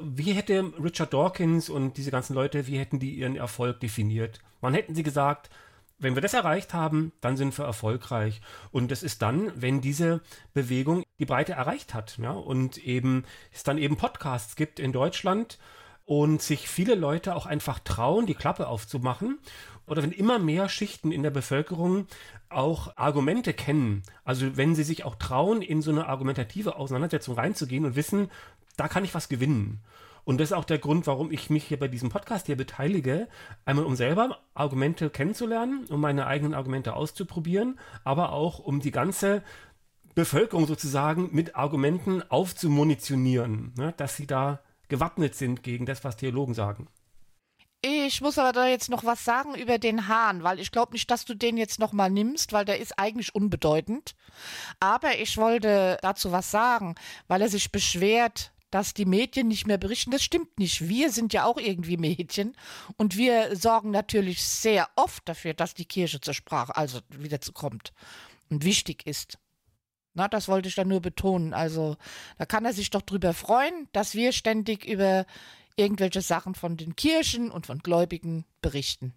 Wie 0.00 0.32
hätte 0.32 0.72
Richard 0.82 1.12
Dawkins 1.12 1.68
und 1.68 1.96
diese 1.96 2.12
ganzen 2.12 2.34
Leute, 2.34 2.68
wie 2.68 2.78
hätten 2.78 3.00
die 3.00 3.14
ihren 3.14 3.34
Erfolg 3.34 3.80
definiert? 3.80 4.38
Wann 4.60 4.74
hätten 4.74 4.94
sie 4.94 5.02
gesagt, 5.02 5.50
wenn 5.98 6.14
wir 6.14 6.22
das 6.22 6.34
erreicht 6.34 6.74
haben, 6.74 7.12
dann 7.20 7.36
sind 7.36 7.56
wir 7.58 7.64
erfolgreich. 7.64 8.40
Und 8.70 8.90
das 8.90 9.02
ist 9.02 9.22
dann, 9.22 9.52
wenn 9.54 9.80
diese 9.80 10.20
Bewegung 10.54 11.04
die 11.18 11.26
Breite 11.26 11.52
erreicht 11.52 11.94
hat. 11.94 12.18
Ja? 12.18 12.30
Und 12.30 12.78
eben 12.78 13.24
es 13.52 13.64
dann 13.64 13.78
eben 13.78 13.96
Podcasts 13.96 14.56
gibt 14.56 14.78
in 14.78 14.92
Deutschland 14.92 15.58
und 16.04 16.40
sich 16.40 16.68
viele 16.68 16.94
Leute 16.94 17.34
auch 17.34 17.46
einfach 17.46 17.80
trauen, 17.80 18.26
die 18.26 18.34
Klappe 18.34 18.68
aufzumachen. 18.68 19.38
Oder 19.86 20.02
wenn 20.02 20.12
immer 20.12 20.38
mehr 20.38 20.68
Schichten 20.68 21.12
in 21.12 21.22
der 21.22 21.30
Bevölkerung 21.30 22.06
auch 22.48 22.96
Argumente 22.96 23.52
kennen. 23.52 24.02
Also 24.24 24.56
wenn 24.56 24.74
sie 24.74 24.84
sich 24.84 25.04
auch 25.04 25.16
trauen, 25.16 25.62
in 25.62 25.82
so 25.82 25.90
eine 25.90 26.06
argumentative 26.06 26.76
Auseinandersetzung 26.76 27.34
reinzugehen 27.34 27.84
und 27.84 27.96
wissen, 27.96 28.30
da 28.76 28.88
kann 28.88 29.04
ich 29.04 29.14
was 29.14 29.28
gewinnen. 29.28 29.80
Und 30.28 30.36
das 30.36 30.50
ist 30.50 30.52
auch 30.52 30.66
der 30.66 30.76
Grund, 30.76 31.06
warum 31.06 31.32
ich 31.32 31.48
mich 31.48 31.64
hier 31.64 31.78
bei 31.78 31.88
diesem 31.88 32.10
Podcast 32.10 32.44
hier 32.44 32.56
beteilige. 32.58 33.28
Einmal, 33.64 33.86
um 33.86 33.96
selber 33.96 34.40
Argumente 34.52 35.08
kennenzulernen, 35.08 35.86
um 35.88 36.02
meine 36.02 36.26
eigenen 36.26 36.52
Argumente 36.52 36.92
auszuprobieren, 36.92 37.80
aber 38.04 38.32
auch, 38.32 38.58
um 38.58 38.80
die 38.80 38.90
ganze 38.90 39.42
Bevölkerung 40.14 40.66
sozusagen 40.66 41.30
mit 41.32 41.56
Argumenten 41.56 42.22
aufzumunitionieren, 42.28 43.72
ne, 43.78 43.94
dass 43.96 44.16
sie 44.16 44.26
da 44.26 44.60
gewappnet 44.88 45.34
sind 45.34 45.62
gegen 45.62 45.86
das, 45.86 46.04
was 46.04 46.18
Theologen 46.18 46.52
sagen. 46.52 46.88
Ich 47.80 48.20
muss 48.20 48.36
aber 48.36 48.52
da 48.52 48.66
jetzt 48.66 48.90
noch 48.90 49.04
was 49.04 49.24
sagen 49.24 49.54
über 49.54 49.78
den 49.78 50.08
Hahn, 50.08 50.42
weil 50.42 50.60
ich 50.60 50.72
glaube 50.72 50.92
nicht, 50.92 51.10
dass 51.10 51.24
du 51.24 51.32
den 51.32 51.56
jetzt 51.56 51.78
nochmal 51.78 52.10
nimmst, 52.10 52.52
weil 52.52 52.66
der 52.66 52.80
ist 52.80 52.98
eigentlich 52.98 53.34
unbedeutend. 53.34 54.14
Aber 54.78 55.18
ich 55.18 55.38
wollte 55.38 55.96
dazu 56.02 56.32
was 56.32 56.50
sagen, 56.50 56.96
weil 57.28 57.40
er 57.40 57.48
sich 57.48 57.72
beschwert, 57.72 58.52
dass 58.70 58.94
die 58.94 59.06
Medien 59.06 59.48
nicht 59.48 59.66
mehr 59.66 59.78
berichten. 59.78 60.10
Das 60.10 60.22
stimmt 60.22 60.58
nicht. 60.58 60.88
Wir 60.88 61.10
sind 61.10 61.32
ja 61.32 61.44
auch 61.44 61.58
irgendwie 61.58 61.96
Medien 61.96 62.54
und 62.96 63.16
wir 63.16 63.56
sorgen 63.56 63.90
natürlich 63.90 64.42
sehr 64.42 64.88
oft 64.96 65.28
dafür, 65.28 65.54
dass 65.54 65.74
die 65.74 65.86
Kirche 65.86 66.20
zur 66.20 66.34
Sprache, 66.34 66.76
also 66.76 67.00
wieder 67.10 67.38
kommt 67.54 67.92
und 68.50 68.64
wichtig 68.64 69.06
ist. 69.06 69.38
Na, 70.14 70.28
das 70.28 70.48
wollte 70.48 70.68
ich 70.68 70.74
dann 70.74 70.88
nur 70.88 71.00
betonen. 71.00 71.54
Also, 71.54 71.96
da 72.38 72.46
kann 72.46 72.64
er 72.64 72.72
sich 72.72 72.90
doch 72.90 73.02
drüber 73.02 73.34
freuen, 73.34 73.88
dass 73.92 74.14
wir 74.14 74.32
ständig 74.32 74.84
über 74.84 75.26
irgendwelche 75.76 76.22
Sachen 76.22 76.54
von 76.54 76.76
den 76.76 76.96
Kirchen 76.96 77.50
und 77.50 77.66
von 77.66 77.78
Gläubigen 77.78 78.44
berichten. 78.60 79.14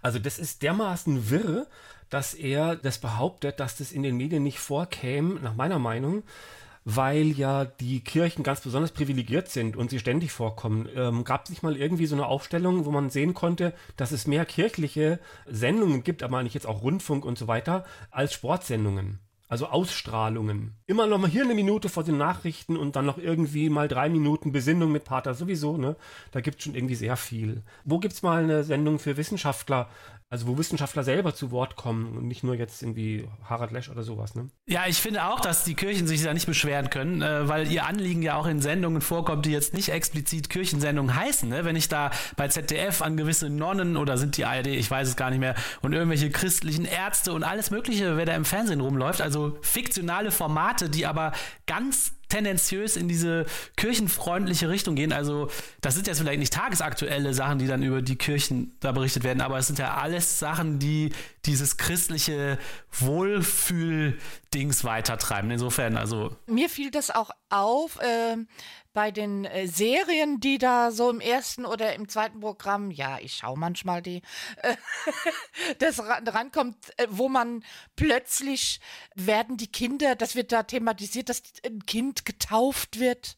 Also, 0.00 0.18
das 0.18 0.38
ist 0.38 0.62
dermaßen 0.62 1.30
wirr, 1.30 1.68
dass 2.10 2.34
er 2.34 2.76
das 2.76 2.98
behauptet, 2.98 3.60
dass 3.60 3.76
das 3.76 3.92
in 3.92 4.02
den 4.02 4.16
Medien 4.16 4.42
nicht 4.42 4.58
vorkäme, 4.58 5.40
nach 5.40 5.54
meiner 5.54 5.78
Meinung 5.78 6.24
weil 6.84 7.28
ja 7.28 7.64
die 7.64 8.00
Kirchen 8.00 8.42
ganz 8.42 8.60
besonders 8.60 8.92
privilegiert 8.92 9.48
sind 9.48 9.76
und 9.76 9.90
sie 9.90 9.98
ständig 9.98 10.32
vorkommen. 10.32 10.88
Ähm, 10.94 11.24
Gab 11.24 11.44
es 11.44 11.50
nicht 11.50 11.62
mal 11.62 11.76
irgendwie 11.76 12.06
so 12.06 12.16
eine 12.16 12.26
Aufstellung, 12.26 12.84
wo 12.84 12.90
man 12.90 13.10
sehen 13.10 13.34
konnte, 13.34 13.72
dass 13.96 14.12
es 14.12 14.26
mehr 14.26 14.44
kirchliche 14.44 15.18
Sendungen 15.46 16.02
gibt, 16.02 16.22
aber 16.22 16.42
nicht 16.42 16.54
jetzt 16.54 16.66
auch 16.66 16.82
Rundfunk 16.82 17.24
und 17.24 17.38
so 17.38 17.46
weiter, 17.46 17.84
als 18.10 18.32
Sportsendungen? 18.32 19.20
Also 19.52 19.66
Ausstrahlungen. 19.66 20.72
Immer 20.86 21.06
noch 21.06 21.18
mal 21.18 21.28
hier 21.28 21.42
eine 21.42 21.52
Minute 21.52 21.90
vor 21.90 22.04
den 22.04 22.16
Nachrichten 22.16 22.78
und 22.78 22.96
dann 22.96 23.04
noch 23.04 23.18
irgendwie 23.18 23.68
mal 23.68 23.86
drei 23.86 24.08
Minuten 24.08 24.50
Besinnung 24.50 24.90
mit 24.92 25.04
Pater 25.04 25.34
sowieso, 25.34 25.76
ne? 25.76 25.94
Da 26.30 26.40
gibt 26.40 26.56
es 26.56 26.64
schon 26.64 26.74
irgendwie 26.74 26.94
sehr 26.94 27.18
viel. 27.18 27.60
Wo 27.84 27.98
gibt 27.98 28.14
es 28.14 28.22
mal 28.22 28.44
eine 28.44 28.64
Sendung 28.64 28.98
für 28.98 29.18
Wissenschaftler, 29.18 29.90
also 30.32 30.46
wo 30.46 30.56
Wissenschaftler 30.56 31.04
selber 31.04 31.34
zu 31.34 31.50
Wort 31.50 31.76
kommen 31.76 32.16
und 32.16 32.26
nicht 32.26 32.42
nur 32.42 32.54
jetzt 32.54 32.82
irgendwie 32.82 33.28
Harald 33.44 33.70
Lesch 33.70 33.90
oder 33.90 34.02
sowas, 34.02 34.34
ne? 34.34 34.48
Ja, 34.66 34.84
ich 34.88 34.96
finde 34.96 35.26
auch, 35.26 35.40
dass 35.40 35.62
die 35.64 35.74
Kirchen 35.74 36.06
sich 36.06 36.22
da 36.22 36.32
nicht 36.32 36.46
beschweren 36.46 36.88
können, 36.88 37.20
äh, 37.20 37.46
weil 37.50 37.70
ihr 37.70 37.84
Anliegen 37.84 38.22
ja 38.22 38.36
auch 38.36 38.46
in 38.46 38.62
Sendungen 38.62 39.02
vorkommt, 39.02 39.44
die 39.44 39.50
jetzt 39.50 39.74
nicht 39.74 39.90
explizit 39.90 40.48
Kirchensendungen 40.48 41.14
heißen. 41.14 41.50
Ne? 41.50 41.66
Wenn 41.66 41.76
ich 41.76 41.88
da 41.88 42.10
bei 42.36 42.48
ZDF 42.48 43.02
an 43.02 43.18
gewisse 43.18 43.50
Nonnen 43.50 43.98
oder 43.98 44.16
sind 44.16 44.38
die 44.38 44.46
ARD, 44.46 44.68
ich 44.68 44.90
weiß 44.90 45.06
es 45.06 45.16
gar 45.16 45.28
nicht 45.28 45.40
mehr, 45.40 45.54
und 45.82 45.92
irgendwelche 45.92 46.30
christlichen 46.30 46.86
Ärzte 46.86 47.34
und 47.34 47.44
alles 47.44 47.70
Mögliche, 47.70 48.16
wer 48.16 48.24
da 48.24 48.34
im 48.34 48.46
Fernsehen 48.46 48.80
rumläuft, 48.80 49.20
also 49.20 49.58
fiktionale 49.60 50.30
Formate, 50.30 50.88
die 50.88 51.04
aber 51.04 51.32
ganz 51.66 52.14
tendenziös 52.32 52.96
in 52.96 53.08
diese 53.08 53.44
kirchenfreundliche 53.76 54.70
Richtung 54.70 54.94
gehen. 54.94 55.12
Also 55.12 55.50
das 55.82 55.94
sind 55.94 56.06
jetzt 56.06 56.18
vielleicht 56.18 56.38
nicht 56.38 56.52
tagesaktuelle 56.52 57.34
Sachen, 57.34 57.58
die 57.58 57.66
dann 57.66 57.82
über 57.82 58.00
die 58.00 58.16
Kirchen 58.16 58.74
da 58.80 58.92
berichtet 58.92 59.22
werden, 59.22 59.42
aber 59.42 59.58
es 59.58 59.66
sind 59.66 59.78
ja 59.78 59.94
alles 59.94 60.38
Sachen, 60.38 60.78
die 60.78 61.10
dieses 61.44 61.76
christliche 61.76 62.58
Wohlfühl-Dings 62.92 64.84
weitertreiben. 64.84 65.50
Insofern, 65.50 65.98
also. 65.98 66.34
Mir 66.46 66.70
fiel 66.70 66.90
das 66.90 67.10
auch 67.10 67.30
auf, 67.50 67.98
äh, 68.00 68.36
bei 68.92 69.10
den 69.10 69.44
äh, 69.44 69.66
Serien, 69.66 70.40
die 70.40 70.58
da 70.58 70.90
so 70.90 71.10
im 71.10 71.20
ersten 71.20 71.64
oder 71.64 71.94
im 71.94 72.08
zweiten 72.08 72.40
Programm, 72.40 72.90
ja, 72.90 73.18
ich 73.20 73.34
schaue 73.34 73.58
manchmal 73.58 74.02
die, 74.02 74.22
äh, 74.58 74.76
das 75.78 76.00
rankommt, 76.00 76.76
äh, 76.98 77.06
wo 77.08 77.28
man 77.28 77.64
plötzlich 77.96 78.80
werden 79.14 79.56
die 79.56 79.70
Kinder, 79.70 80.14
das 80.14 80.34
wird 80.34 80.52
da 80.52 80.62
thematisiert, 80.62 81.28
dass 81.28 81.42
ein 81.64 81.86
Kind 81.86 82.24
getauft 82.24 82.98
wird. 82.98 83.36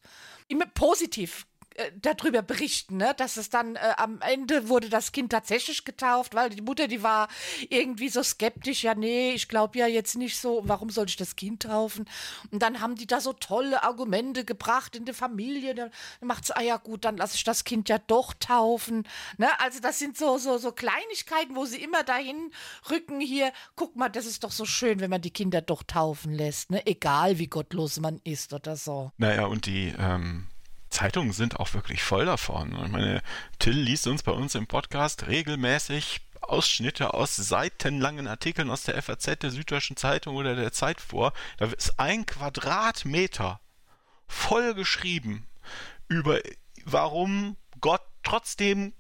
Immer 0.48 0.66
positiv 0.66 1.46
äh, 1.74 1.90
darüber 2.00 2.42
berichten, 2.42 2.98
ne? 2.98 3.14
dass 3.16 3.36
es 3.36 3.50
dann 3.50 3.74
äh, 3.74 3.80
am 3.96 4.20
Ende 4.20 4.68
wurde 4.68 4.88
das 4.88 5.10
Kind 5.10 5.32
tatsächlich 5.32 5.84
getauft, 5.84 6.34
weil 6.34 6.50
die 6.50 6.62
Mutter, 6.62 6.86
die 6.86 7.02
war 7.02 7.26
irgendwie 7.68 8.08
so 8.08 8.22
skeptisch, 8.22 8.84
ja, 8.84 8.94
nee, 8.94 9.32
ich 9.32 9.48
glaube 9.48 9.78
ja 9.78 9.88
jetzt 9.88 10.16
nicht 10.16 10.38
so, 10.38 10.62
warum 10.64 10.90
soll 10.90 11.06
ich 11.06 11.16
das 11.16 11.34
Kind 11.34 11.64
taufen? 11.64 12.04
Und 12.52 12.62
dann 12.62 12.80
haben 12.80 12.94
die 12.94 13.08
da 13.08 13.20
so 13.20 13.32
tolle 13.32 13.82
Argumente 13.82 14.44
gebracht 14.44 14.94
in 14.94 15.04
der 15.04 15.14
Familie. 15.14 15.74
Dann 15.74 15.90
macht 16.20 16.44
es, 16.44 16.50
ah 16.52 16.62
ja 16.62 16.76
gut, 16.76 17.04
dann 17.04 17.16
lasse 17.16 17.34
ich 17.34 17.42
das 17.44 17.64
Kind 17.64 17.88
ja 17.88 17.98
doch 17.98 18.34
taufen. 18.34 19.06
Ne? 19.38 19.48
Also 19.58 19.80
das 19.80 19.98
sind 19.98 20.16
so, 20.16 20.38
so, 20.38 20.58
so 20.58 20.70
Kleinigkeiten, 20.70 21.56
wo 21.56 21.64
sie 21.64 21.82
immer 21.82 22.04
dahin 22.04 22.52
rücken 22.88 23.20
hier, 23.20 23.52
guck 23.74 23.96
mal, 23.96 24.08
das 24.08 24.26
ist 24.26 24.44
doch 24.44 24.52
so 24.52 24.64
schön, 24.64 25.00
wenn 25.00 25.10
man 25.10 25.22
die 25.22 25.32
Kinder 25.32 25.60
doch 25.60 25.82
taufen 25.82 26.32
lässt, 26.32 26.70
ne? 26.70 26.86
egal 26.86 27.38
wie 27.38 27.48
gottlos 27.48 27.98
man 27.98 28.20
ist 28.22 28.52
oder 28.52 28.76
so. 28.76 29.10
Naja, 29.16 29.46
und 29.46 29.66
die 29.66 29.92
ähm, 29.98 30.46
Zeitungen 30.94 31.32
sind 31.32 31.58
auch 31.58 31.74
wirklich 31.74 32.04
voll 32.04 32.24
davon. 32.24 32.72
Ich 32.84 32.90
meine, 32.92 33.20
Till 33.58 33.76
liest 33.76 34.06
uns 34.06 34.22
bei 34.22 34.30
uns 34.30 34.54
im 34.54 34.68
Podcast 34.68 35.26
regelmäßig 35.26 36.20
Ausschnitte 36.40 37.14
aus 37.14 37.34
seitenlangen 37.34 38.28
Artikeln 38.28 38.70
aus 38.70 38.84
der 38.84 39.02
FAZ, 39.02 39.40
der 39.40 39.50
Süddeutschen 39.50 39.96
Zeitung 39.96 40.36
oder 40.36 40.54
der 40.54 40.72
Zeit 40.72 41.00
vor. 41.00 41.32
Da 41.56 41.66
ist 41.66 41.98
ein 41.98 42.26
Quadratmeter 42.26 43.60
voll 44.28 44.74
geschrieben 44.74 45.46
über 46.06 46.38
warum 46.84 47.56
Gott 47.80 48.02
trotzdem 48.22 48.92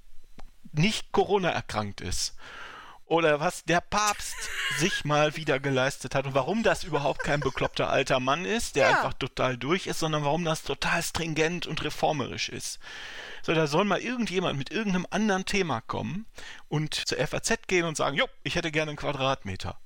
nicht 0.72 1.12
Corona 1.12 1.50
erkrankt 1.50 2.00
ist 2.00 2.34
oder 3.14 3.38
was 3.38 3.64
der 3.64 3.80
Papst 3.80 4.34
sich 4.76 5.04
mal 5.04 5.36
wieder 5.36 5.60
geleistet 5.60 6.16
hat 6.16 6.26
und 6.26 6.34
warum 6.34 6.64
das 6.64 6.82
überhaupt 6.82 7.22
kein 7.22 7.38
bekloppter 7.38 7.88
alter 7.88 8.18
Mann 8.18 8.44
ist, 8.44 8.74
der 8.74 8.90
ja. 8.90 8.96
einfach 8.96 9.14
total 9.14 9.56
durch 9.56 9.86
ist, 9.86 10.00
sondern 10.00 10.24
warum 10.24 10.44
das 10.44 10.64
total 10.64 11.00
stringent 11.00 11.68
und 11.68 11.84
reformerisch 11.84 12.48
ist. 12.48 12.80
So, 13.42 13.54
da 13.54 13.68
soll 13.68 13.84
mal 13.84 14.00
irgendjemand 14.00 14.58
mit 14.58 14.72
irgendeinem 14.72 15.06
anderen 15.10 15.44
Thema 15.44 15.80
kommen 15.80 16.26
und 16.66 16.94
zur 16.94 17.24
FAZ 17.24 17.68
gehen 17.68 17.84
und 17.84 17.96
sagen, 17.96 18.16
jo, 18.16 18.26
ich 18.42 18.56
hätte 18.56 18.72
gerne 18.72 18.90
einen 18.90 18.98
Quadratmeter. 18.98 19.78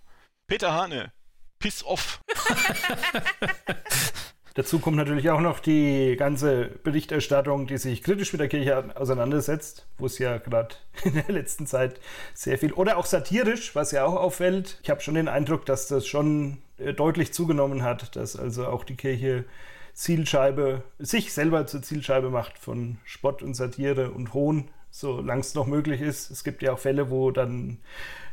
Peter 0.47 0.73
Hane, 0.73 1.12
piss 1.59 1.85
off. 1.85 2.23
Dazu 4.59 4.81
kommt 4.81 4.97
natürlich 4.97 5.31
auch 5.31 5.38
noch 5.38 5.61
die 5.61 6.16
ganze 6.18 6.64
Berichterstattung, 6.83 7.68
die 7.68 7.79
sich 7.79 8.03
kritisch 8.03 8.33
mit 8.33 8.40
der 8.40 8.49
Kirche 8.49 8.87
auseinandersetzt, 8.97 9.87
wo 9.99 10.07
es 10.07 10.18
ja 10.18 10.38
gerade 10.38 10.75
in 11.05 11.14
der 11.14 11.29
letzten 11.29 11.68
Zeit 11.68 12.01
sehr 12.35 12.59
viel, 12.59 12.73
oder 12.73 12.97
auch 12.97 13.07
satirisch, 13.07 13.77
was 13.77 13.92
ja 13.92 14.05
auch 14.05 14.16
auffällt. 14.16 14.81
Ich 14.83 14.90
habe 14.90 15.01
schon 15.01 15.14
den 15.14 15.29
Eindruck, 15.29 15.64
dass 15.64 15.87
das 15.87 16.09
schon 16.09 16.59
äh, 16.79 16.92
deutlich 16.92 17.33
zugenommen 17.33 17.85
hat, 17.85 18.16
dass 18.16 18.35
also 18.35 18.66
auch 18.66 18.83
die 18.83 18.97
Kirche 18.97 19.44
Zielscheibe, 19.92 20.83
sich 20.99 21.33
selber 21.33 21.68
zur 21.68 21.83
Zielscheibe 21.83 22.29
macht 22.29 22.59
von 22.59 22.99
Spott 23.05 23.44
und 23.44 23.55
Satire 23.55 24.11
und 24.11 24.35
Hohn, 24.35 24.73
solange 24.90 25.42
es 25.42 25.55
noch 25.55 25.68
möglich 25.68 26.01
ist. 26.01 26.33
Es 26.33 26.42
gibt 26.42 26.62
ja 26.62 26.73
auch 26.73 26.81
Fälle, 26.81 27.11
wo 27.11 27.31
dann 27.31 27.79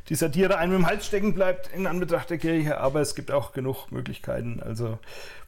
die 0.09 0.15
Satire 0.15 0.57
einem 0.57 0.75
im 0.75 0.85
Hals 0.85 1.05
stecken 1.05 1.33
bleibt 1.33 1.71
in 1.73 1.87
Anbetracht 1.87 2.29
der 2.29 2.37
Kirche, 2.37 2.79
aber 2.79 3.01
es 3.01 3.15
gibt 3.15 3.31
auch 3.31 3.53
genug 3.53 3.91
Möglichkeiten, 3.91 4.61
also 4.61 4.99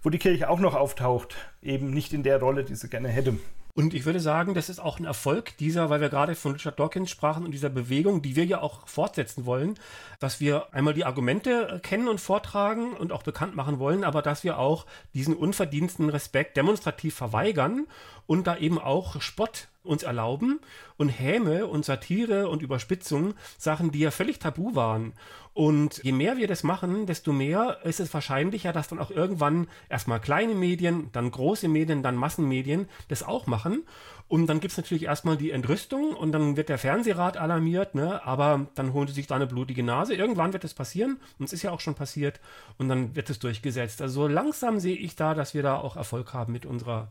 wo 0.01 0.09
die 0.09 0.17
Kirche 0.17 0.49
auch 0.49 0.59
noch 0.59 0.75
auftaucht, 0.75 1.35
eben 1.61 1.91
nicht 1.91 2.13
in 2.13 2.23
der 2.23 2.39
Rolle, 2.39 2.63
die 2.63 2.75
sie 2.75 2.89
gerne 2.89 3.09
hätte. 3.09 3.37
Und 3.77 3.93
ich 3.93 4.07
würde 4.07 4.19
sagen, 4.19 4.55
das 4.55 4.69
ist 4.69 4.79
auch 4.79 4.97
ein 4.97 5.05
Erfolg 5.05 5.55
dieser, 5.57 5.91
weil 5.91 6.01
wir 6.01 6.09
gerade 6.09 6.33
von 6.33 6.53
Richard 6.53 6.79
Dawkins 6.79 7.11
sprachen 7.11 7.45
und 7.45 7.51
dieser 7.51 7.69
Bewegung, 7.69 8.23
die 8.23 8.35
wir 8.35 8.43
ja 8.43 8.59
auch 8.59 8.87
fortsetzen 8.87 9.45
wollen, 9.45 9.75
dass 10.19 10.39
wir 10.39 10.73
einmal 10.73 10.95
die 10.95 11.05
Argumente 11.05 11.79
kennen 11.83 12.07
und 12.07 12.19
vortragen 12.19 12.93
und 12.93 13.11
auch 13.11 13.21
bekannt 13.21 13.55
machen 13.55 13.77
wollen, 13.77 14.03
aber 14.03 14.23
dass 14.23 14.43
wir 14.43 14.57
auch 14.57 14.87
diesen 15.13 15.35
unverdiensten 15.35 16.09
Respekt 16.09 16.57
demonstrativ 16.57 17.13
verweigern 17.13 17.85
und 18.27 18.45
da 18.45 18.57
eben 18.57 18.77
auch 18.77 19.21
Spott 19.21 19.69
uns 19.83 20.03
erlauben 20.03 20.59
und 20.97 21.09
Häme 21.09 21.65
und 21.65 21.85
Satire 21.85 22.49
und 22.49 22.61
Überspitzung, 22.61 23.33
Sachen, 23.57 23.91
die 23.91 23.99
ja 23.99 24.11
völlig 24.11 24.39
tabu 24.39 24.75
waren. 24.75 25.13
Und 25.53 26.03
je 26.03 26.11
mehr 26.11 26.37
wir 26.37 26.47
das 26.47 26.61
machen, 26.61 27.07
desto 27.07 27.33
mehr 27.33 27.79
ist 27.83 27.99
es 27.99 28.13
wahrscheinlicher, 28.13 28.73
dass 28.73 28.89
dann 28.89 28.99
auch 28.99 29.09
irgendwann 29.09 29.67
erstmal 29.89 30.19
kleine 30.19 30.53
Medien, 30.53 31.09
dann 31.13 31.31
große 31.31 31.67
Medien, 31.67 32.03
dann 32.03 32.15
Massenmedien 32.15 32.87
das 33.07 33.23
auch 33.23 33.47
machen. 33.47 33.83
Und 34.27 34.47
dann 34.47 34.59
gibt 34.59 34.73
es 34.73 34.77
natürlich 34.77 35.05
erstmal 35.05 35.37
die 35.37 35.51
Entrüstung 35.51 36.13
und 36.13 36.33
dann 36.33 36.57
wird 36.57 36.69
der 36.69 36.77
Fernsehrat 36.77 37.37
alarmiert, 37.37 37.95
ne? 37.95 38.23
aber 38.25 38.67
dann 38.75 38.91
holen 38.91 39.07
sie 39.07 39.13
sich 39.13 39.27
da 39.27 39.35
eine 39.35 39.47
blutige 39.47 39.83
Nase. 39.83 40.15
Irgendwann 40.15 40.51
wird 40.51 40.65
es 40.65 40.73
passieren 40.73 41.17
und 41.39 41.45
es 41.45 41.53
ist 41.53 41.63
ja 41.63 41.71
auch 41.71 41.79
schon 41.79 41.95
passiert 41.95 42.41
und 42.77 42.89
dann 42.89 43.15
wird 43.15 43.29
es 43.29 43.39
durchgesetzt. 43.39 44.01
Also 44.01 44.21
so 44.21 44.27
langsam 44.27 44.79
sehe 44.79 44.97
ich 44.97 45.15
da, 45.15 45.33
dass 45.33 45.53
wir 45.53 45.63
da 45.63 45.77
auch 45.77 45.95
Erfolg 45.95 46.33
haben 46.33 46.51
mit 46.51 46.65
unserer, 46.65 47.07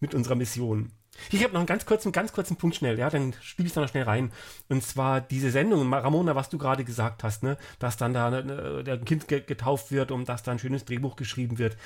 mit 0.00 0.14
unserer 0.14 0.34
Mission. 0.34 0.90
Ich 1.30 1.42
habe 1.42 1.52
noch 1.52 1.60
einen 1.60 1.66
ganz 1.66 1.86
kurzen, 1.86 2.12
ganz 2.12 2.32
kurzen 2.32 2.56
Punkt 2.56 2.76
schnell, 2.76 2.98
ja, 2.98 3.10
dann 3.10 3.34
spiele 3.42 3.68
ich 3.68 3.74
da 3.74 3.80
noch 3.80 3.88
schnell 3.88 4.04
rein. 4.04 4.32
Und 4.68 4.82
zwar 4.82 5.20
diese 5.20 5.50
Sendung, 5.50 5.92
Ramona, 5.92 6.34
was 6.34 6.48
du 6.48 6.58
gerade 6.58 6.84
gesagt 6.84 7.22
hast, 7.24 7.42
ne, 7.42 7.58
dass 7.78 7.96
dann 7.96 8.14
da 8.14 8.30
ne, 8.30 8.82
der 8.84 8.98
Kind 8.98 9.28
getauft 9.28 9.92
wird 9.92 10.10
und 10.12 10.28
dass 10.28 10.42
da 10.42 10.52
ein 10.52 10.58
schönes 10.58 10.84
Drehbuch 10.84 11.16
geschrieben 11.16 11.58
wird. 11.58 11.76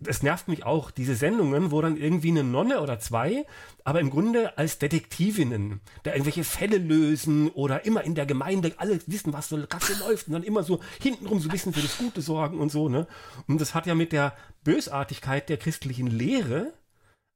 Das 0.00 0.22
nervt 0.22 0.48
mich 0.48 0.64
auch, 0.64 0.90
diese 0.90 1.14
Sendungen, 1.14 1.70
wo 1.70 1.80
dann 1.80 1.96
irgendwie 1.96 2.30
eine 2.30 2.44
Nonne 2.44 2.80
oder 2.80 2.98
zwei, 2.98 3.46
aber 3.84 4.00
im 4.00 4.10
Grunde 4.10 4.58
als 4.58 4.78
Detektivinnen, 4.78 5.80
da 6.02 6.12
irgendwelche 6.12 6.44
Fälle 6.44 6.78
lösen 6.78 7.50
oder 7.50 7.84
immer 7.86 8.04
in 8.04 8.14
der 8.14 8.26
Gemeinde 8.26 8.72
alle 8.76 9.00
wissen, 9.06 9.32
was 9.32 9.48
so 9.48 9.64
Kasse 9.66 9.98
läuft 10.00 10.26
und 10.26 10.34
dann 10.34 10.42
immer 10.42 10.64
so 10.64 10.80
hintenrum 11.00 11.40
so 11.40 11.48
ein 11.48 11.52
bisschen 11.52 11.72
für 11.72 11.80
das 11.80 11.98
Gute 11.98 12.20
sorgen 12.20 12.58
und 12.58 12.70
so, 12.70 12.88
ne. 12.88 13.06
Und 13.46 13.60
das 13.60 13.74
hat 13.74 13.86
ja 13.86 13.94
mit 13.94 14.12
der 14.12 14.34
Bösartigkeit 14.64 15.48
der 15.48 15.56
christlichen 15.56 16.08
Lehre 16.08 16.72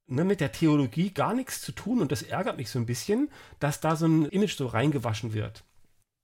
ne, 0.06 0.24
mit 0.24 0.40
der 0.40 0.52
Theologie 0.52 1.12
gar 1.12 1.34
nichts 1.34 1.60
zu 1.60 1.72
tun 1.72 2.00
und 2.00 2.12
das 2.12 2.22
ärgert 2.22 2.56
mich 2.56 2.70
so 2.70 2.78
ein 2.78 2.86
bisschen, 2.86 3.30
dass 3.58 3.80
da 3.80 3.96
so 3.96 4.06
ein 4.06 4.26
Image 4.26 4.56
so 4.56 4.66
reingewaschen 4.66 5.32
wird. 5.32 5.64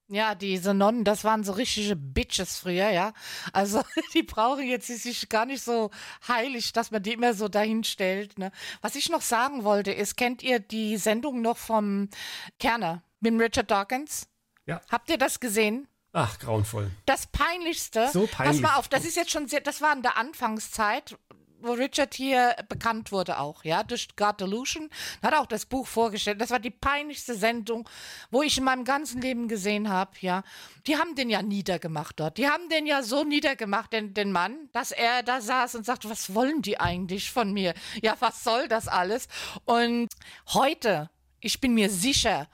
Ja, 0.08 0.34
diese 0.34 0.74
Nonnen, 0.74 1.04
das 1.04 1.24
waren 1.24 1.42
so 1.42 1.52
richtige 1.52 1.96
Bitches 1.96 2.58
früher, 2.58 2.90
ja. 2.90 3.14
Also 3.52 3.82
die 4.14 4.22
brauchen 4.22 4.66
jetzt 4.66 4.88
sich 4.88 5.28
gar 5.28 5.46
nicht 5.46 5.62
so 5.62 5.90
heilig, 6.28 6.72
dass 6.72 6.90
man 6.90 7.02
die 7.02 7.14
immer 7.14 7.32
so 7.32 7.48
dahin 7.48 7.82
stellt. 7.82 8.38
Ne? 8.38 8.52
Was 8.82 8.94
ich 8.94 9.08
noch 9.08 9.22
sagen 9.22 9.64
wollte, 9.64 9.90
ist, 9.90 10.16
kennt 10.16 10.42
ihr 10.42 10.58
die 10.58 10.98
Sendung 10.98 11.40
noch 11.40 11.56
vom 11.56 12.08
Kerner 12.58 13.02
mit 13.20 13.40
Richard 13.40 13.70
Dawkins? 13.70 14.28
Ja. 14.66 14.82
Habt 14.90 15.08
ihr 15.08 15.18
das 15.18 15.40
gesehen? 15.40 15.88
Ach, 16.12 16.38
grauenvoll. 16.38 16.90
Das 17.06 17.26
Peinlichste. 17.28 18.10
So 18.12 18.26
peinlich. 18.26 18.60
Pass 18.60 18.70
mal 18.70 18.78
auf, 18.78 18.88
das 18.88 19.06
ist 19.06 19.16
jetzt 19.16 19.30
schon 19.30 19.48
sehr, 19.48 19.60
das 19.62 19.80
war 19.80 19.94
in 19.94 20.02
der 20.02 20.18
Anfangszeit, 20.18 21.16
wo 21.62 21.72
Richard 21.72 22.14
hier 22.14 22.56
bekannt 22.68 23.12
wurde 23.12 23.38
auch, 23.38 23.64
ja, 23.64 23.82
durch 23.82 24.08
God 24.16 24.40
Delusion, 24.40 24.90
hat 25.22 25.34
auch 25.34 25.46
das 25.46 25.66
Buch 25.66 25.86
vorgestellt. 25.86 26.40
Das 26.40 26.50
war 26.50 26.58
die 26.58 26.70
peinlichste 26.70 27.34
Sendung, 27.34 27.88
wo 28.30 28.42
ich 28.42 28.58
in 28.58 28.64
meinem 28.64 28.84
ganzen 28.84 29.20
Leben 29.20 29.48
gesehen 29.48 29.88
habe, 29.88 30.12
ja. 30.20 30.42
Die 30.86 30.96
haben 30.96 31.14
den 31.14 31.30
ja 31.30 31.42
niedergemacht 31.42 32.18
dort. 32.18 32.38
Die 32.38 32.48
haben 32.48 32.68
den 32.68 32.86
ja 32.86 33.02
so 33.02 33.24
niedergemacht, 33.24 33.92
den, 33.92 34.14
den 34.14 34.32
Mann, 34.32 34.68
dass 34.72 34.90
er 34.90 35.22
da 35.22 35.40
saß 35.40 35.74
und 35.76 35.86
sagte, 35.86 36.10
was 36.10 36.34
wollen 36.34 36.62
die 36.62 36.78
eigentlich 36.80 37.30
von 37.30 37.52
mir? 37.52 37.74
Ja, 38.02 38.16
was 38.20 38.44
soll 38.44 38.68
das 38.68 38.88
alles? 38.88 39.28
Und 39.64 40.08
heute, 40.52 41.10
ich 41.40 41.60
bin 41.60 41.74
mir 41.74 41.90
sicher, 41.90 42.48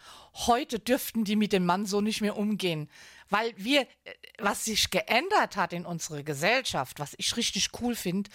heute 0.47 0.79
dürften 0.79 1.25
die 1.25 1.37
mit 1.37 1.53
dem 1.53 1.65
Mann 1.65 1.87
so 1.87 2.01
nicht 2.01 2.21
mehr 2.21 2.37
umgehen 2.37 2.89
weil 3.31 3.53
wir, 3.57 3.83
äh, 3.83 3.87
was 4.39 4.65
sich 4.65 4.91
geändert 4.91 5.57
hat 5.57 5.73
in 5.73 5.85
unserer 5.85 6.23
Gesellschaft, 6.23 6.99
was 6.99 7.15
ich 7.19 7.37
richtig 7.37 7.71
cool 7.81 7.95
finde, 7.95 8.31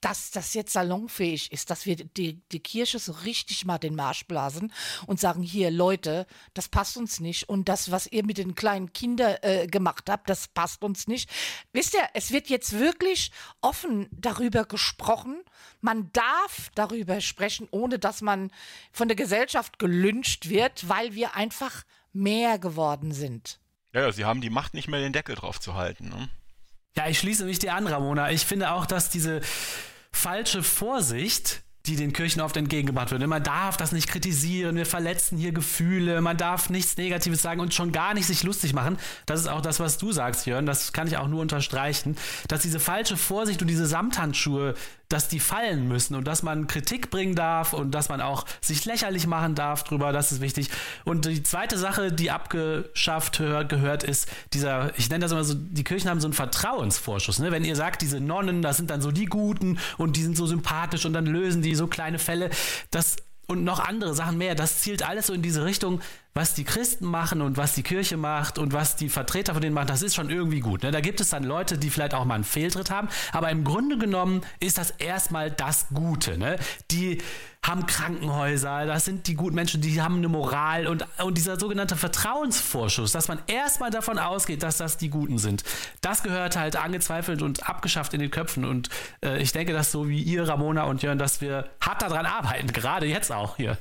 dass 0.00 0.30
das 0.30 0.54
jetzt 0.54 0.72
salonfähig 0.72 1.52
ist, 1.52 1.70
dass 1.70 1.86
wir 1.86 1.96
die, 1.96 2.40
die 2.52 2.60
Kirche 2.60 2.98
so 2.98 3.12
richtig 3.12 3.64
mal 3.64 3.78
den 3.78 3.94
Marsch 3.94 4.26
blasen 4.26 4.72
und 5.06 5.20
sagen, 5.20 5.42
hier 5.42 5.70
Leute, 5.70 6.26
das 6.54 6.68
passt 6.68 6.96
uns 6.96 7.20
nicht 7.20 7.48
und 7.48 7.68
das, 7.68 7.90
was 7.90 8.06
ihr 8.06 8.24
mit 8.24 8.38
den 8.38 8.54
kleinen 8.54 8.92
Kindern 8.92 9.36
äh, 9.42 9.66
gemacht 9.66 10.08
habt, 10.08 10.30
das 10.30 10.48
passt 10.48 10.82
uns 10.82 11.06
nicht. 11.06 11.28
Wisst 11.72 11.94
ihr, 11.94 12.08
es 12.14 12.32
wird 12.32 12.48
jetzt 12.48 12.78
wirklich 12.78 13.30
offen 13.60 14.08
darüber 14.10 14.64
gesprochen. 14.64 15.42
Man 15.80 16.10
darf 16.12 16.70
darüber 16.74 17.20
sprechen, 17.20 17.68
ohne 17.70 17.98
dass 17.98 18.22
man 18.22 18.50
von 18.92 19.08
der 19.08 19.16
Gesellschaft 19.16 19.78
gelünscht 19.78 20.48
wird, 20.48 20.88
weil 20.88 21.14
wir 21.14 21.36
einfach 21.36 21.84
mehr 22.12 22.58
geworden 22.58 23.12
sind. 23.12 23.60
Ja, 23.92 24.02
ja 24.02 24.12
sie 24.12 24.24
haben 24.24 24.40
die 24.40 24.50
Macht 24.50 24.74
nicht 24.74 24.88
mehr 24.88 25.00
den 25.00 25.12
Deckel 25.12 25.34
drauf 25.34 25.60
zu 25.60 25.74
halten. 25.74 26.08
Ne? 26.08 26.28
Ja, 26.96 27.08
ich 27.08 27.18
schließe 27.18 27.44
mich 27.44 27.58
dir 27.58 27.74
an, 27.74 27.86
Ramona. 27.86 28.30
Ich 28.30 28.44
finde 28.44 28.72
auch, 28.72 28.86
dass 28.86 29.10
diese 29.10 29.40
falsche 30.12 30.62
Vorsicht 30.62 31.62
die 31.90 31.96
den 31.96 32.12
Kirchen 32.12 32.40
oft 32.40 32.56
entgegengebracht 32.56 33.10
wird. 33.10 33.26
Man 33.26 33.42
darf 33.42 33.76
das 33.76 33.92
nicht 33.92 34.08
kritisieren, 34.08 34.76
wir 34.76 34.86
verletzen 34.86 35.36
hier 35.36 35.52
Gefühle, 35.52 36.20
man 36.20 36.36
darf 36.36 36.70
nichts 36.70 36.96
Negatives 36.96 37.42
sagen 37.42 37.60
und 37.60 37.74
schon 37.74 37.90
gar 37.90 38.14
nicht 38.14 38.26
sich 38.26 38.44
lustig 38.44 38.72
machen. 38.72 38.96
Das 39.26 39.40
ist 39.40 39.48
auch 39.48 39.60
das, 39.60 39.80
was 39.80 39.98
du 39.98 40.12
sagst, 40.12 40.46
Jörn, 40.46 40.66
das 40.66 40.92
kann 40.92 41.08
ich 41.08 41.16
auch 41.16 41.28
nur 41.28 41.40
unterstreichen, 41.40 42.16
dass 42.48 42.62
diese 42.62 42.78
falsche 42.78 43.16
Vorsicht 43.16 43.60
und 43.60 43.68
diese 43.68 43.86
Samthandschuhe 43.86 44.74
dass 45.10 45.28
die 45.28 45.40
fallen 45.40 45.88
müssen 45.88 46.14
und 46.14 46.26
dass 46.26 46.42
man 46.42 46.68
Kritik 46.68 47.10
bringen 47.10 47.34
darf 47.34 47.72
und 47.72 47.90
dass 47.90 48.08
man 48.08 48.20
auch 48.20 48.46
sich 48.60 48.84
lächerlich 48.84 49.26
machen 49.26 49.56
darf 49.56 49.82
drüber, 49.82 50.12
das 50.12 50.30
ist 50.30 50.40
wichtig. 50.40 50.70
Und 51.04 51.24
die 51.24 51.42
zweite 51.42 51.76
Sache, 51.76 52.12
die 52.12 52.30
abgeschafft 52.30 53.38
gehört, 53.38 54.04
ist 54.04 54.28
dieser, 54.52 54.96
ich 54.96 55.10
nenne 55.10 55.22
das 55.22 55.32
immer 55.32 55.42
so, 55.42 55.54
die 55.54 55.82
Kirchen 55.82 56.08
haben 56.08 56.20
so 56.20 56.28
einen 56.28 56.32
Vertrauensvorschuss. 56.32 57.40
Ne? 57.40 57.50
Wenn 57.50 57.64
ihr 57.64 57.74
sagt, 57.74 58.02
diese 58.02 58.20
Nonnen, 58.20 58.62
das 58.62 58.76
sind 58.76 58.90
dann 58.90 59.02
so 59.02 59.10
die 59.10 59.26
Guten 59.26 59.78
und 59.98 60.16
die 60.16 60.22
sind 60.22 60.36
so 60.36 60.46
sympathisch 60.46 61.04
und 61.04 61.12
dann 61.12 61.26
lösen 61.26 61.60
die 61.60 61.74
so 61.74 61.79
kleine 61.86 62.18
Fälle, 62.18 62.50
das 62.90 63.16
und 63.46 63.64
noch 63.64 63.80
andere 63.80 64.14
Sachen 64.14 64.38
mehr. 64.38 64.54
Das 64.54 64.80
zielt 64.80 65.02
alles 65.02 65.26
so 65.26 65.32
in 65.34 65.42
diese 65.42 65.64
Richtung, 65.64 66.00
was 66.34 66.54
die 66.54 66.64
Christen 66.64 67.06
machen 67.06 67.42
und 67.42 67.56
was 67.56 67.74
die 67.74 67.82
Kirche 67.82 68.16
macht 68.16 68.58
und 68.58 68.72
was 68.72 68.96
die 68.96 69.08
Vertreter 69.08 69.52
von 69.52 69.62
denen 69.62 69.74
machen. 69.74 69.88
Das 69.88 70.02
ist 70.02 70.14
schon 70.14 70.30
irgendwie 70.30 70.60
gut. 70.60 70.82
Ne? 70.82 70.90
Da 70.90 71.00
gibt 71.00 71.20
es 71.20 71.30
dann 71.30 71.44
Leute, 71.44 71.76
die 71.76 71.90
vielleicht 71.90 72.14
auch 72.14 72.24
mal 72.24 72.36
einen 72.36 72.44
Fehltritt 72.44 72.90
haben. 72.90 73.08
Aber 73.32 73.50
im 73.50 73.64
Grunde 73.64 73.98
genommen 73.98 74.42
ist 74.60 74.78
das 74.78 74.92
erstmal 74.92 75.50
das 75.50 75.88
Gute. 75.92 76.38
Ne? 76.38 76.56
Die 76.90 77.18
haben 77.62 77.84
Krankenhäuser, 77.84 78.86
das 78.86 79.04
sind 79.04 79.26
die 79.26 79.34
guten 79.34 79.54
Menschen, 79.54 79.82
die 79.82 80.00
haben 80.00 80.16
eine 80.16 80.28
Moral 80.28 80.86
und, 80.86 81.04
und 81.22 81.36
dieser 81.36 81.60
sogenannte 81.60 81.94
Vertrauensvorschuss, 81.94 83.12
dass 83.12 83.28
man 83.28 83.38
erstmal 83.48 83.90
davon 83.90 84.18
ausgeht, 84.18 84.62
dass 84.62 84.78
das 84.78 84.96
die 84.96 85.10
Guten 85.10 85.36
sind. 85.36 85.62
Das 86.00 86.22
gehört 86.22 86.56
halt 86.56 86.76
angezweifelt 86.76 87.42
und 87.42 87.68
abgeschafft 87.68 88.14
in 88.14 88.20
den 88.20 88.30
Köpfen. 88.30 88.64
Und 88.64 88.88
äh, 89.22 89.42
ich 89.42 89.52
denke, 89.52 89.74
dass 89.74 89.92
so 89.92 90.08
wie 90.08 90.22
ihr, 90.22 90.48
Ramona 90.48 90.84
und 90.84 91.02
Jörn, 91.02 91.18
dass 91.18 91.42
wir 91.42 91.68
hart 91.80 92.00
daran 92.00 92.24
arbeiten, 92.24 92.72
gerade 92.72 93.06
jetzt 93.06 93.30
auch 93.30 93.56
hier. 93.56 93.76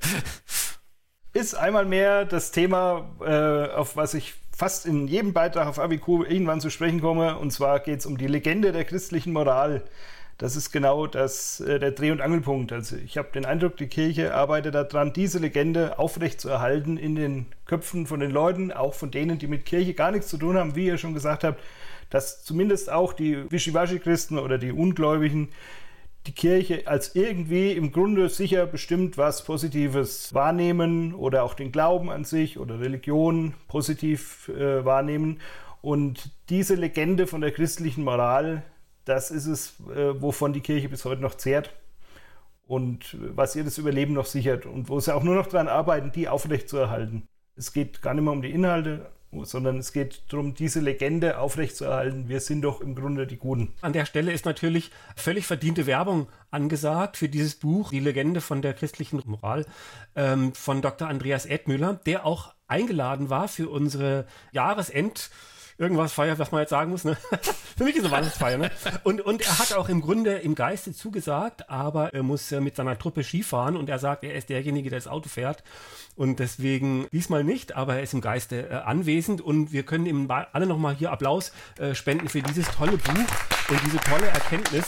Ist 1.39 1.53
einmal 1.53 1.85
mehr 1.85 2.25
das 2.25 2.51
Thema, 2.51 3.09
äh, 3.21 3.73
auf 3.73 3.95
was 3.95 4.13
ich 4.13 4.33
fast 4.51 4.85
in 4.85 5.07
jedem 5.07 5.31
Beitrag 5.31 5.67
auf 5.67 5.79
Abiku 5.79 6.25
irgendwann 6.25 6.59
zu 6.59 6.69
sprechen 6.69 6.99
komme. 6.99 7.37
Und 7.37 7.51
zwar 7.51 7.79
geht 7.79 7.99
es 7.99 8.05
um 8.05 8.17
die 8.17 8.27
Legende 8.27 8.73
der 8.73 8.83
christlichen 8.83 9.31
Moral. 9.31 9.83
Das 10.37 10.57
ist 10.57 10.71
genau 10.71 11.07
das, 11.07 11.61
äh, 11.61 11.79
der 11.79 11.91
Dreh- 11.91 12.11
und 12.11 12.19
Angelpunkt. 12.19 12.73
Also 12.73 12.97
ich 12.97 13.17
habe 13.17 13.29
den 13.33 13.45
Eindruck, 13.45 13.77
die 13.77 13.87
Kirche 13.87 14.33
arbeitet 14.33 14.75
daran, 14.75 15.13
diese 15.13 15.39
Legende 15.39 15.97
aufrechtzuerhalten 15.97 16.97
in 16.97 17.15
den 17.15 17.45
Köpfen 17.65 18.05
von 18.05 18.19
den 18.19 18.31
Leuten, 18.31 18.73
auch 18.73 18.93
von 18.93 19.09
denen, 19.09 19.39
die 19.39 19.47
mit 19.47 19.65
Kirche 19.65 19.93
gar 19.93 20.11
nichts 20.11 20.27
zu 20.27 20.37
tun 20.37 20.57
haben, 20.57 20.75
wie 20.75 20.87
ihr 20.87 20.97
schon 20.97 21.13
gesagt 21.13 21.45
habt, 21.45 21.63
dass 22.09 22.43
zumindest 22.43 22.91
auch 22.91 23.13
die 23.13 23.49
Wischiwaschi-Christen 23.49 24.37
oder 24.39 24.57
die 24.57 24.73
Ungläubigen 24.73 25.53
die 26.27 26.33
Kirche 26.33 26.83
als 26.85 27.15
irgendwie 27.15 27.71
im 27.71 27.91
Grunde 27.91 28.29
sicher 28.29 28.65
bestimmt 28.65 29.17
was 29.17 29.43
Positives 29.43 30.33
wahrnehmen 30.33 31.13
oder 31.13 31.43
auch 31.43 31.53
den 31.53 31.71
Glauben 31.71 32.09
an 32.09 32.25
sich 32.25 32.59
oder 32.59 32.79
Religion 32.79 33.53
positiv 33.67 34.49
äh, 34.49 34.83
wahrnehmen. 34.83 35.39
Und 35.81 36.31
diese 36.49 36.75
Legende 36.75 37.25
von 37.25 37.41
der 37.41 37.51
christlichen 37.51 38.03
Moral, 38.03 38.63
das 39.05 39.31
ist 39.31 39.45
es, 39.45 39.79
äh, 39.95 40.21
wovon 40.21 40.53
die 40.53 40.61
Kirche 40.61 40.89
bis 40.89 41.05
heute 41.05 41.21
noch 41.21 41.35
zehrt 41.35 41.73
und 42.67 43.17
was 43.35 43.55
ihr 43.55 43.63
das 43.63 43.77
Überleben 43.77 44.13
noch 44.13 44.25
sichert 44.25 44.65
und 44.65 44.89
wo 44.89 44.99
sie 44.99 45.15
auch 45.15 45.23
nur 45.23 45.35
noch 45.35 45.47
daran 45.47 45.67
arbeiten, 45.67 46.11
die 46.11 46.27
aufrechtzuerhalten. 46.27 47.27
Es 47.55 47.73
geht 47.73 48.01
gar 48.01 48.13
nicht 48.13 48.23
mehr 48.23 48.33
um 48.33 48.41
die 48.41 48.51
Inhalte, 48.51 49.09
sondern 49.31 49.77
es 49.77 49.93
geht 49.93 50.23
darum, 50.29 50.53
diese 50.53 50.79
Legende 50.79 51.37
aufrechtzuerhalten. 51.37 52.29
Wir 52.29 52.39
sind 52.39 52.61
doch 52.61 52.81
im 52.81 52.95
Grunde 52.95 53.27
die 53.27 53.37
Guten. 53.37 53.73
An 53.81 53.93
der 53.93 54.05
Stelle 54.05 54.31
ist 54.31 54.45
natürlich 54.45 54.91
völlig 55.15 55.45
verdiente 55.45 55.85
Werbung 55.85 56.27
angesagt 56.51 57.17
für 57.17 57.29
dieses 57.29 57.55
Buch, 57.55 57.91
Die 57.91 57.99
Legende 57.99 58.41
von 58.41 58.61
der 58.61 58.73
christlichen 58.73 59.21
Moral, 59.25 59.65
ähm, 60.15 60.53
von 60.53 60.81
Dr. 60.81 61.07
Andreas 61.07 61.45
Edmüller, 61.45 61.99
der 62.05 62.25
auch 62.25 62.53
eingeladen 62.67 63.29
war 63.29 63.47
für 63.47 63.69
unsere 63.69 64.25
Jahresend- 64.51 65.29
irgendwas 65.79 66.11
Feier, 66.13 66.37
was 66.37 66.51
man 66.51 66.61
jetzt 66.61 66.69
sagen 66.69 66.91
muss. 66.91 67.05
Ne? 67.05 67.17
Für 67.77 67.85
mich 67.85 67.95
ist 67.95 68.03
eine 68.03 68.11
Weihnachtsfeier. 68.11 68.57
Ne? 68.57 68.69
Und, 69.03 69.21
und 69.21 69.41
er 69.41 69.57
hat 69.57 69.73
auch 69.73 69.89
im 69.89 70.01
Grunde 70.01 70.33
im 70.33 70.53
Geiste 70.53 70.93
zugesagt, 70.93 71.69
aber 71.69 72.13
er 72.13 72.21
muss 72.21 72.51
äh, 72.51 72.59
mit 72.59 72.75
seiner 72.75 72.99
Truppe 72.99 73.23
Skifahren 73.23 73.77
und 73.77 73.89
er 73.89 73.97
sagt, 73.97 74.23
er 74.23 74.35
ist 74.35 74.49
derjenige, 74.49 74.89
der 74.89 74.99
das 74.99 75.07
Auto 75.07 75.29
fährt. 75.29 75.63
Und 76.15 76.39
deswegen 76.39 77.07
diesmal 77.13 77.45
nicht, 77.45 77.75
aber 77.75 77.95
er 77.95 78.03
ist 78.03 78.13
im 78.13 78.21
Geiste 78.21 78.69
äh, 78.69 78.73
anwesend 78.73 79.39
und 79.39 79.71
wir 79.71 79.83
können 79.83 80.05
ihm 80.05 80.29
alle 80.29 80.67
nochmal 80.67 80.95
hier 80.95 81.11
Applaus 81.11 81.53
äh, 81.79 81.95
spenden 81.95 82.27
für 82.27 82.41
dieses 82.41 82.67
tolle 82.67 82.97
Buch 82.97 83.69
und 83.69 83.79
diese 83.85 83.97
tolle 83.97 84.27
Erkenntnis. 84.27 84.85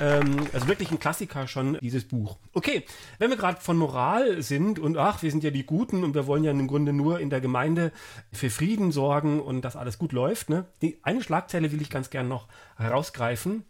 Ähm, 0.00 0.46
also 0.52 0.68
wirklich 0.68 0.90
ein 0.90 0.98
Klassiker 0.98 1.46
schon, 1.46 1.78
dieses 1.80 2.04
Buch. 2.04 2.38
Okay, 2.52 2.84
wenn 3.18 3.30
wir 3.30 3.36
gerade 3.36 3.60
von 3.60 3.76
Moral 3.76 4.42
sind 4.42 4.78
und 4.78 4.96
ach, 4.96 5.22
wir 5.22 5.30
sind 5.30 5.44
ja 5.44 5.50
die 5.50 5.66
Guten 5.66 6.04
und 6.04 6.14
wir 6.14 6.26
wollen 6.26 6.44
ja 6.44 6.50
im 6.50 6.66
Grunde 6.66 6.92
nur 6.92 7.20
in 7.20 7.30
der 7.30 7.40
Gemeinde 7.40 7.92
für 8.32 8.50
Frieden 8.50 8.92
sorgen 8.92 9.40
und 9.40 9.62
dass 9.62 9.76
alles 9.76 9.98
gut 9.98 10.12
läuft. 10.12 10.50
Ne? 10.50 10.66
Die, 10.82 10.98
eine 11.02 11.22
Schlagzeile 11.22 11.70
will 11.72 11.82
ich 11.82 11.90
ganz 11.90 12.10
gern 12.10 12.28
noch 12.28 12.48
herausgreifen. 12.76 13.64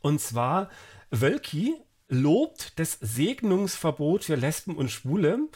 Und 0.00 0.20
zwar 0.20 0.70
Wölki 1.10 1.74
lobt 2.08 2.78
das 2.78 2.98
Segnungsverbot 3.00 4.24
für 4.24 4.36
Lesben 4.36 4.76
und 4.76 4.90
Schwule. 4.90 5.48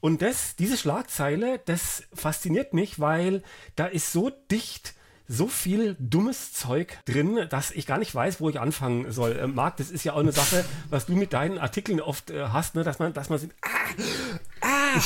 Und 0.00 0.22
das, 0.22 0.56
diese 0.56 0.76
Schlagzeile, 0.76 1.60
das 1.64 2.04
fasziniert 2.12 2.72
mich, 2.72 3.00
weil 3.00 3.42
da 3.76 3.86
ist 3.86 4.12
so 4.12 4.30
dicht 4.30 4.94
so 5.26 5.46
viel 5.46 5.96
dummes 5.98 6.52
Zeug 6.52 6.98
drin, 7.06 7.46
dass 7.48 7.70
ich 7.70 7.86
gar 7.86 7.98
nicht 7.98 8.14
weiß, 8.14 8.40
wo 8.40 8.50
ich 8.50 8.60
anfangen 8.60 9.10
soll. 9.10 9.32
Äh, 9.32 9.46
Marc, 9.46 9.78
das 9.78 9.90
ist 9.90 10.04
ja 10.04 10.12
auch 10.12 10.20
eine 10.20 10.32
Sache, 10.32 10.64
was 10.90 11.06
du 11.06 11.14
mit 11.14 11.32
deinen 11.32 11.58
Artikeln 11.58 12.00
oft 12.00 12.30
äh, 12.30 12.48
hast, 12.48 12.74
ne, 12.74 12.84
dass 12.84 12.98
man, 12.98 13.12
dass 13.14 13.30
man 13.30 13.38
sieht, 13.38 13.54
ah, 13.62 13.68
ah, 14.60 15.00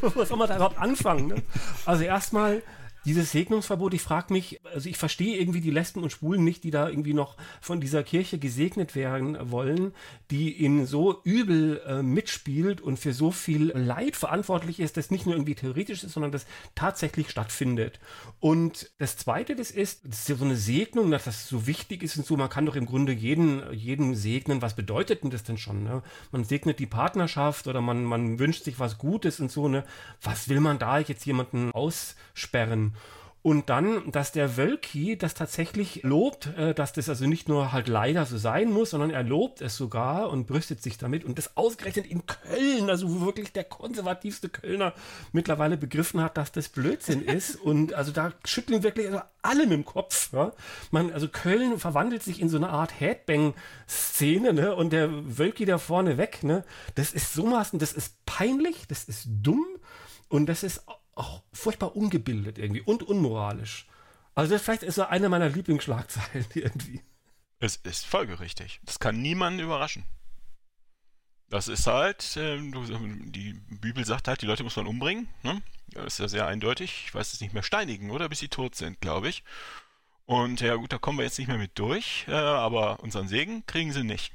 wo 0.14 0.24
soll 0.24 0.38
man 0.38 0.48
da 0.48 0.56
überhaupt 0.56 0.78
anfangen? 0.78 1.26
Ne? 1.28 1.42
Also 1.86 2.04
erstmal 2.04 2.62
dieses 3.04 3.32
Segnungsverbot, 3.32 3.94
ich 3.94 4.02
frage 4.02 4.32
mich, 4.32 4.60
also 4.64 4.88
ich 4.88 4.96
verstehe 4.96 5.36
irgendwie 5.38 5.60
die 5.60 5.70
Lesben 5.70 6.02
und 6.02 6.10
Schwulen 6.10 6.44
nicht, 6.44 6.64
die 6.64 6.70
da 6.70 6.88
irgendwie 6.88 7.14
noch 7.14 7.36
von 7.60 7.80
dieser 7.80 8.02
Kirche 8.02 8.38
gesegnet 8.38 8.94
werden 8.94 9.50
wollen, 9.50 9.92
die 10.30 10.50
in 10.50 10.86
so 10.86 11.20
übel 11.24 11.82
äh, 11.86 12.02
mitspielt 12.02 12.80
und 12.80 12.98
für 12.98 13.12
so 13.12 13.30
viel 13.30 13.72
Leid 13.74 14.16
verantwortlich 14.16 14.80
ist, 14.80 14.96
das 14.96 15.10
nicht 15.10 15.26
nur 15.26 15.34
irgendwie 15.34 15.54
theoretisch 15.54 16.02
ist, 16.04 16.12
sondern 16.12 16.32
das 16.32 16.46
tatsächlich 16.74 17.30
stattfindet. 17.30 18.00
Und 18.40 18.90
das 18.98 19.16
Zweite, 19.16 19.54
das 19.54 19.70
ist, 19.70 20.04
das 20.04 20.20
ist 20.20 20.28
ja 20.28 20.36
so 20.36 20.44
eine 20.44 20.56
Segnung, 20.56 21.10
dass 21.10 21.24
das 21.24 21.48
so 21.48 21.66
wichtig 21.66 22.02
ist 22.02 22.16
und 22.16 22.26
so, 22.26 22.36
man 22.36 22.48
kann 22.48 22.66
doch 22.66 22.76
im 22.76 22.86
Grunde 22.86 23.12
jeden, 23.12 23.62
jeden 23.72 24.14
segnen. 24.14 24.62
Was 24.62 24.74
bedeutet 24.74 25.22
denn 25.22 25.30
das 25.30 25.44
denn 25.44 25.58
schon? 25.58 25.84
Ne? 25.84 26.02
Man 26.32 26.44
segnet 26.44 26.78
die 26.78 26.86
Partnerschaft 26.86 27.66
oder 27.66 27.80
man, 27.80 28.04
man 28.04 28.38
wünscht 28.38 28.64
sich 28.64 28.80
was 28.80 28.98
Gutes 28.98 29.40
und 29.40 29.50
so, 29.50 29.68
ne? 29.68 29.84
Was 30.22 30.48
will 30.48 30.60
man 30.60 30.78
da 30.78 30.98
jetzt 30.98 31.26
jemanden 31.26 31.70
aussperren? 31.72 32.93
Und 33.44 33.68
dann, 33.68 34.10
dass 34.10 34.32
der 34.32 34.56
Wölki 34.56 35.18
das 35.18 35.34
tatsächlich 35.34 36.02
lobt, 36.02 36.46
äh, 36.56 36.72
dass 36.72 36.94
das 36.94 37.10
also 37.10 37.26
nicht 37.26 37.46
nur 37.46 37.72
halt 37.72 37.88
leider 37.88 38.24
so 38.24 38.38
sein 38.38 38.72
muss, 38.72 38.88
sondern 38.88 39.10
er 39.10 39.22
lobt 39.22 39.60
es 39.60 39.76
sogar 39.76 40.30
und 40.30 40.46
brüstet 40.46 40.82
sich 40.82 40.96
damit. 40.96 41.26
Und 41.26 41.36
das 41.36 41.54
ausgerechnet 41.54 42.06
in 42.06 42.24
Köln, 42.24 42.88
also 42.88 43.06
wo 43.06 43.26
wirklich 43.26 43.52
der 43.52 43.64
konservativste 43.64 44.48
Kölner 44.48 44.94
mittlerweile 45.32 45.76
begriffen 45.76 46.22
hat, 46.22 46.38
dass 46.38 46.52
das 46.52 46.70
Blödsinn 46.70 47.20
ist. 47.26 47.56
Und 47.56 47.92
also 47.92 48.12
da 48.12 48.32
schütteln 48.46 48.82
wirklich 48.82 49.08
also 49.08 49.20
alle 49.42 49.64
mit 49.64 49.72
dem 49.72 49.84
Kopf. 49.84 50.32
Ja? 50.32 50.52
Man, 50.90 51.12
also 51.12 51.28
Köln 51.28 51.78
verwandelt 51.78 52.22
sich 52.22 52.40
in 52.40 52.48
so 52.48 52.56
eine 52.56 52.70
Art 52.70 52.98
Headbang-Szene, 52.98 54.54
ne? 54.54 54.74
Und 54.74 54.94
der 54.94 55.10
Wölki 55.36 55.66
da 55.66 55.76
vorne 55.76 56.16
weg, 56.16 56.44
ne? 56.44 56.64
Das 56.94 57.12
ist 57.12 57.34
so 57.34 57.44
maßen, 57.44 57.78
das 57.78 57.92
ist 57.92 58.24
peinlich, 58.24 58.86
das 58.88 59.04
ist 59.04 59.28
dumm 59.42 59.66
und 60.30 60.46
das 60.46 60.62
ist 60.62 60.80
auch 61.16 61.42
furchtbar 61.52 61.96
ungebildet 61.96 62.58
irgendwie 62.58 62.82
und 62.82 63.02
unmoralisch. 63.02 63.86
Also 64.34 64.52
das 64.52 64.62
vielleicht 64.62 64.82
ist 64.82 64.96
so 64.96 65.04
eine 65.04 65.28
meiner 65.28 65.48
Lieblingsschlagzeilen 65.48 66.46
irgendwie. 66.54 67.02
Es 67.60 67.76
ist 67.76 68.06
folgerichtig. 68.06 68.80
Das 68.84 68.98
kann 68.98 69.22
niemanden 69.22 69.60
überraschen. 69.60 70.04
Das 71.48 71.68
ist 71.68 71.86
halt, 71.86 72.36
äh, 72.36 72.58
die 72.58 73.52
Bibel 73.80 74.04
sagt 74.04 74.28
halt, 74.28 74.42
die 74.42 74.46
Leute 74.46 74.64
muss 74.64 74.76
man 74.76 74.86
umbringen. 74.86 75.28
Ne? 75.42 75.62
Das 75.88 76.14
ist 76.14 76.18
ja 76.18 76.28
sehr 76.28 76.46
eindeutig. 76.46 77.04
Ich 77.06 77.14
weiß 77.14 77.32
es 77.32 77.40
nicht 77.40 77.54
mehr, 77.54 77.62
steinigen, 77.62 78.10
oder? 78.10 78.28
Bis 78.28 78.40
sie 78.40 78.48
tot 78.48 78.74
sind, 78.74 79.00
glaube 79.00 79.28
ich. 79.28 79.44
Und 80.26 80.60
ja 80.60 80.74
gut, 80.74 80.92
da 80.92 80.98
kommen 80.98 81.18
wir 81.18 81.24
jetzt 81.24 81.38
nicht 81.38 81.48
mehr 81.48 81.58
mit 81.58 81.78
durch, 81.78 82.24
äh, 82.28 82.32
aber 82.32 83.00
unseren 83.00 83.28
Segen 83.28 83.64
kriegen 83.66 83.92
sie 83.92 84.04
nicht. 84.04 84.32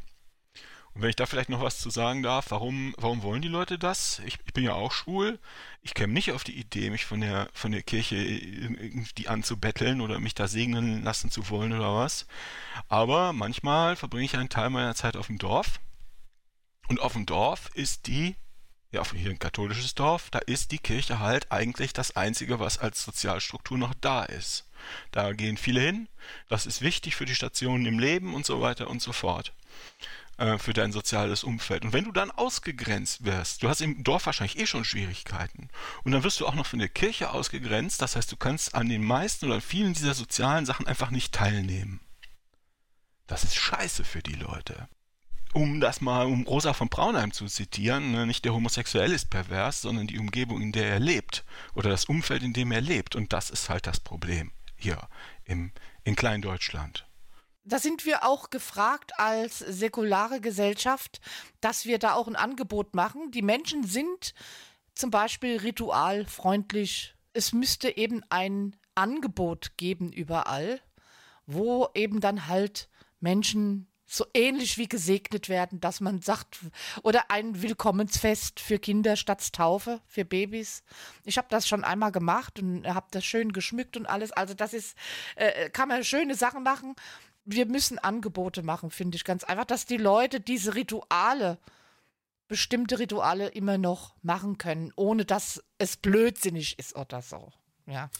Und 0.93 1.01
wenn 1.01 1.09
ich 1.09 1.15
da 1.15 1.25
vielleicht 1.25 1.49
noch 1.49 1.61
was 1.61 1.79
zu 1.79 1.89
sagen 1.89 2.23
darf, 2.23 2.51
warum, 2.51 2.95
warum 2.97 3.21
wollen 3.21 3.41
die 3.41 3.47
Leute 3.47 3.77
das? 3.77 4.19
Ich, 4.25 4.39
ich 4.45 4.53
bin 4.53 4.63
ja 4.63 4.73
auch 4.73 4.91
schwul. 4.91 5.39
Ich 5.81 5.93
käme 5.93 6.13
nicht 6.13 6.31
auf 6.31 6.43
die 6.43 6.57
Idee, 6.57 6.89
mich 6.89 7.05
von 7.05 7.21
der, 7.21 7.49
von 7.53 7.71
der 7.71 7.83
Kirche 7.83 8.15
irgendwie 8.15 9.27
anzubetteln 9.27 10.01
oder 10.01 10.19
mich 10.19 10.35
da 10.35 10.47
segnen 10.47 11.03
lassen 11.03 11.31
zu 11.31 11.49
wollen 11.49 11.73
oder 11.73 11.95
was. 11.95 12.25
Aber 12.87 13.33
manchmal 13.33 13.95
verbringe 13.95 14.25
ich 14.25 14.35
einen 14.35 14.49
Teil 14.49 14.69
meiner 14.69 14.95
Zeit 14.95 15.15
auf 15.15 15.27
dem 15.27 15.37
Dorf. 15.37 15.79
Und 16.87 16.99
auf 16.99 17.13
dem 17.13 17.27
Dorf 17.27 17.69
ist 17.75 18.07
die, 18.07 18.35
ja, 18.91 19.03
hier 19.13 19.29
ein 19.29 19.37
katholisches 19.37 19.93
Dorf, 19.93 20.31
da 20.31 20.39
ist 20.39 20.71
die 20.71 20.79
Kirche 20.79 21.19
halt 21.19 21.51
eigentlich 21.51 21.93
das 21.93 22.15
Einzige, 22.15 22.59
was 22.59 22.79
als 22.79 23.03
Sozialstruktur 23.03 23.77
noch 23.77 23.93
da 23.93 24.23
ist. 24.23 24.67
Da 25.11 25.33
gehen 25.33 25.57
viele 25.57 25.81
hin. 25.81 26.07
Das 26.47 26.65
ist 26.65 26.81
wichtig 26.81 27.15
für 27.15 27.25
die 27.25 27.35
Stationen 27.35 27.85
im 27.85 27.99
Leben 27.99 28.33
und 28.33 28.45
so 28.45 28.59
weiter 28.59 28.89
und 28.89 29.01
so 29.03 29.13
fort. 29.13 29.53
Äh, 30.39 30.57
für 30.57 30.71
dein 30.71 30.93
soziales 30.93 31.43
Umfeld. 31.43 31.83
Und 31.83 31.91
wenn 31.91 32.05
du 32.05 32.13
dann 32.13 32.31
ausgegrenzt 32.31 33.25
wirst, 33.25 33.61
du 33.61 33.67
hast 33.67 33.81
im 33.81 34.05
Dorf 34.05 34.25
wahrscheinlich 34.25 34.57
eh 34.57 34.65
schon 34.65 34.85
Schwierigkeiten, 34.85 35.67
und 36.05 36.13
dann 36.13 36.23
wirst 36.23 36.39
du 36.39 36.47
auch 36.47 36.55
noch 36.55 36.65
von 36.65 36.79
der 36.79 36.87
Kirche 36.87 37.31
ausgegrenzt, 37.31 38.01
das 38.01 38.15
heißt, 38.15 38.31
du 38.31 38.37
kannst 38.37 38.73
an 38.73 38.87
den 38.87 39.03
meisten 39.03 39.47
oder 39.47 39.59
vielen 39.59 39.93
dieser 39.93 40.13
sozialen 40.13 40.65
Sachen 40.65 40.87
einfach 40.87 41.11
nicht 41.11 41.33
teilnehmen. 41.33 41.99
Das 43.27 43.43
ist 43.43 43.57
scheiße 43.57 44.05
für 44.05 44.23
die 44.23 44.35
Leute. 44.35 44.87
Um 45.51 45.81
das 45.81 45.99
mal, 45.99 46.25
um 46.25 46.47
Rosa 46.47 46.71
von 46.71 46.87
Braunheim 46.87 47.33
zu 47.33 47.47
zitieren, 47.47 48.13
ne, 48.13 48.25
nicht 48.25 48.45
der 48.45 48.53
Homosexuell 48.53 49.11
ist 49.11 49.29
pervers, 49.29 49.81
sondern 49.81 50.07
die 50.07 50.19
Umgebung, 50.19 50.61
in 50.61 50.71
der 50.71 50.87
er 50.87 50.99
lebt 51.01 51.43
oder 51.73 51.89
das 51.89 52.05
Umfeld, 52.05 52.43
in 52.43 52.53
dem 52.53 52.71
er 52.71 52.81
lebt. 52.81 53.17
Und 53.17 53.33
das 53.33 53.49
ist 53.49 53.67
halt 53.67 53.87
das 53.87 53.99
Problem 53.99 54.51
hier 54.77 55.09
im, 55.43 55.73
in 56.05 56.15
Kleindeutschland. 56.15 57.08
Da 57.63 57.79
sind 57.79 58.05
wir 58.05 58.25
auch 58.25 58.49
gefragt 58.49 59.11
als 59.17 59.59
säkulare 59.59 60.41
Gesellschaft, 60.41 61.19
dass 61.61 61.85
wir 61.85 61.99
da 61.99 62.13
auch 62.13 62.27
ein 62.27 62.35
Angebot 62.35 62.95
machen. 62.95 63.31
Die 63.31 63.41
Menschen 63.41 63.83
sind 63.83 64.33
zum 64.95 65.11
Beispiel 65.11 65.57
ritualfreundlich. 65.57 67.15
Es 67.33 67.53
müsste 67.53 67.95
eben 67.95 68.23
ein 68.29 68.75
Angebot 68.95 69.77
geben 69.77 70.11
überall, 70.11 70.81
wo 71.45 71.89
eben 71.93 72.19
dann 72.19 72.47
halt 72.47 72.89
Menschen 73.19 73.89
so 74.11 74.25
ähnlich 74.33 74.79
wie 74.79 74.89
gesegnet 74.89 75.49
werden, 75.49 75.79
dass 75.79 76.01
man 76.01 76.19
sagt, 76.19 76.59
oder 77.03 77.29
ein 77.29 77.61
Willkommensfest 77.61 78.59
für 78.59 78.79
Kinder 78.79 79.15
statt 79.15 79.53
Taufe, 79.53 80.01
für 80.07 80.25
Babys. 80.25 80.83
Ich 81.25 81.37
habe 81.37 81.47
das 81.49 81.67
schon 81.67 81.83
einmal 81.83 82.11
gemacht 82.11 82.59
und 82.59 82.87
habe 82.87 83.05
das 83.11 83.23
schön 83.23 83.53
geschmückt 83.53 83.95
und 83.97 84.07
alles. 84.07 84.31
Also 84.31 84.55
das 84.55 84.73
ist, 84.73 84.97
äh, 85.35 85.69
kann 85.69 85.89
man 85.89 86.03
schöne 86.03 86.33
Sachen 86.33 86.63
machen. 86.63 86.95
Wir 87.51 87.65
müssen 87.65 87.97
Angebote 87.97 88.61
machen, 88.61 88.91
finde 88.91 89.15
ich 89.15 89.23
ganz 89.23 89.43
einfach, 89.43 89.65
dass 89.65 89.87
die 89.87 89.97
Leute 89.97 90.39
diese 90.39 90.75
Rituale, 90.75 91.57
bestimmte 92.47 92.99
Rituale 92.99 93.47
immer 93.47 93.79
noch 93.79 94.15
machen 94.21 94.59
können, 94.59 94.93
ohne 94.95 95.25
dass 95.25 95.63
es 95.79 95.97
blödsinnig 95.97 96.77
ist 96.77 96.95
oder 96.95 97.23
so. 97.23 97.51
Ja. 97.87 98.11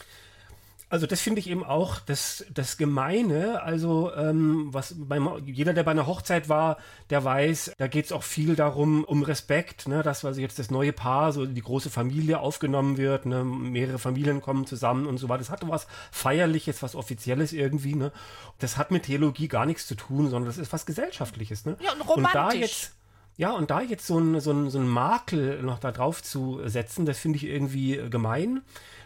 Also 0.90 1.06
das 1.06 1.20
finde 1.20 1.38
ich 1.38 1.48
eben 1.48 1.62
auch 1.62 2.00
das, 2.00 2.44
das 2.52 2.76
Gemeine. 2.76 3.62
Also 3.62 4.12
ähm, 4.14 4.74
was 4.74 4.96
beim, 4.98 5.30
jeder, 5.46 5.72
der 5.72 5.84
bei 5.84 5.92
einer 5.92 6.08
Hochzeit 6.08 6.48
war, 6.48 6.78
der 7.10 7.22
weiß, 7.22 7.74
da 7.78 7.86
geht 7.86 8.06
es 8.06 8.12
auch 8.12 8.24
viel 8.24 8.56
darum, 8.56 9.04
um 9.04 9.22
Respekt, 9.22 9.86
ne, 9.86 10.02
dass 10.02 10.24
also 10.24 10.40
jetzt 10.40 10.58
das 10.58 10.72
neue 10.72 10.92
Paar, 10.92 11.32
so 11.32 11.46
die 11.46 11.62
große 11.62 11.90
Familie 11.90 12.40
aufgenommen 12.40 12.96
wird, 12.96 13.24
ne, 13.24 13.44
mehrere 13.44 14.00
Familien 14.00 14.42
kommen 14.42 14.66
zusammen 14.66 15.06
und 15.06 15.18
so 15.18 15.28
weiter. 15.28 15.38
Das 15.38 15.50
hat 15.50 15.66
was 15.68 15.86
Feierliches, 16.10 16.82
was 16.82 16.96
Offizielles 16.96 17.52
irgendwie. 17.52 17.94
Ne. 17.94 18.10
Das 18.58 18.76
hat 18.76 18.90
mit 18.90 19.04
Theologie 19.04 19.46
gar 19.46 19.66
nichts 19.66 19.86
zu 19.86 19.94
tun, 19.94 20.28
sondern 20.28 20.46
das 20.46 20.58
ist 20.58 20.72
was 20.72 20.86
Gesellschaftliches. 20.86 21.66
Ne. 21.66 21.76
Ja, 21.80 21.92
und 21.92 22.00
romantisch. 22.00 22.34
Und 22.34 22.34
da 22.34 22.52
jetzt 22.52 22.92
ja, 23.36 23.52
und 23.52 23.70
da 23.70 23.80
jetzt 23.80 24.06
so 24.06 24.18
ein, 24.18 24.38
so 24.40 24.50
ein, 24.50 24.68
so 24.68 24.78
ein 24.78 24.86
Makel 24.86 25.62
noch 25.62 25.78
da 25.78 25.92
drauf 25.92 26.22
zu 26.22 26.60
setzen, 26.66 27.06
das 27.06 27.18
finde 27.18 27.38
ich 27.38 27.44
irgendwie 27.44 27.98
gemein. 28.10 28.60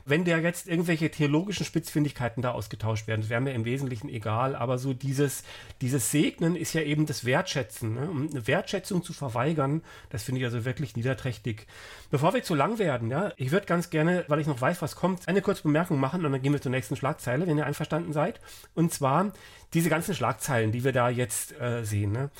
Wenn 0.07 0.25
der 0.25 0.41
jetzt 0.41 0.69
irgendwelche 0.69 1.11
theologischen 1.11 1.65
Spitzfindigkeiten 1.65 2.43
da 2.43 2.53
ausgetauscht 2.53 3.07
werden, 3.07 3.23
das 3.23 3.31
wäre 3.31 3.41
mir 3.41 3.55
im 3.55 3.65
Wesentlichen 3.65 4.09
egal, 4.09 4.55
aber 4.55 4.77
so 4.77 4.93
dieses, 4.93 5.45
dieses 5.81 6.11
Segnen 6.11 6.57
ist 6.57 6.75
ja 6.75 6.83
eben 6.83 7.07
das 7.07 7.25
Wertschätzen. 7.25 7.95
Ne? 7.95 8.11
Um 8.11 8.29
eine 8.31 8.47
Wertschätzung 8.47 9.03
zu 9.03 9.13
verweigern, 9.13 9.83
das 10.11 10.23
finde 10.23 10.41
ich 10.41 10.45
also 10.45 10.65
wirklich 10.65 10.95
niederträchtig. 10.95 11.67
Bevor 12.11 12.35
wir 12.35 12.43
zu 12.43 12.55
lang 12.55 12.79
werden, 12.79 13.11
ja, 13.11 13.33
ich 13.37 13.51
würde 13.51 13.67
ganz 13.67 13.89
gerne, 13.89 14.25
weil 14.29 14.41
ich 14.41 14.47
noch 14.47 14.61
weiß, 14.61 14.83
was 14.83 14.95
kommt, 14.95 15.27
eine 15.27 15.41
kurze 15.41 15.63
Bemerkung 15.63 15.99
machen 15.99 16.25
und 16.25 16.33
dann 16.33 16.43
gehen 16.43 16.53
wir 16.53 16.61
zur 16.61 16.71
nächsten 16.71 16.97
Schlagzeile, 16.97 17.47
wenn 17.47 17.57
ihr 17.57 17.67
einverstanden 17.67 18.13
seid. 18.13 18.41
Und 18.75 18.93
zwar 18.93 19.33
diese 19.73 19.89
ganzen 19.89 20.15
Schlagzeilen, 20.15 20.71
die 20.71 20.85
wir 20.85 20.93
da 20.93 21.09
jetzt 21.09 21.59
äh, 21.59 21.83
sehen. 21.83 22.13
Ne? 22.13 22.31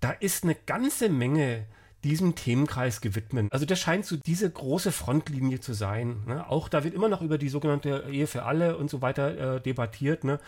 Da 0.00 0.12
ist 0.12 0.44
eine 0.44 0.54
ganze 0.54 1.08
Menge 1.08 1.66
diesem 2.04 2.34
Themenkreis 2.34 3.00
gewidmen. 3.00 3.48
Also 3.50 3.66
das 3.66 3.78
scheint 3.80 4.06
so 4.06 4.16
diese 4.16 4.48
große 4.50 4.92
Frontlinie 4.92 5.60
zu 5.60 5.72
sein. 5.72 6.22
Ne? 6.26 6.48
Auch 6.48 6.68
da 6.68 6.84
wird 6.84 6.94
immer 6.94 7.08
noch 7.08 7.22
über 7.22 7.38
die 7.38 7.48
sogenannte 7.48 8.04
Ehe 8.10 8.26
für 8.26 8.44
alle 8.44 8.76
und 8.76 8.88
so 8.88 9.02
weiter 9.02 9.56
äh, 9.56 9.60
debattiert. 9.60 10.24
Ne? 10.24 10.38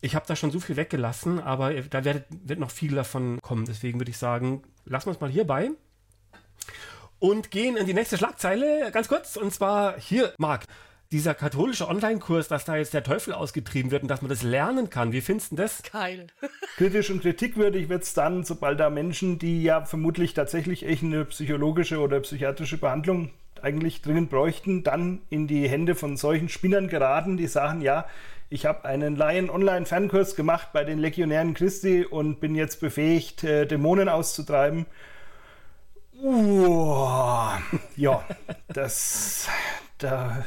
Ich 0.00 0.14
habe 0.14 0.26
da 0.26 0.36
schon 0.36 0.50
so 0.50 0.60
viel 0.60 0.76
weggelassen, 0.76 1.40
aber 1.40 1.72
da 1.72 2.04
wird, 2.04 2.24
wird 2.30 2.58
noch 2.58 2.70
viel 2.70 2.94
davon 2.94 3.38
kommen. 3.40 3.64
Deswegen 3.64 3.98
würde 3.98 4.10
ich 4.10 4.18
sagen, 4.18 4.62
lassen 4.84 5.06
wir 5.06 5.12
uns 5.12 5.20
mal 5.20 5.30
hierbei 5.30 5.70
und 7.18 7.50
gehen 7.50 7.76
in 7.76 7.86
die 7.86 7.94
nächste 7.94 8.18
Schlagzeile 8.18 8.90
ganz 8.92 9.08
kurz. 9.08 9.36
Und 9.36 9.52
zwar 9.52 9.98
hier, 9.98 10.34
Marc 10.38 10.64
dieser 11.12 11.34
katholische 11.34 11.88
Online-Kurs, 11.88 12.46
dass 12.46 12.64
da 12.64 12.76
jetzt 12.76 12.94
der 12.94 13.02
Teufel 13.02 13.34
ausgetrieben 13.34 13.90
wird 13.90 14.02
und 14.02 14.08
dass 14.08 14.22
man 14.22 14.28
das 14.28 14.42
lernen 14.42 14.90
kann. 14.90 15.12
Wie 15.12 15.20
findest 15.20 15.52
du 15.52 15.56
das? 15.56 15.82
Geil. 15.82 16.28
Kritisch 16.76 17.10
und 17.10 17.22
kritikwürdig 17.22 17.88
wird 17.88 18.04
es 18.04 18.14
dann, 18.14 18.44
sobald 18.44 18.78
da 18.78 18.90
Menschen, 18.90 19.38
die 19.38 19.62
ja 19.62 19.84
vermutlich 19.84 20.34
tatsächlich 20.34 20.86
echt 20.86 21.02
eine 21.02 21.24
psychologische 21.24 21.98
oder 21.98 22.20
psychiatrische 22.20 22.78
Behandlung 22.78 23.30
eigentlich 23.60 24.02
dringend 24.02 24.30
bräuchten, 24.30 24.84
dann 24.84 25.20
in 25.30 25.48
die 25.48 25.68
Hände 25.68 25.94
von 25.96 26.16
solchen 26.16 26.48
Spinnern 26.48 26.88
geraten, 26.88 27.36
die 27.36 27.48
sagen, 27.48 27.80
ja, 27.80 28.06
ich 28.48 28.64
habe 28.66 28.84
einen 28.84 29.16
Laien-Online-Fernkurs 29.16 30.36
gemacht 30.36 30.68
bei 30.72 30.84
den 30.84 30.98
Legionären 30.98 31.54
Christi 31.54 32.04
und 32.04 32.40
bin 32.40 32.54
jetzt 32.54 32.80
befähigt, 32.80 33.44
äh, 33.44 33.66
Dämonen 33.66 34.08
auszutreiben. 34.08 34.86
Uh, 36.22 37.50
ja, 37.96 38.24
das, 38.68 39.48
da 39.98 40.44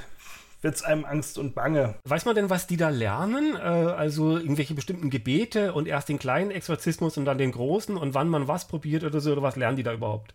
wird 0.63 0.75
es 0.75 0.83
einem 0.83 1.05
Angst 1.05 1.37
und 1.37 1.53
Bange. 1.53 1.95
Weiß 2.05 2.25
man 2.25 2.35
denn, 2.35 2.49
was 2.49 2.67
die 2.67 2.77
da 2.77 2.89
lernen? 2.89 3.55
Äh, 3.55 3.59
also 3.59 4.37
irgendwelche 4.37 4.73
bestimmten 4.73 5.09
Gebete 5.09 5.73
und 5.73 5.87
erst 5.87 6.09
den 6.09 6.19
kleinen 6.19 6.51
Exorzismus 6.51 7.17
und 7.17 7.25
dann 7.25 7.37
den 7.37 7.51
großen 7.51 7.97
und 7.97 8.13
wann 8.13 8.29
man 8.29 8.47
was 8.47 8.67
probiert 8.67 9.03
oder 9.03 9.19
so, 9.19 9.31
oder 9.33 9.41
was 9.41 9.55
lernen 9.55 9.77
die 9.77 9.83
da 9.83 9.93
überhaupt? 9.93 10.33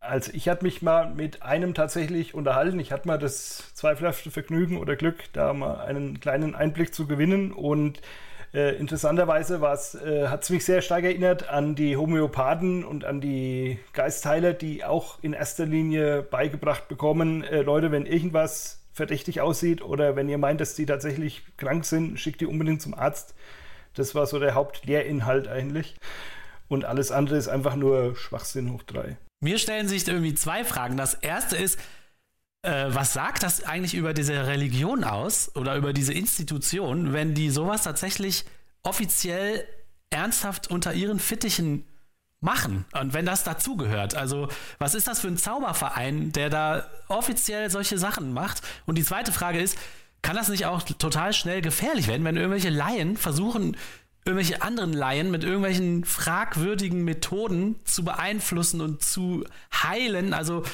Also 0.00 0.30
ich 0.34 0.48
hatte 0.48 0.64
mich 0.64 0.82
mal 0.82 1.12
mit 1.12 1.42
einem 1.42 1.74
tatsächlich 1.74 2.34
unterhalten. 2.34 2.78
Ich 2.78 2.92
hatte 2.92 3.08
mal 3.08 3.18
das 3.18 3.74
zweifelhafte 3.74 4.30
Vergnügen 4.30 4.78
oder 4.78 4.96
Glück, 4.96 5.24
da 5.32 5.52
mal 5.52 5.80
einen 5.80 6.20
kleinen 6.20 6.54
Einblick 6.54 6.94
zu 6.94 7.06
gewinnen 7.06 7.52
und 7.52 8.00
äh, 8.54 8.76
interessanterweise 8.76 9.56
äh, 9.56 10.28
hat 10.28 10.42
es 10.42 10.50
mich 10.50 10.64
sehr 10.64 10.80
stark 10.80 11.04
erinnert 11.04 11.48
an 11.50 11.74
die 11.74 11.96
Homöopathen 11.96 12.84
und 12.84 13.04
an 13.04 13.20
die 13.20 13.78
Geistheiler, 13.92 14.54
die 14.54 14.84
auch 14.84 15.18
in 15.22 15.34
erster 15.34 15.66
Linie 15.66 16.22
beigebracht 16.22 16.88
bekommen, 16.88 17.44
äh, 17.44 17.60
Leute, 17.60 17.92
wenn 17.92 18.06
irgendwas 18.06 18.77
verdächtig 18.98 19.40
aussieht 19.40 19.80
oder 19.80 20.14
wenn 20.14 20.28
ihr 20.28 20.36
meint, 20.36 20.60
dass 20.60 20.74
die 20.74 20.84
tatsächlich 20.84 21.42
krank 21.56 21.86
sind, 21.86 22.20
schickt 22.20 22.42
die 22.42 22.46
unbedingt 22.46 22.82
zum 22.82 22.92
Arzt. 22.92 23.34
Das 23.94 24.14
war 24.14 24.26
so 24.26 24.38
der 24.38 24.54
Hauptlehrinhalt 24.54 25.48
eigentlich. 25.48 25.96
Und 26.68 26.84
alles 26.84 27.10
andere 27.10 27.38
ist 27.38 27.48
einfach 27.48 27.76
nur 27.76 28.14
Schwachsinn 28.14 28.72
hoch 28.72 28.82
drei. 28.82 29.16
Mir 29.40 29.58
stellen 29.58 29.88
sich 29.88 30.06
irgendwie 30.06 30.34
zwei 30.34 30.64
Fragen. 30.64 30.98
Das 30.98 31.14
erste 31.14 31.56
ist, 31.56 31.78
äh, 32.62 32.86
was 32.88 33.14
sagt 33.14 33.42
das 33.42 33.64
eigentlich 33.64 33.94
über 33.94 34.12
diese 34.12 34.46
Religion 34.46 35.04
aus 35.04 35.54
oder 35.56 35.76
über 35.76 35.92
diese 35.92 36.12
Institution, 36.12 37.14
wenn 37.14 37.34
die 37.34 37.48
sowas 37.50 37.84
tatsächlich 37.84 38.44
offiziell 38.82 39.64
ernsthaft 40.10 40.70
unter 40.70 40.92
ihren 40.92 41.20
Fittichen 41.20 41.84
machen. 42.40 42.84
Und 42.92 43.14
wenn 43.14 43.26
das 43.26 43.44
dazugehört, 43.44 44.14
also 44.14 44.48
was 44.78 44.94
ist 44.94 45.08
das 45.08 45.20
für 45.20 45.28
ein 45.28 45.36
Zauberverein, 45.36 46.32
der 46.32 46.50
da 46.50 46.86
offiziell 47.08 47.70
solche 47.70 47.98
Sachen 47.98 48.32
macht? 48.32 48.62
Und 48.86 48.96
die 48.96 49.04
zweite 49.04 49.32
Frage 49.32 49.60
ist, 49.60 49.76
kann 50.22 50.36
das 50.36 50.48
nicht 50.48 50.66
auch 50.66 50.82
total 50.82 51.32
schnell 51.32 51.60
gefährlich 51.60 52.08
werden, 52.08 52.24
wenn 52.24 52.36
irgendwelche 52.36 52.70
Laien 52.70 53.16
versuchen, 53.16 53.76
irgendwelche 54.24 54.62
anderen 54.62 54.92
Laien 54.92 55.30
mit 55.30 55.42
irgendwelchen 55.42 56.04
fragwürdigen 56.04 57.04
Methoden 57.04 57.76
zu 57.84 58.04
beeinflussen 58.04 58.80
und 58.80 59.02
zu 59.02 59.44
heilen? 59.72 60.34
Also 60.34 60.64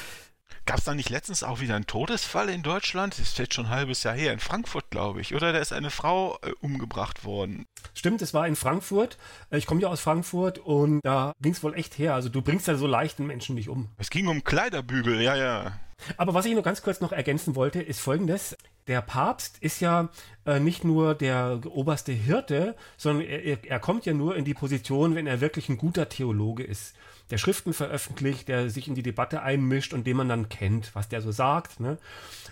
Gab 0.66 0.78
es 0.78 0.84
da 0.84 0.94
nicht 0.94 1.10
letztens 1.10 1.42
auch 1.42 1.60
wieder 1.60 1.76
einen 1.76 1.86
Todesfall 1.86 2.48
in 2.48 2.62
Deutschland? 2.62 3.14
Das 3.14 3.20
ist 3.20 3.38
jetzt 3.38 3.52
schon 3.52 3.66
ein 3.66 3.70
halbes 3.70 4.02
Jahr 4.02 4.14
her, 4.14 4.32
in 4.32 4.38
Frankfurt, 4.38 4.88
glaube 4.90 5.20
ich. 5.20 5.34
Oder 5.34 5.52
da 5.52 5.58
ist 5.58 5.74
eine 5.74 5.90
Frau 5.90 6.38
äh, 6.40 6.52
umgebracht 6.60 7.24
worden. 7.24 7.66
Stimmt, 7.92 8.22
es 8.22 8.32
war 8.32 8.46
in 8.46 8.56
Frankfurt. 8.56 9.18
Äh, 9.50 9.58
ich 9.58 9.66
komme 9.66 9.82
ja 9.82 9.88
aus 9.88 10.00
Frankfurt 10.00 10.58
und 10.58 11.00
da 11.04 11.32
ging 11.42 11.52
es 11.52 11.62
wohl 11.62 11.74
echt 11.74 11.98
her. 11.98 12.14
Also 12.14 12.30
du 12.30 12.40
bringst 12.40 12.66
ja 12.66 12.76
so 12.76 12.86
leicht 12.86 13.18
den 13.18 13.26
Menschen 13.26 13.56
nicht 13.56 13.68
um. 13.68 13.90
Es 13.98 14.08
ging 14.08 14.26
um 14.26 14.42
Kleiderbügel, 14.42 15.20
ja, 15.20 15.36
ja. 15.36 15.78
Aber 16.16 16.32
was 16.32 16.46
ich 16.46 16.54
nur 16.54 16.62
ganz 16.62 16.80
kurz 16.80 17.00
noch 17.00 17.12
ergänzen 17.12 17.54
wollte, 17.56 17.82
ist 17.82 18.00
folgendes. 18.00 18.56
Der 18.86 19.00
Papst 19.00 19.58
ist 19.60 19.80
ja 19.80 20.10
äh, 20.44 20.60
nicht 20.60 20.84
nur 20.84 21.14
der 21.14 21.60
oberste 21.66 22.12
Hirte, 22.12 22.76
sondern 22.96 23.26
er, 23.26 23.64
er 23.64 23.80
kommt 23.80 24.04
ja 24.04 24.12
nur 24.12 24.36
in 24.36 24.44
die 24.44 24.54
Position, 24.54 25.14
wenn 25.14 25.26
er 25.26 25.40
wirklich 25.40 25.68
ein 25.68 25.78
guter 25.78 26.08
Theologe 26.08 26.64
ist 26.64 26.94
der 27.30 27.38
Schriften 27.38 27.72
veröffentlicht, 27.72 28.48
der 28.48 28.68
sich 28.70 28.88
in 28.88 28.94
die 28.94 29.02
Debatte 29.02 29.42
einmischt 29.42 29.94
und 29.94 30.06
den 30.06 30.16
man 30.16 30.28
dann 30.28 30.48
kennt, 30.48 30.94
was 30.94 31.08
der 31.08 31.22
so 31.22 31.32
sagt. 31.32 31.80
Ne? 31.80 31.98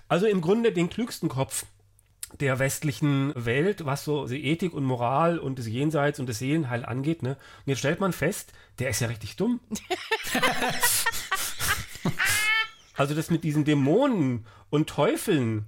Also 0.09 0.27
im 0.27 0.41
Grunde 0.41 0.73
den 0.73 0.89
klügsten 0.89 1.29
Kopf 1.29 1.67
der 2.41 2.59
westlichen 2.59 3.33
Welt, 3.37 3.85
was 3.85 4.05
so 4.05 4.27
Ethik 4.27 4.73
und 4.73 4.85
Moral 4.85 5.39
und 5.39 5.59
das 5.59 5.67
Jenseits 5.67 6.19
und 6.19 6.29
das 6.29 6.39
Seelenheil 6.39 6.85
angeht. 6.85 7.23
Ne? 7.23 7.31
Und 7.33 7.67
jetzt 7.67 7.81
stellt 7.81 8.01
man 8.01 8.15
fest, 8.15 8.55
der 8.79 8.89
ist 8.89 9.01
ja 9.01 9.09
richtig 9.09 9.37
dumm. 9.37 9.61
also 12.97 13.15
das 13.15 13.31
mit 13.31 13.45
diesen 13.45 13.67
Dämonen 13.67 14.47
und 14.71 14.89
Teufeln, 14.89 15.67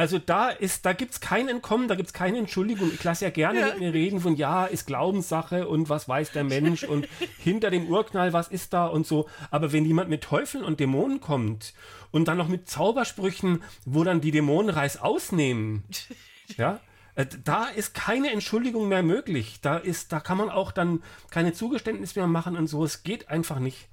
also 0.00 0.18
da 0.18 0.48
ist, 0.48 0.86
da 0.86 0.94
gibt's 0.94 1.20
kein 1.20 1.46
Entkommen, 1.46 1.86
da 1.86 1.94
gibt's 1.94 2.14
keine 2.14 2.38
Entschuldigung. 2.38 2.90
Ich 2.90 3.04
lasse 3.04 3.26
ja 3.26 3.30
gerne 3.30 3.60
ja. 3.60 3.66
mit 3.66 3.80
mir 3.80 3.92
reden 3.92 4.18
von 4.18 4.34
ja, 4.34 4.64
ist 4.64 4.86
Glaubenssache 4.86 5.68
und 5.68 5.90
was 5.90 6.08
weiß 6.08 6.32
der 6.32 6.42
Mensch 6.42 6.84
und 6.84 7.06
hinter 7.38 7.70
dem 7.70 7.86
Urknall, 7.86 8.32
was 8.32 8.48
ist 8.48 8.72
da 8.72 8.86
und 8.86 9.06
so. 9.06 9.28
Aber 9.50 9.72
wenn 9.72 9.84
jemand 9.84 10.08
mit 10.08 10.22
Teufeln 10.22 10.64
und 10.64 10.80
Dämonen 10.80 11.20
kommt 11.20 11.74
und 12.12 12.28
dann 12.28 12.38
noch 12.38 12.48
mit 12.48 12.66
Zaubersprüchen, 12.66 13.62
wo 13.84 14.02
dann 14.02 14.22
die 14.22 14.30
Dämonen 14.30 14.70
Reis 14.70 14.96
ausnehmen, 14.96 15.84
ja, 16.56 16.80
äh, 17.14 17.26
da 17.44 17.66
ist 17.66 17.92
keine 17.92 18.30
Entschuldigung 18.30 18.88
mehr 18.88 19.02
möglich. 19.02 19.58
Da 19.60 19.76
ist, 19.76 20.12
da 20.14 20.20
kann 20.20 20.38
man 20.38 20.48
auch 20.48 20.72
dann 20.72 21.02
keine 21.30 21.52
Zugeständnisse 21.52 22.20
mehr 22.20 22.26
machen 22.26 22.56
und 22.56 22.68
so. 22.68 22.82
Es 22.86 23.02
geht 23.02 23.28
einfach 23.28 23.58
nicht. 23.58 23.90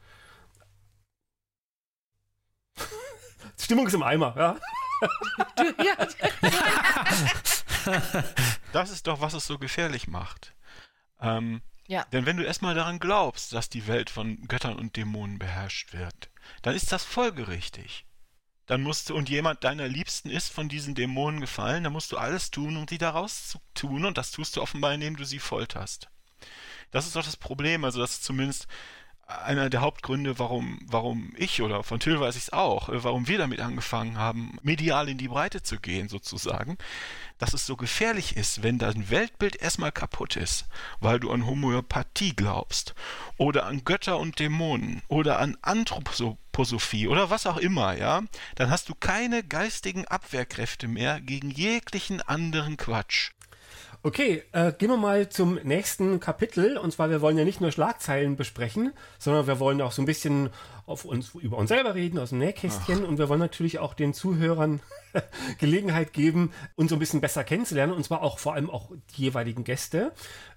Stimmung 3.59 3.87
ist 3.87 3.93
im 3.93 4.03
Eimer, 4.03 4.33
ja. 4.37 4.55
Das 8.73 8.89
ist 8.89 9.07
doch, 9.07 9.21
was 9.21 9.33
es 9.33 9.45
so 9.45 9.57
gefährlich 9.57 10.07
macht. 10.07 10.53
Ähm, 11.21 11.61
Ja. 11.87 12.03
Denn 12.11 12.25
wenn 12.25 12.37
du 12.37 12.43
erstmal 12.43 12.75
daran 12.75 12.99
glaubst, 12.99 13.53
dass 13.53 13.69
die 13.69 13.87
Welt 13.87 14.09
von 14.09 14.47
Göttern 14.47 14.75
und 14.75 14.97
Dämonen 14.97 15.39
beherrscht 15.39 15.93
wird, 15.93 16.29
dann 16.61 16.75
ist 16.75 16.91
das 16.91 17.03
folgerichtig. 17.03 18.05
Dann 18.65 18.81
musst 18.83 19.09
du, 19.09 19.15
und 19.15 19.29
jemand 19.29 19.63
deiner 19.63 19.87
Liebsten 19.87 20.29
ist 20.29 20.51
von 20.51 20.67
diesen 20.67 20.93
Dämonen 20.93 21.39
gefallen, 21.39 21.85
dann 21.85 21.93
musst 21.93 22.11
du 22.11 22.17
alles 22.17 22.51
tun, 22.51 22.75
um 22.75 22.85
sie 22.87 22.97
da 22.97 23.11
rauszutun, 23.11 24.03
und 24.03 24.17
das 24.17 24.31
tust 24.31 24.57
du 24.57 24.61
offenbar, 24.61 24.93
indem 24.93 25.15
du 25.15 25.23
sie 25.23 25.39
folterst. 25.39 26.09
Das 26.91 27.07
ist 27.07 27.15
doch 27.15 27.23
das 27.23 27.37
Problem, 27.37 27.85
also 27.85 28.01
das 28.01 28.11
ist 28.11 28.25
zumindest 28.25 28.67
einer 29.27 29.69
der 29.69 29.81
Hauptgründe, 29.81 30.39
warum, 30.39 30.79
warum 30.85 31.33
ich 31.35 31.61
oder 31.61 31.83
von 31.83 31.99
Till 31.99 32.19
weiß 32.19 32.37
ich 32.37 32.43
es 32.43 32.53
auch, 32.53 32.87
äh, 32.87 33.03
warum 33.03 33.27
wir 33.27 33.37
damit 33.37 33.59
angefangen 33.59 34.17
haben, 34.17 34.57
medial 34.61 35.09
in 35.09 35.17
die 35.17 35.27
Breite 35.27 35.61
zu 35.61 35.79
gehen 35.79 36.07
sozusagen, 36.07 36.77
dass 37.37 37.53
es 37.53 37.65
so 37.65 37.75
gefährlich 37.75 38.37
ist, 38.37 38.63
wenn 38.63 38.79
dein 38.79 39.09
Weltbild 39.09 39.57
erstmal 39.57 39.91
kaputt 39.91 40.37
ist, 40.37 40.65
weil 41.01 41.19
du 41.19 41.29
an 41.31 41.45
Homöopathie 41.45 42.35
glaubst 42.35 42.95
oder 43.37 43.65
an 43.65 43.83
Götter 43.83 44.17
und 44.17 44.39
Dämonen 44.39 45.01
oder 45.09 45.39
an 45.39 45.57
Anthroposophie 45.61 47.07
oder 47.07 47.29
was 47.29 47.45
auch 47.45 47.57
immer, 47.57 47.97
ja, 47.97 48.23
dann 48.55 48.69
hast 48.69 48.87
du 48.87 48.95
keine 48.95 49.43
geistigen 49.43 50.05
Abwehrkräfte 50.05 50.87
mehr 50.87 51.19
gegen 51.19 51.51
jeglichen 51.51 52.21
anderen 52.21 52.77
Quatsch. 52.77 53.31
Okay, 54.03 54.43
äh, 54.51 54.71
gehen 54.73 54.89
wir 54.89 54.97
mal 54.97 55.27
zum 55.29 55.55
nächsten 55.63 56.19
Kapitel. 56.19 56.77
Und 56.77 56.91
zwar, 56.91 57.09
wir 57.09 57.21
wollen 57.21 57.37
ja 57.37 57.43
nicht 57.43 57.61
nur 57.61 57.71
Schlagzeilen 57.71 58.35
besprechen, 58.35 58.93
sondern 59.17 59.47
wir 59.47 59.59
wollen 59.59 59.81
auch 59.81 59.91
so 59.91 60.01
ein 60.01 60.05
bisschen 60.05 60.49
auf 60.85 61.03
uns, 61.03 61.33
über 61.35 61.57
uns 61.57 61.69
selber 61.69 61.95
reden, 61.95 62.19
aus 62.19 62.29
dem 62.29 62.37
Nähkästchen. 62.37 63.01
Ach. 63.03 63.07
Und 63.07 63.17
wir 63.17 63.27
wollen 63.27 63.39
natürlich 63.39 63.79
auch 63.79 63.93
den 63.93 64.13
Zuhörern 64.13 64.81
Gelegenheit 65.59 66.13
geben, 66.13 66.51
uns 66.75 66.89
so 66.89 66.95
ein 66.95 66.99
bisschen 66.99 67.21
besser 67.21 67.43
kennenzulernen. 67.43 67.91
Und 67.91 68.03
zwar 68.03 68.21
auch 68.21 68.39
vor 68.39 68.53
allem 68.53 68.69
auch 68.69 68.91
die 69.15 69.23
jeweiligen 69.23 69.63
Gäste. 69.63 70.13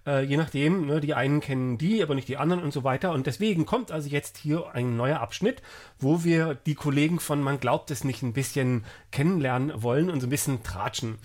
Äh, 0.06 0.24
je 0.24 0.36
nachdem, 0.36 0.86
ne, 0.86 1.00
die 1.00 1.14
einen 1.14 1.40
kennen 1.40 1.78
die, 1.78 2.02
aber 2.02 2.14
nicht 2.14 2.28
die 2.28 2.36
anderen 2.36 2.62
und 2.62 2.72
so 2.72 2.84
weiter. 2.84 3.12
Und 3.12 3.26
deswegen 3.26 3.66
kommt 3.66 3.90
also 3.90 4.08
jetzt 4.08 4.36
hier 4.36 4.70
ein 4.74 4.96
neuer 4.96 5.20
Abschnitt, 5.20 5.62
wo 5.98 6.24
wir 6.24 6.54
die 6.54 6.74
Kollegen 6.74 7.18
von 7.20 7.42
Man 7.42 7.58
glaubt 7.58 7.90
es 7.90 8.04
nicht 8.04 8.22
ein 8.22 8.34
bisschen 8.34 8.84
kennenlernen 9.10 9.82
wollen 9.82 10.10
und 10.10 10.20
so 10.20 10.26
ein 10.26 10.30
bisschen 10.30 10.62
tratschen. 10.62 11.18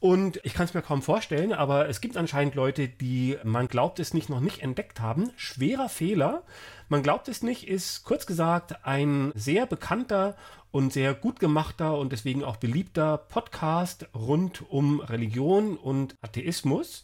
Und 0.00 0.40
ich 0.44 0.54
kann 0.54 0.66
es 0.66 0.74
mir 0.74 0.82
kaum 0.82 1.02
vorstellen, 1.02 1.52
aber 1.52 1.88
es 1.88 2.00
gibt 2.00 2.16
anscheinend 2.16 2.54
Leute, 2.54 2.88
die 2.88 3.36
man 3.42 3.66
glaubt 3.66 3.98
es 3.98 4.14
nicht 4.14 4.28
noch 4.28 4.40
nicht 4.40 4.62
entdeckt 4.62 5.00
haben. 5.00 5.30
Schwerer 5.36 5.88
Fehler. 5.88 6.44
Man 6.88 7.02
glaubt 7.02 7.26
es 7.26 7.42
nicht 7.42 7.66
ist 7.66 8.04
kurz 8.04 8.24
gesagt 8.24 8.86
ein 8.86 9.32
sehr 9.34 9.66
bekannter 9.66 10.36
und 10.70 10.92
sehr 10.92 11.14
gut 11.14 11.40
gemachter 11.40 11.98
und 11.98 12.12
deswegen 12.12 12.44
auch 12.44 12.56
beliebter 12.56 13.18
Podcast 13.18 14.08
rund 14.14 14.62
um 14.70 15.00
Religion 15.00 15.76
und 15.76 16.14
Atheismus. 16.20 17.02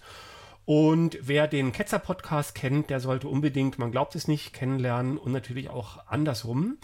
Und 0.64 1.18
wer 1.20 1.48
den 1.48 1.72
Ketzer-Podcast 1.72 2.54
kennt, 2.54 2.90
der 2.90 3.00
sollte 3.00 3.28
unbedingt, 3.28 3.78
man 3.78 3.90
glaubt 3.90 4.14
es 4.14 4.28
nicht, 4.28 4.52
kennenlernen 4.52 5.18
und 5.18 5.32
natürlich 5.32 5.68
auch 5.68 6.06
andersrum. 6.06 6.78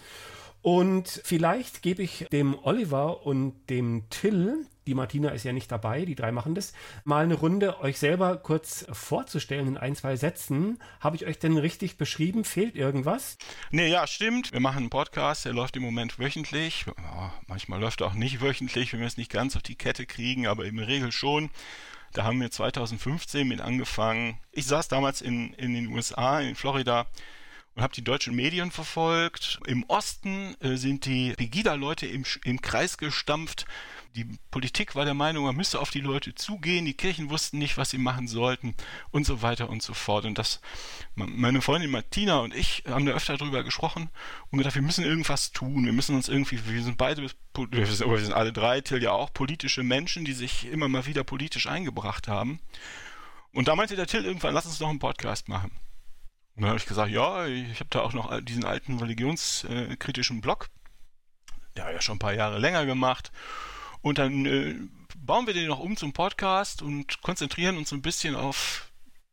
Und 0.63 1.21
vielleicht 1.25 1.83
gebe 1.83 2.03
ich 2.03 2.27
dem 2.33 2.59
Oliver 2.63 3.25
und 3.25 3.55
dem 3.71 4.09
Till, 4.11 4.67
die 4.87 4.95
Martina 4.95 5.31
ist 5.31 5.45
ja 5.45 5.53
nicht 5.53 5.71
dabei, 5.71 6.05
die 6.05 6.15
drei 6.15 6.33
machen 6.33 6.55
das, 6.55 6.73
mal 7.05 7.25
eine 7.25 7.35
Runde 7.35 7.81
euch 7.81 7.99
selber 7.99 8.37
kurz 8.37 8.85
vorzustellen 8.93 9.69
in 9.69 9.77
ein, 9.79 9.95
zwei 9.95 10.17
Sätzen. 10.17 10.79
Habe 11.01 11.17
ich 11.17 11.27
euch 11.27 11.39
denn 11.39 11.57
richtig 11.57 11.97
beschrieben? 11.97 12.45
Fehlt 12.45 12.75
irgendwas? 12.75 13.39
Nee, 13.71 13.89
ja, 13.89 14.07
stimmt. 14.07 14.53
Wir 14.53 14.61
machen 14.61 14.79
einen 14.79 14.91
Podcast, 14.91 15.45
der 15.45 15.53
läuft 15.53 15.77
im 15.77 15.83
Moment 15.83 16.19
wöchentlich. 16.19 16.87
Ja, 16.99 17.33
manchmal 17.47 17.81
läuft 17.81 18.01
er 18.01 18.09
auch 18.09 18.15
nicht 18.15 18.43
wöchentlich, 18.43 18.93
wenn 18.93 19.01
wir 19.01 19.07
es 19.07 19.17
nicht 19.17 19.31
ganz 19.31 19.57
auf 19.57 19.63
die 19.63 19.77
Kette 19.77 20.07
kriegen, 20.07 20.47
aber 20.47 20.65
der 20.69 20.89
Regel 20.89 21.13
schon. 21.13 21.51
Da 22.13 22.25
haben 22.25 22.41
wir 22.41 22.51
2015 22.51 23.47
mit 23.47 23.61
angefangen. 23.61 24.39
Ich 24.51 24.67
saß 24.67 24.89
damals 24.89 25.23
in, 25.23 25.55
in 25.55 25.73
den 25.75 25.87
USA, 25.87 26.41
in 26.41 26.57
Florida 26.57 27.07
habe 27.81 27.95
die 27.95 28.05
deutschen 28.05 28.35
Medien 28.35 28.71
verfolgt. 28.71 29.61
Im 29.67 29.85
Osten 29.85 30.57
äh, 30.61 30.77
sind 30.77 31.07
die 31.07 31.33
Pegida-Leute 31.33 32.07
im, 32.07 32.25
im 32.45 32.61
Kreis 32.61 32.99
gestampft. 32.99 33.67
Die 34.17 34.27
Politik 34.51 34.97
war 34.97 35.05
der 35.05 35.15
Meinung, 35.15 35.45
man 35.45 35.55
müsse 35.55 35.79
auf 35.79 35.91
die 35.91 36.01
Leute 36.01 36.35
zugehen, 36.35 36.85
die 36.85 36.95
Kirchen 36.95 37.31
wussten 37.31 37.59
nicht, 37.59 37.77
was 37.77 37.91
sie 37.91 37.99
machen 37.99 38.27
sollten 38.27 38.75
und 39.13 39.25
so 39.25 39.41
weiter 39.41 39.71
und 39.71 39.83
so 39.83 39.95
fort. 39.95 40.25
Und 40.25 40.37
das, 40.37 40.61
meine 41.15 41.63
Freundin 41.63 41.93
Martina 41.93 42.39
und 42.41 42.53
ich 42.53 42.83
haben 42.89 43.07
da 43.07 43.13
öfter 43.13 43.37
drüber 43.37 43.63
gesprochen 43.63 44.11
und 44.51 44.59
gedacht, 44.59 44.75
wir 44.75 44.83
müssen 44.83 45.05
irgendwas 45.05 45.53
tun, 45.53 45.87
wir 45.87 45.93
müssen 45.93 46.17
uns 46.17 46.29
irgendwie, 46.29 46.59
wir 46.67 46.83
sind 46.83 46.99
beide, 46.99 47.23
wir 47.23 47.87
sind, 47.87 48.11
wir 48.11 48.19
sind 48.19 48.35
alle 48.35 48.53
drei, 48.53 48.81
Till 48.81 49.01
ja 49.01 49.13
auch, 49.13 49.33
politische 49.33 49.85
Menschen, 49.85 50.25
die 50.25 50.33
sich 50.33 50.67
immer 50.67 50.89
mal 50.89 51.07
wieder 51.07 51.23
politisch 51.23 51.69
eingebracht 51.69 52.27
haben. 52.27 52.59
Und 53.53 53.69
da 53.69 53.77
meinte 53.77 53.95
der 53.95 54.09
Till 54.09 54.25
irgendwann, 54.25 54.55
lass 54.55 54.67
uns 54.67 54.81
noch 54.81 54.91
einen 54.91 54.99
Podcast 54.99 55.49
machen. 55.49 55.71
Und 56.61 56.65
dann 56.65 56.73
habe 56.73 56.79
ich 56.81 56.87
gesagt, 56.87 57.11
ja, 57.11 57.47
ich 57.47 57.81
habe 57.81 57.89
da 57.89 58.03
auch 58.03 58.13
noch 58.13 58.39
diesen 58.43 58.67
alten 58.67 58.99
religionskritischen 58.99 60.43
Blog, 60.43 60.69
der 61.75 61.87
hat 61.87 61.95
ja 61.95 62.03
schon 62.03 62.17
ein 62.17 62.19
paar 62.19 62.35
Jahre 62.35 62.59
länger 62.59 62.85
gemacht. 62.85 63.33
Und 64.03 64.19
dann 64.19 64.45
äh, 64.45 64.75
bauen 65.17 65.47
wir 65.47 65.55
den 65.55 65.69
noch 65.69 65.79
um 65.79 65.97
zum 65.97 66.13
Podcast 66.13 66.83
und 66.83 67.23
konzentrieren 67.23 67.79
uns 67.79 67.95
ein 67.95 68.03
bisschen 68.03 68.37
auf 68.37 68.90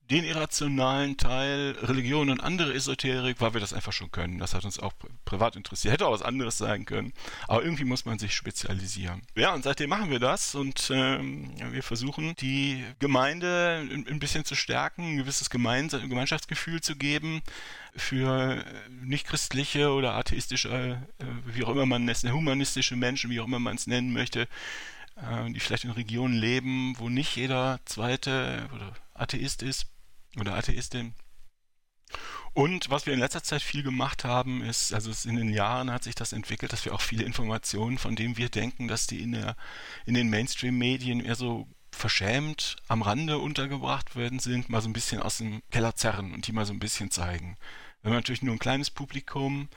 den 0.09 0.23
irrationalen 0.23 1.17
Teil, 1.17 1.75
Religion 1.81 2.29
und 2.29 2.39
andere 2.39 2.73
Esoterik, 2.73 3.41
weil 3.41 3.53
wir 3.53 3.61
das 3.61 3.73
einfach 3.73 3.91
schon 3.91 4.11
können. 4.11 4.39
Das 4.39 4.53
hat 4.53 4.63
uns 4.63 4.79
auch 4.79 4.93
privat 5.25 5.55
interessiert. 5.55 5.93
Hätte 5.93 6.07
auch 6.07 6.13
was 6.13 6.21
anderes 6.21 6.57
sein 6.57 6.85
können. 6.85 7.13
Aber 7.47 7.63
irgendwie 7.63 7.83
muss 7.83 8.05
man 8.05 8.17
sich 8.17 8.33
spezialisieren. 8.33 9.21
Ja, 9.35 9.53
und 9.53 9.63
seitdem 9.63 9.89
machen 9.89 10.09
wir 10.09 10.19
das 10.19 10.55
und 10.55 10.89
ähm, 10.93 11.51
wir 11.71 11.83
versuchen, 11.83 12.35
die 12.37 12.83
Gemeinde 12.99 13.85
ein, 13.91 14.07
ein 14.07 14.19
bisschen 14.19 14.45
zu 14.45 14.55
stärken, 14.55 15.03
ein 15.03 15.17
gewisses 15.17 15.49
Gemein 15.49 15.89
Gemeinschaftsgefühl 15.89 16.81
zu 16.81 16.95
geben 16.95 17.41
für 17.95 18.63
nichtchristliche 19.03 19.91
oder 19.91 20.13
atheistische, 20.13 21.01
äh, 21.19 21.25
wie 21.45 21.63
auch 21.65 21.69
immer 21.69 21.85
man 21.85 22.07
es, 22.07 22.23
humanistische 22.23 22.95
Menschen, 22.95 23.29
wie 23.29 23.39
auch 23.39 23.45
immer 23.45 23.59
man 23.59 23.75
es 23.75 23.87
nennen 23.87 24.13
möchte, 24.13 24.47
äh, 25.17 25.51
die 25.51 25.59
vielleicht 25.59 25.83
in 25.83 25.91
Regionen 25.91 26.33
leben, 26.33 26.95
wo 26.97 27.09
nicht 27.09 27.35
jeder 27.35 27.79
zweite 27.85 28.69
oder 28.73 28.93
Atheist 29.13 29.63
ist 29.63 29.87
oder 30.39 30.55
Atheistin. 30.55 31.13
Und 32.53 32.89
was 32.89 33.05
wir 33.05 33.13
in 33.13 33.19
letzter 33.19 33.43
Zeit 33.43 33.61
viel 33.61 33.83
gemacht 33.83 34.23
haben, 34.23 34.63
ist, 34.63 34.93
also 34.93 35.11
in 35.29 35.35
den 35.35 35.53
Jahren 35.53 35.91
hat 35.91 36.03
sich 36.03 36.15
das 36.15 36.33
entwickelt, 36.33 36.73
dass 36.73 36.85
wir 36.85 36.93
auch 36.95 37.01
viele 37.01 37.23
Informationen, 37.23 37.97
von 37.97 38.15
denen 38.15 38.37
wir 38.37 38.49
denken, 38.49 38.87
dass 38.87 39.05
die 39.05 39.21
in, 39.21 39.33
der, 39.33 39.55
in 40.05 40.15
den 40.15 40.29
Mainstream-Medien 40.29 41.23
eher 41.23 41.35
so 41.35 41.67
verschämt 41.91 42.77
am 42.87 43.01
Rande 43.01 43.37
untergebracht 43.37 44.15
werden 44.15 44.39
sind, 44.39 44.69
mal 44.69 44.81
so 44.81 44.89
ein 44.89 44.93
bisschen 44.93 45.21
aus 45.21 45.37
dem 45.37 45.61
Keller 45.71 45.95
zerren 45.95 46.33
und 46.33 46.47
die 46.47 46.51
mal 46.51 46.65
so 46.65 46.73
ein 46.73 46.79
bisschen 46.79 47.11
zeigen. 47.11 47.57
Wir 48.01 48.09
haben 48.09 48.17
natürlich 48.17 48.41
nur 48.41 48.55
ein 48.55 48.59
kleines 48.59 48.89
Publikum, 48.89 49.69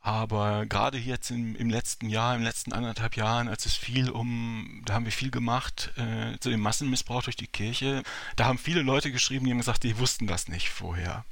aber 0.00 0.64
gerade 0.64 0.98
jetzt 0.98 1.30
im, 1.30 1.54
im, 1.56 1.68
letzten 1.68 2.08
Jahr, 2.08 2.34
im 2.34 2.42
letzten 2.42 2.72
anderthalb 2.72 3.16
Jahren, 3.16 3.48
als 3.48 3.66
es 3.66 3.76
viel 3.76 4.10
um, 4.10 4.82
da 4.86 4.94
haben 4.94 5.04
wir 5.04 5.12
viel 5.12 5.30
gemacht 5.30 5.92
äh, 5.96 6.38
zu 6.38 6.48
dem 6.48 6.60
Massenmissbrauch 6.60 7.22
durch 7.22 7.36
die 7.36 7.46
Kirche, 7.46 8.02
da 8.36 8.46
haben 8.46 8.58
viele 8.58 8.82
Leute 8.82 9.12
geschrieben, 9.12 9.44
die 9.44 9.50
haben 9.50 9.58
gesagt, 9.58 9.82
die 9.82 9.98
wussten 9.98 10.26
das 10.26 10.48
nicht 10.48 10.70
vorher. 10.70 11.24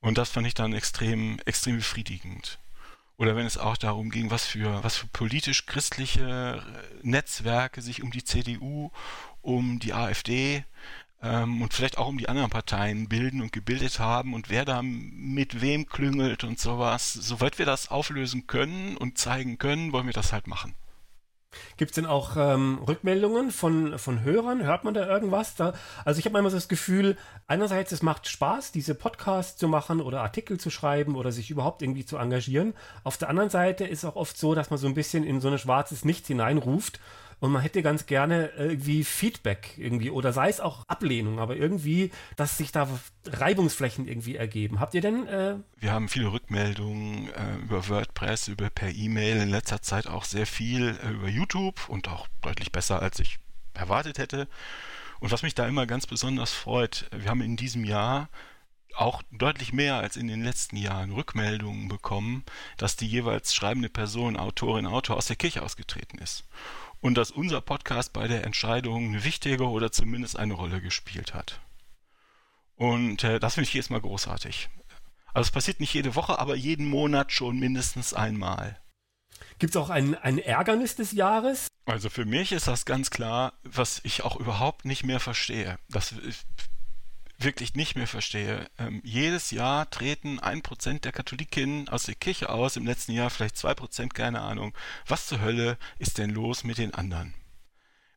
Und 0.00 0.18
das 0.18 0.30
fand 0.30 0.46
ich 0.46 0.54
dann 0.54 0.74
extrem, 0.74 1.38
extrem 1.46 1.76
befriedigend. 1.76 2.58
Oder 3.16 3.36
wenn 3.36 3.46
es 3.46 3.56
auch 3.56 3.76
darum 3.76 4.10
ging, 4.10 4.30
was 4.30 4.46
für, 4.46 4.82
was 4.82 4.96
für 4.96 5.06
politisch-christliche 5.06 6.62
Netzwerke 7.02 7.80
sich 7.80 8.02
um 8.02 8.10
die 8.10 8.24
CDU, 8.24 8.90
um 9.42 9.78
die 9.78 9.94
AfD 9.94 10.64
ähm, 11.22 11.62
und 11.62 11.72
vielleicht 11.72 11.98
auch 11.98 12.08
um 12.08 12.18
die 12.18 12.28
anderen 12.28 12.50
Parteien 12.50 13.08
bilden 13.08 13.40
und 13.40 13.52
gebildet 13.52 13.98
haben 13.98 14.34
und 14.34 14.50
wer 14.50 14.64
da 14.64 14.82
mit 14.82 15.60
wem 15.60 15.86
klüngelt 15.86 16.44
und 16.44 16.58
sowas. 16.58 17.12
Soweit 17.12 17.58
wir 17.58 17.66
das 17.66 17.90
auflösen 17.90 18.46
können 18.46 18.96
und 18.96 19.18
zeigen 19.18 19.58
können, 19.58 19.92
wollen 19.92 20.06
wir 20.06 20.12
das 20.12 20.32
halt 20.32 20.46
machen. 20.46 20.74
Gibt 21.76 21.90
es 21.90 21.94
denn 21.96 22.06
auch 22.06 22.36
ähm, 22.36 22.78
Rückmeldungen 22.86 23.50
von, 23.50 23.98
von 23.98 24.22
Hörern? 24.22 24.62
Hört 24.62 24.84
man 24.84 24.94
da 24.94 25.06
irgendwas? 25.06 25.54
Da, 25.54 25.74
also 26.04 26.18
ich 26.18 26.24
habe 26.24 26.32
manchmal 26.32 26.50
so 26.50 26.56
das 26.56 26.68
Gefühl, 26.68 27.16
einerseits 27.46 27.92
es 27.92 28.02
macht 28.02 28.26
Spaß, 28.26 28.72
diese 28.72 28.94
Podcasts 28.94 29.58
zu 29.58 29.68
machen 29.68 30.00
oder 30.00 30.22
Artikel 30.22 30.58
zu 30.58 30.70
schreiben 30.70 31.14
oder 31.14 31.30
sich 31.30 31.50
überhaupt 31.50 31.82
irgendwie 31.82 32.06
zu 32.06 32.16
engagieren. 32.16 32.72
Auf 33.04 33.18
der 33.18 33.28
anderen 33.28 33.50
Seite 33.50 33.84
ist 33.84 33.98
es 33.98 34.04
auch 34.06 34.16
oft 34.16 34.36
so, 34.38 34.54
dass 34.54 34.70
man 34.70 34.78
so 34.78 34.86
ein 34.86 34.94
bisschen 34.94 35.24
in 35.24 35.40
so 35.42 35.48
ein 35.48 35.58
schwarzes 35.58 36.04
Nichts 36.06 36.28
hineinruft 36.28 37.00
und 37.42 37.50
man 37.50 37.60
hätte 37.60 37.82
ganz 37.82 38.06
gerne 38.06 38.52
irgendwie 38.56 39.02
Feedback 39.02 39.74
irgendwie 39.76 40.10
oder 40.10 40.32
sei 40.32 40.48
es 40.48 40.60
auch 40.60 40.86
Ablehnung, 40.86 41.40
aber 41.40 41.56
irgendwie, 41.56 42.12
dass 42.36 42.56
sich 42.56 42.70
da 42.70 42.88
Reibungsflächen 43.26 44.06
irgendwie 44.06 44.36
ergeben. 44.36 44.78
Habt 44.78 44.94
ihr 44.94 45.00
denn? 45.00 45.26
Äh 45.26 45.56
Wir 45.80 45.90
haben 45.90 46.08
viele 46.08 46.32
Rückmeldungen 46.32 47.30
äh, 47.30 47.56
über 47.64 47.88
WordPress, 47.88 48.46
über 48.46 48.70
per 48.70 48.90
E-Mail, 48.90 49.38
in 49.38 49.48
letzter 49.48 49.82
Zeit 49.82 50.06
auch 50.06 50.22
sehr 50.22 50.46
viel 50.46 50.96
äh, 51.02 51.10
über 51.10 51.28
YouTube 51.28 51.88
und 51.88 52.08
auch 52.08 52.28
deutlich 52.42 52.70
besser, 52.70 53.02
als 53.02 53.18
ich 53.18 53.38
erwartet 53.74 54.18
hätte. 54.18 54.46
Und 55.18 55.32
was 55.32 55.42
mich 55.42 55.56
da 55.56 55.66
immer 55.66 55.86
ganz 55.86 56.06
besonders 56.06 56.52
freut, 56.52 57.10
wir 57.10 57.28
haben 57.28 57.42
in 57.42 57.56
diesem 57.56 57.84
Jahr 57.84 58.28
auch 58.94 59.20
deutlich 59.32 59.72
mehr 59.72 59.96
als 59.96 60.16
in 60.16 60.28
den 60.28 60.44
letzten 60.44 60.76
Jahren 60.76 61.10
Rückmeldungen 61.10 61.88
bekommen, 61.88 62.44
dass 62.76 62.94
die 62.94 63.08
jeweils 63.08 63.52
schreibende 63.52 63.88
Person, 63.88 64.36
Autorin, 64.36 64.86
Autor 64.86 65.16
aus 65.16 65.26
der 65.26 65.36
Kirche 65.36 65.62
ausgetreten 65.62 66.18
ist 66.18 66.44
und 67.02 67.16
dass 67.16 67.30
unser 67.30 67.60
Podcast 67.60 68.14
bei 68.14 68.28
der 68.28 68.44
Entscheidung 68.44 69.08
eine 69.08 69.24
wichtige 69.24 69.68
oder 69.68 69.92
zumindest 69.92 70.38
eine 70.38 70.54
Rolle 70.54 70.80
gespielt 70.80 71.34
hat. 71.34 71.60
Und 72.76 73.22
äh, 73.24 73.38
das 73.38 73.54
finde 73.54 73.68
ich 73.68 73.74
jedes 73.74 73.90
Mal 73.90 74.00
großartig. 74.00 74.70
Also 75.34 75.48
es 75.48 75.50
passiert 75.50 75.80
nicht 75.80 75.92
jede 75.92 76.14
Woche, 76.14 76.38
aber 76.38 76.54
jeden 76.54 76.88
Monat 76.88 77.32
schon 77.32 77.58
mindestens 77.58 78.14
einmal. 78.14 78.80
Gibt 79.58 79.74
es 79.74 79.80
auch 79.80 79.90
ein, 79.90 80.14
ein 80.14 80.38
Ärgernis 80.38 80.94
des 80.94 81.12
Jahres? 81.12 81.68
Also 81.86 82.08
für 82.08 82.24
mich 82.24 82.52
ist 82.52 82.68
das 82.68 82.84
ganz 82.84 83.10
klar, 83.10 83.54
was 83.64 84.00
ich 84.04 84.22
auch 84.22 84.36
überhaupt 84.36 84.84
nicht 84.84 85.04
mehr 85.04 85.20
verstehe. 85.20 85.78
Das 85.88 86.14
wirklich 87.44 87.74
nicht 87.74 87.96
mehr 87.96 88.06
verstehe. 88.06 88.68
Ähm, 88.78 89.00
jedes 89.04 89.50
Jahr 89.50 89.88
treten 89.90 90.38
ein 90.40 90.62
Prozent 90.62 91.04
der 91.04 91.12
Katholikinnen 91.12 91.88
aus 91.88 92.04
der 92.04 92.14
Kirche 92.14 92.48
aus, 92.48 92.76
im 92.76 92.86
letzten 92.86 93.12
Jahr 93.12 93.30
vielleicht 93.30 93.56
zwei 93.56 93.74
Prozent, 93.74 94.14
keine 94.14 94.40
Ahnung. 94.40 94.74
Was 95.06 95.26
zur 95.26 95.40
Hölle 95.40 95.78
ist 95.98 96.18
denn 96.18 96.30
los 96.30 96.64
mit 96.64 96.78
den 96.78 96.94
anderen? 96.94 97.34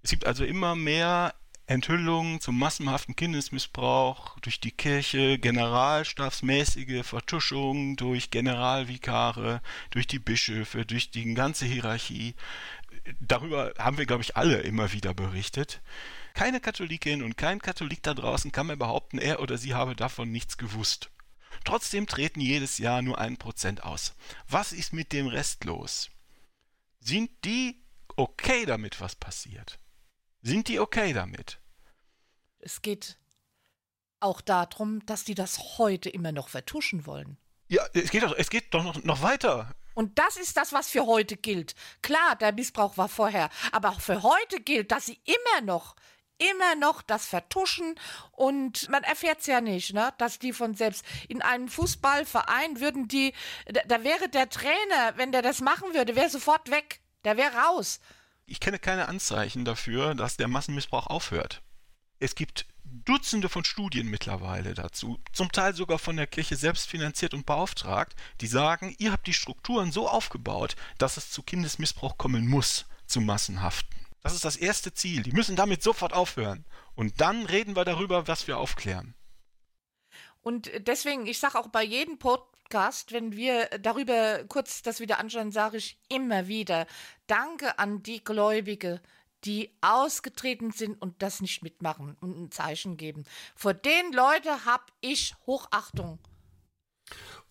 Es 0.04 0.12
gibt 0.12 0.26
also 0.26 0.46
immer 0.46 0.76
mehr 0.76 1.34
Enthüllungen 1.68 2.40
zum 2.42 2.60
massenhaften 2.60 3.16
Kindesmissbrauch 3.16 4.40
durch 4.40 4.60
die 4.60 4.72
Kirche, 4.72 5.40
generalstabsmäßige 5.40 7.04
Vertuschungen 7.04 7.96
durch 7.96 8.30
Generalvikare, 8.30 9.62
durch 9.90 10.06
die 10.06 10.20
Bischöfe, 10.20 10.86
durch 10.86 11.10
die 11.10 11.34
ganze 11.34 11.66
Hierarchie. 11.66 12.36
Darüber 13.20 13.74
haben 13.80 13.98
wir, 13.98 14.06
glaube 14.06 14.22
ich, 14.22 14.38
alle 14.38 14.60
immer 14.60 14.94
wieder 14.94 15.16
berichtet. 15.16 15.82
Keine 16.36 16.60
Katholikin 16.60 17.24
und 17.24 17.38
kein 17.38 17.62
Katholik 17.62 18.04
da 18.04 18.14
draußen 18.14 18.52
kann 18.52 18.68
mir 18.68 18.76
behaupten, 18.76 19.20
er 19.20 19.40
oder 19.40 19.58
sie 19.58 19.74
habe 19.74 19.96
davon 19.96 20.32
nichts 20.32 20.58
gewusst. 20.58 21.10
Trotzdem 21.64 22.08
treten 22.08 22.42
jedes 22.42 22.78
Jahr 22.78 23.02
nur 23.02 23.18
ein 23.18 23.38
Prozent 23.38 23.84
aus. 23.84 24.14
Was 24.50 24.74
ist 24.74 24.92
mit 24.92 25.14
dem 25.14 25.28
Rest 25.28 25.64
los? 25.64 26.10
Sind 27.00 27.32
die 27.46 27.82
okay 28.18 28.66
damit, 28.66 29.00
was 29.00 29.16
passiert? 29.16 29.80
Sind 30.42 30.68
die 30.68 30.82
okay 30.82 31.14
damit? 31.14 31.62
Es 32.60 32.82
geht 32.82 33.18
auch 34.20 34.42
darum, 34.42 35.06
dass 35.06 35.24
die 35.24 35.36
das 35.36 35.78
heute 35.78 36.10
immer 36.10 36.34
noch 36.34 36.50
vertuschen 36.50 37.06
wollen. 37.06 37.38
Ja, 37.70 37.86
es 37.94 38.12
geht 38.12 38.24
doch, 38.24 38.36
es 38.38 38.50
geht 38.50 38.74
doch 38.74 38.84
noch, 38.84 39.02
noch 39.06 39.22
weiter. 39.22 39.74
Und 39.94 40.20
das 40.20 40.36
ist 40.36 40.58
das, 40.58 40.74
was 40.74 40.90
für 40.90 41.06
heute 41.06 41.38
gilt. 41.38 41.76
Klar, 42.02 42.36
der 42.36 42.52
Missbrauch 42.52 42.98
war 42.98 43.08
vorher, 43.08 43.50
aber 43.72 43.90
auch 43.92 44.02
für 44.02 44.22
heute 44.24 44.60
gilt, 44.60 44.92
dass 44.92 45.06
sie 45.06 45.20
immer 45.24 45.62
noch 45.62 45.96
immer 46.38 46.76
noch 46.76 47.02
das 47.02 47.26
Vertuschen 47.26 47.96
und 48.32 48.90
man 48.90 49.04
erfährt 49.04 49.40
es 49.40 49.48
ja 49.48 49.62
nicht, 49.62 49.94
ne, 49.94 50.14
dass 50.18 50.40
die 50.40 50.54
von 50.54 50.76
selbst 50.76 51.06
in 51.28 51.42
einem 51.42 51.68
Fußballverein 51.68 52.80
würden 52.80 53.08
die, 53.08 53.34
da, 53.68 53.82
da 53.88 54.04
wäre 54.04 54.30
der 54.30 54.50
Trainer, 54.50 55.14
wenn 55.16 55.32
der 55.32 55.42
das 55.42 55.62
machen 55.62 55.94
würde, 55.94 56.16
wäre 56.16 56.30
sofort 56.30 56.70
weg, 56.70 57.00
der 57.24 57.38
wäre 57.38 57.56
raus. 57.56 58.00
Ich 58.46 58.60
kenne 58.60 58.80
keine 58.80 59.08
Anzeichen 59.08 59.66
dafür, 59.66 60.14
dass 60.14 60.38
der 60.38 60.48
Massenmissbrauch 60.48 61.08
aufhört. 61.08 61.62
Es 62.20 62.36
gibt 62.36 62.68
Dutzende 62.84 63.50
von 63.50 63.66
Studien 63.66 64.08
mittlerweile 64.08 64.74
dazu, 64.74 65.20
zum 65.34 65.52
Teil 65.52 65.74
sogar 65.74 66.00
von 66.00 66.16
der 66.16 66.28
Kirche 66.28 66.56
selbst 66.56 66.88
finanziert 66.88 67.34
und 67.34 67.46
beauftragt, 67.46 68.16
die 68.42 68.48
sagen, 68.48 68.96
ihr 69.00 69.12
habt 69.12 69.28
die 69.28 69.34
Strukturen 69.34 69.92
so 69.92 70.08
aufgebaut, 70.08 70.76
dass 70.98 71.18
es 71.18 71.32
zu 71.32 71.44
Kindesmissbrauch 71.44 72.18
kommen 72.18 72.48
muss, 72.48 72.86
zu 73.06 73.22
massenhaften. 73.22 74.05
Das 74.26 74.34
ist 74.34 74.44
das 74.44 74.56
erste 74.56 74.92
Ziel. 74.92 75.22
Die 75.22 75.34
müssen 75.34 75.56
damit 75.56 75.84
sofort 75.84 76.12
aufhören. 76.12 76.66
Und 76.96 77.22
dann 77.22 77.46
reden 77.46 77.76
wir 77.76 77.86
darüber, 77.86 78.28
was 78.28 78.48
wir 78.48 78.58
aufklären. 78.58 79.14
Und 80.42 80.72
deswegen, 80.80 81.28
ich 81.28 81.38
sage 81.38 81.60
auch 81.60 81.68
bei 81.68 81.84
jedem 81.84 82.18
Podcast, 82.18 83.12
wenn 83.12 83.36
wir 83.36 83.68
darüber 83.80 84.44
kurz 84.46 84.82
das 84.82 85.00
wieder 85.00 85.20
anschauen, 85.20 85.52
sage 85.52 85.78
ich 85.78 86.00
immer 86.10 86.48
wieder, 86.48 86.88
danke 87.28 87.78
an 87.78 88.02
die 88.02 88.24
Gläubige, 88.24 89.00
die 89.44 89.78
ausgetreten 89.82 90.72
sind 90.72 91.00
und 91.00 91.22
das 91.22 91.40
nicht 91.40 91.62
mitmachen 91.62 92.18
und 92.20 92.36
ein 92.36 92.52
Zeichen 92.52 92.98
geben. 92.98 93.26
Vor 93.56 93.76
den 93.76 94.12
Leuten 94.12 94.66
habe 94.66 94.86
ich 95.02 95.36
Hochachtung. 95.46 96.18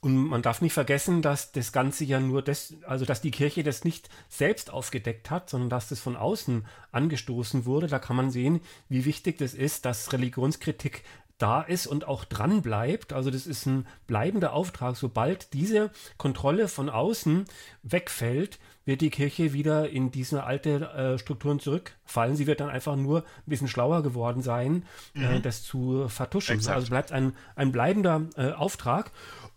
Und 0.01 0.17
man 0.17 0.43
darf 0.43 0.61
nicht 0.61 0.75
vergessen, 0.75 1.23
dass 1.23 1.53
das 1.53 1.73
Ganze 1.73 2.05
ja 2.05 2.21
nur 2.21 2.43
das, 2.43 2.75
also 2.87 3.07
dass 3.07 3.23
die 3.23 3.31
Kirche 3.31 3.63
das 3.63 3.85
nicht 3.85 4.11
selbst 4.29 4.71
aufgedeckt 4.71 5.31
hat, 5.31 5.49
sondern 5.49 5.71
dass 5.71 5.89
das 5.89 5.99
von 5.99 6.15
außen 6.15 6.67
angestoßen 6.93 7.65
wurde. 7.65 7.87
Da 7.87 7.99
kann 7.99 8.17
man 8.17 8.31
sehen, 8.31 8.61
wie 8.91 9.07
wichtig 9.07 9.39
das 9.39 9.55
ist, 9.55 9.87
dass 9.87 10.13
Religionskritik 10.13 11.05
da 11.39 11.63
ist 11.63 11.87
und 11.87 12.07
auch 12.07 12.25
dran 12.25 12.63
bleibt. 12.63 13.13
Also 13.13 13.31
das 13.31 13.47
ist 13.47 13.67
ein 13.67 13.87
bleibender 14.07 14.53
Auftrag. 14.53 14.97
Sobald 14.97 15.53
diese 15.53 15.91
Kontrolle 16.17 16.69
von 16.69 16.89
außen 16.89 17.47
wegfällt, 17.83 18.59
wird 18.85 19.01
die 19.01 19.11
Kirche 19.11 19.53
wieder 19.53 19.89
in 19.89 20.11
diese 20.11 20.45
alte 20.45 20.91
äh, 20.91 21.19
Strukturen 21.19 21.59
zurückfallen. 21.59 22.37
Sie 22.37 22.47
wird 22.47 22.61
dann 22.61 22.69
einfach 22.69 22.97
nur 22.97 23.21
ein 23.21 23.25
bisschen 23.47 23.69
schlauer 23.69 24.03
geworden 24.03 24.43
sein, 24.43 24.85
äh, 25.15 25.21
mhm. 25.21 25.25
äh, 25.25 25.41
das 25.41 25.63
zu 25.63 26.09
vertuschen. 26.09 26.57
Exakt. 26.57 26.77
Also 26.77 26.91
bleibt 26.91 27.11
ein, 27.11 27.35
ein 27.57 27.73
bleibender 27.73 28.27
äh, 28.37 28.53
Auftrag. 28.53 29.11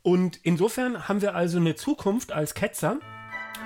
Und 0.08 0.40
insofern 0.44 1.10
haben 1.10 1.22
wir 1.22 1.36
also 1.36 1.58
eine 1.58 1.76
Zukunft 1.76 2.32
als 2.32 2.54
Ketzer. 2.54 2.96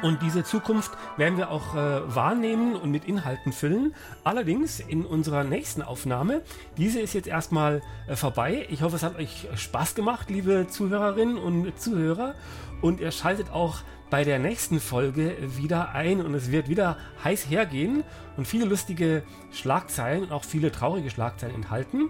Und 0.01 0.23
diese 0.23 0.43
Zukunft 0.43 0.89
werden 1.15 1.37
wir 1.37 1.51
auch 1.51 1.75
äh, 1.75 2.15
wahrnehmen 2.15 2.75
und 2.75 2.89
mit 2.89 3.05
Inhalten 3.05 3.53
füllen. 3.53 3.93
Allerdings 4.23 4.79
in 4.79 5.05
unserer 5.05 5.43
nächsten 5.43 5.83
Aufnahme, 5.83 6.41
diese 6.77 6.99
ist 6.99 7.13
jetzt 7.13 7.27
erstmal 7.27 7.83
äh, 8.07 8.15
vorbei. 8.15 8.65
Ich 8.71 8.81
hoffe, 8.81 8.95
es 8.95 9.03
hat 9.03 9.19
euch 9.19 9.49
Spaß 9.55 9.93
gemacht, 9.93 10.31
liebe 10.31 10.65
Zuhörerinnen 10.67 11.37
und 11.37 11.79
Zuhörer. 11.79 12.33
Und 12.81 13.01
ihr 13.01 13.11
schaltet 13.11 13.51
auch 13.51 13.83
bei 14.09 14.23
der 14.23 14.39
nächsten 14.39 14.79
Folge 14.79 15.37
wieder 15.57 15.93
ein 15.93 16.25
und 16.25 16.33
es 16.33 16.51
wird 16.51 16.69
wieder 16.69 16.97
heiß 17.23 17.49
hergehen 17.49 18.03
und 18.35 18.45
viele 18.45 18.65
lustige 18.65 19.23
Schlagzeilen 19.51 20.23
und 20.23 20.31
auch 20.31 20.43
viele 20.43 20.71
traurige 20.71 21.09
Schlagzeilen 21.09 21.55
enthalten. 21.55 22.09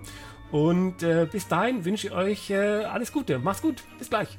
Und 0.51 1.01
äh, 1.03 1.27
bis 1.31 1.47
dahin 1.47 1.85
wünsche 1.85 2.07
ich 2.07 2.13
euch 2.13 2.49
äh, 2.49 2.83
alles 2.83 3.11
Gute. 3.11 3.39
Macht's 3.39 3.61
gut. 3.61 3.83
Bis 3.97 4.09
gleich. 4.09 4.37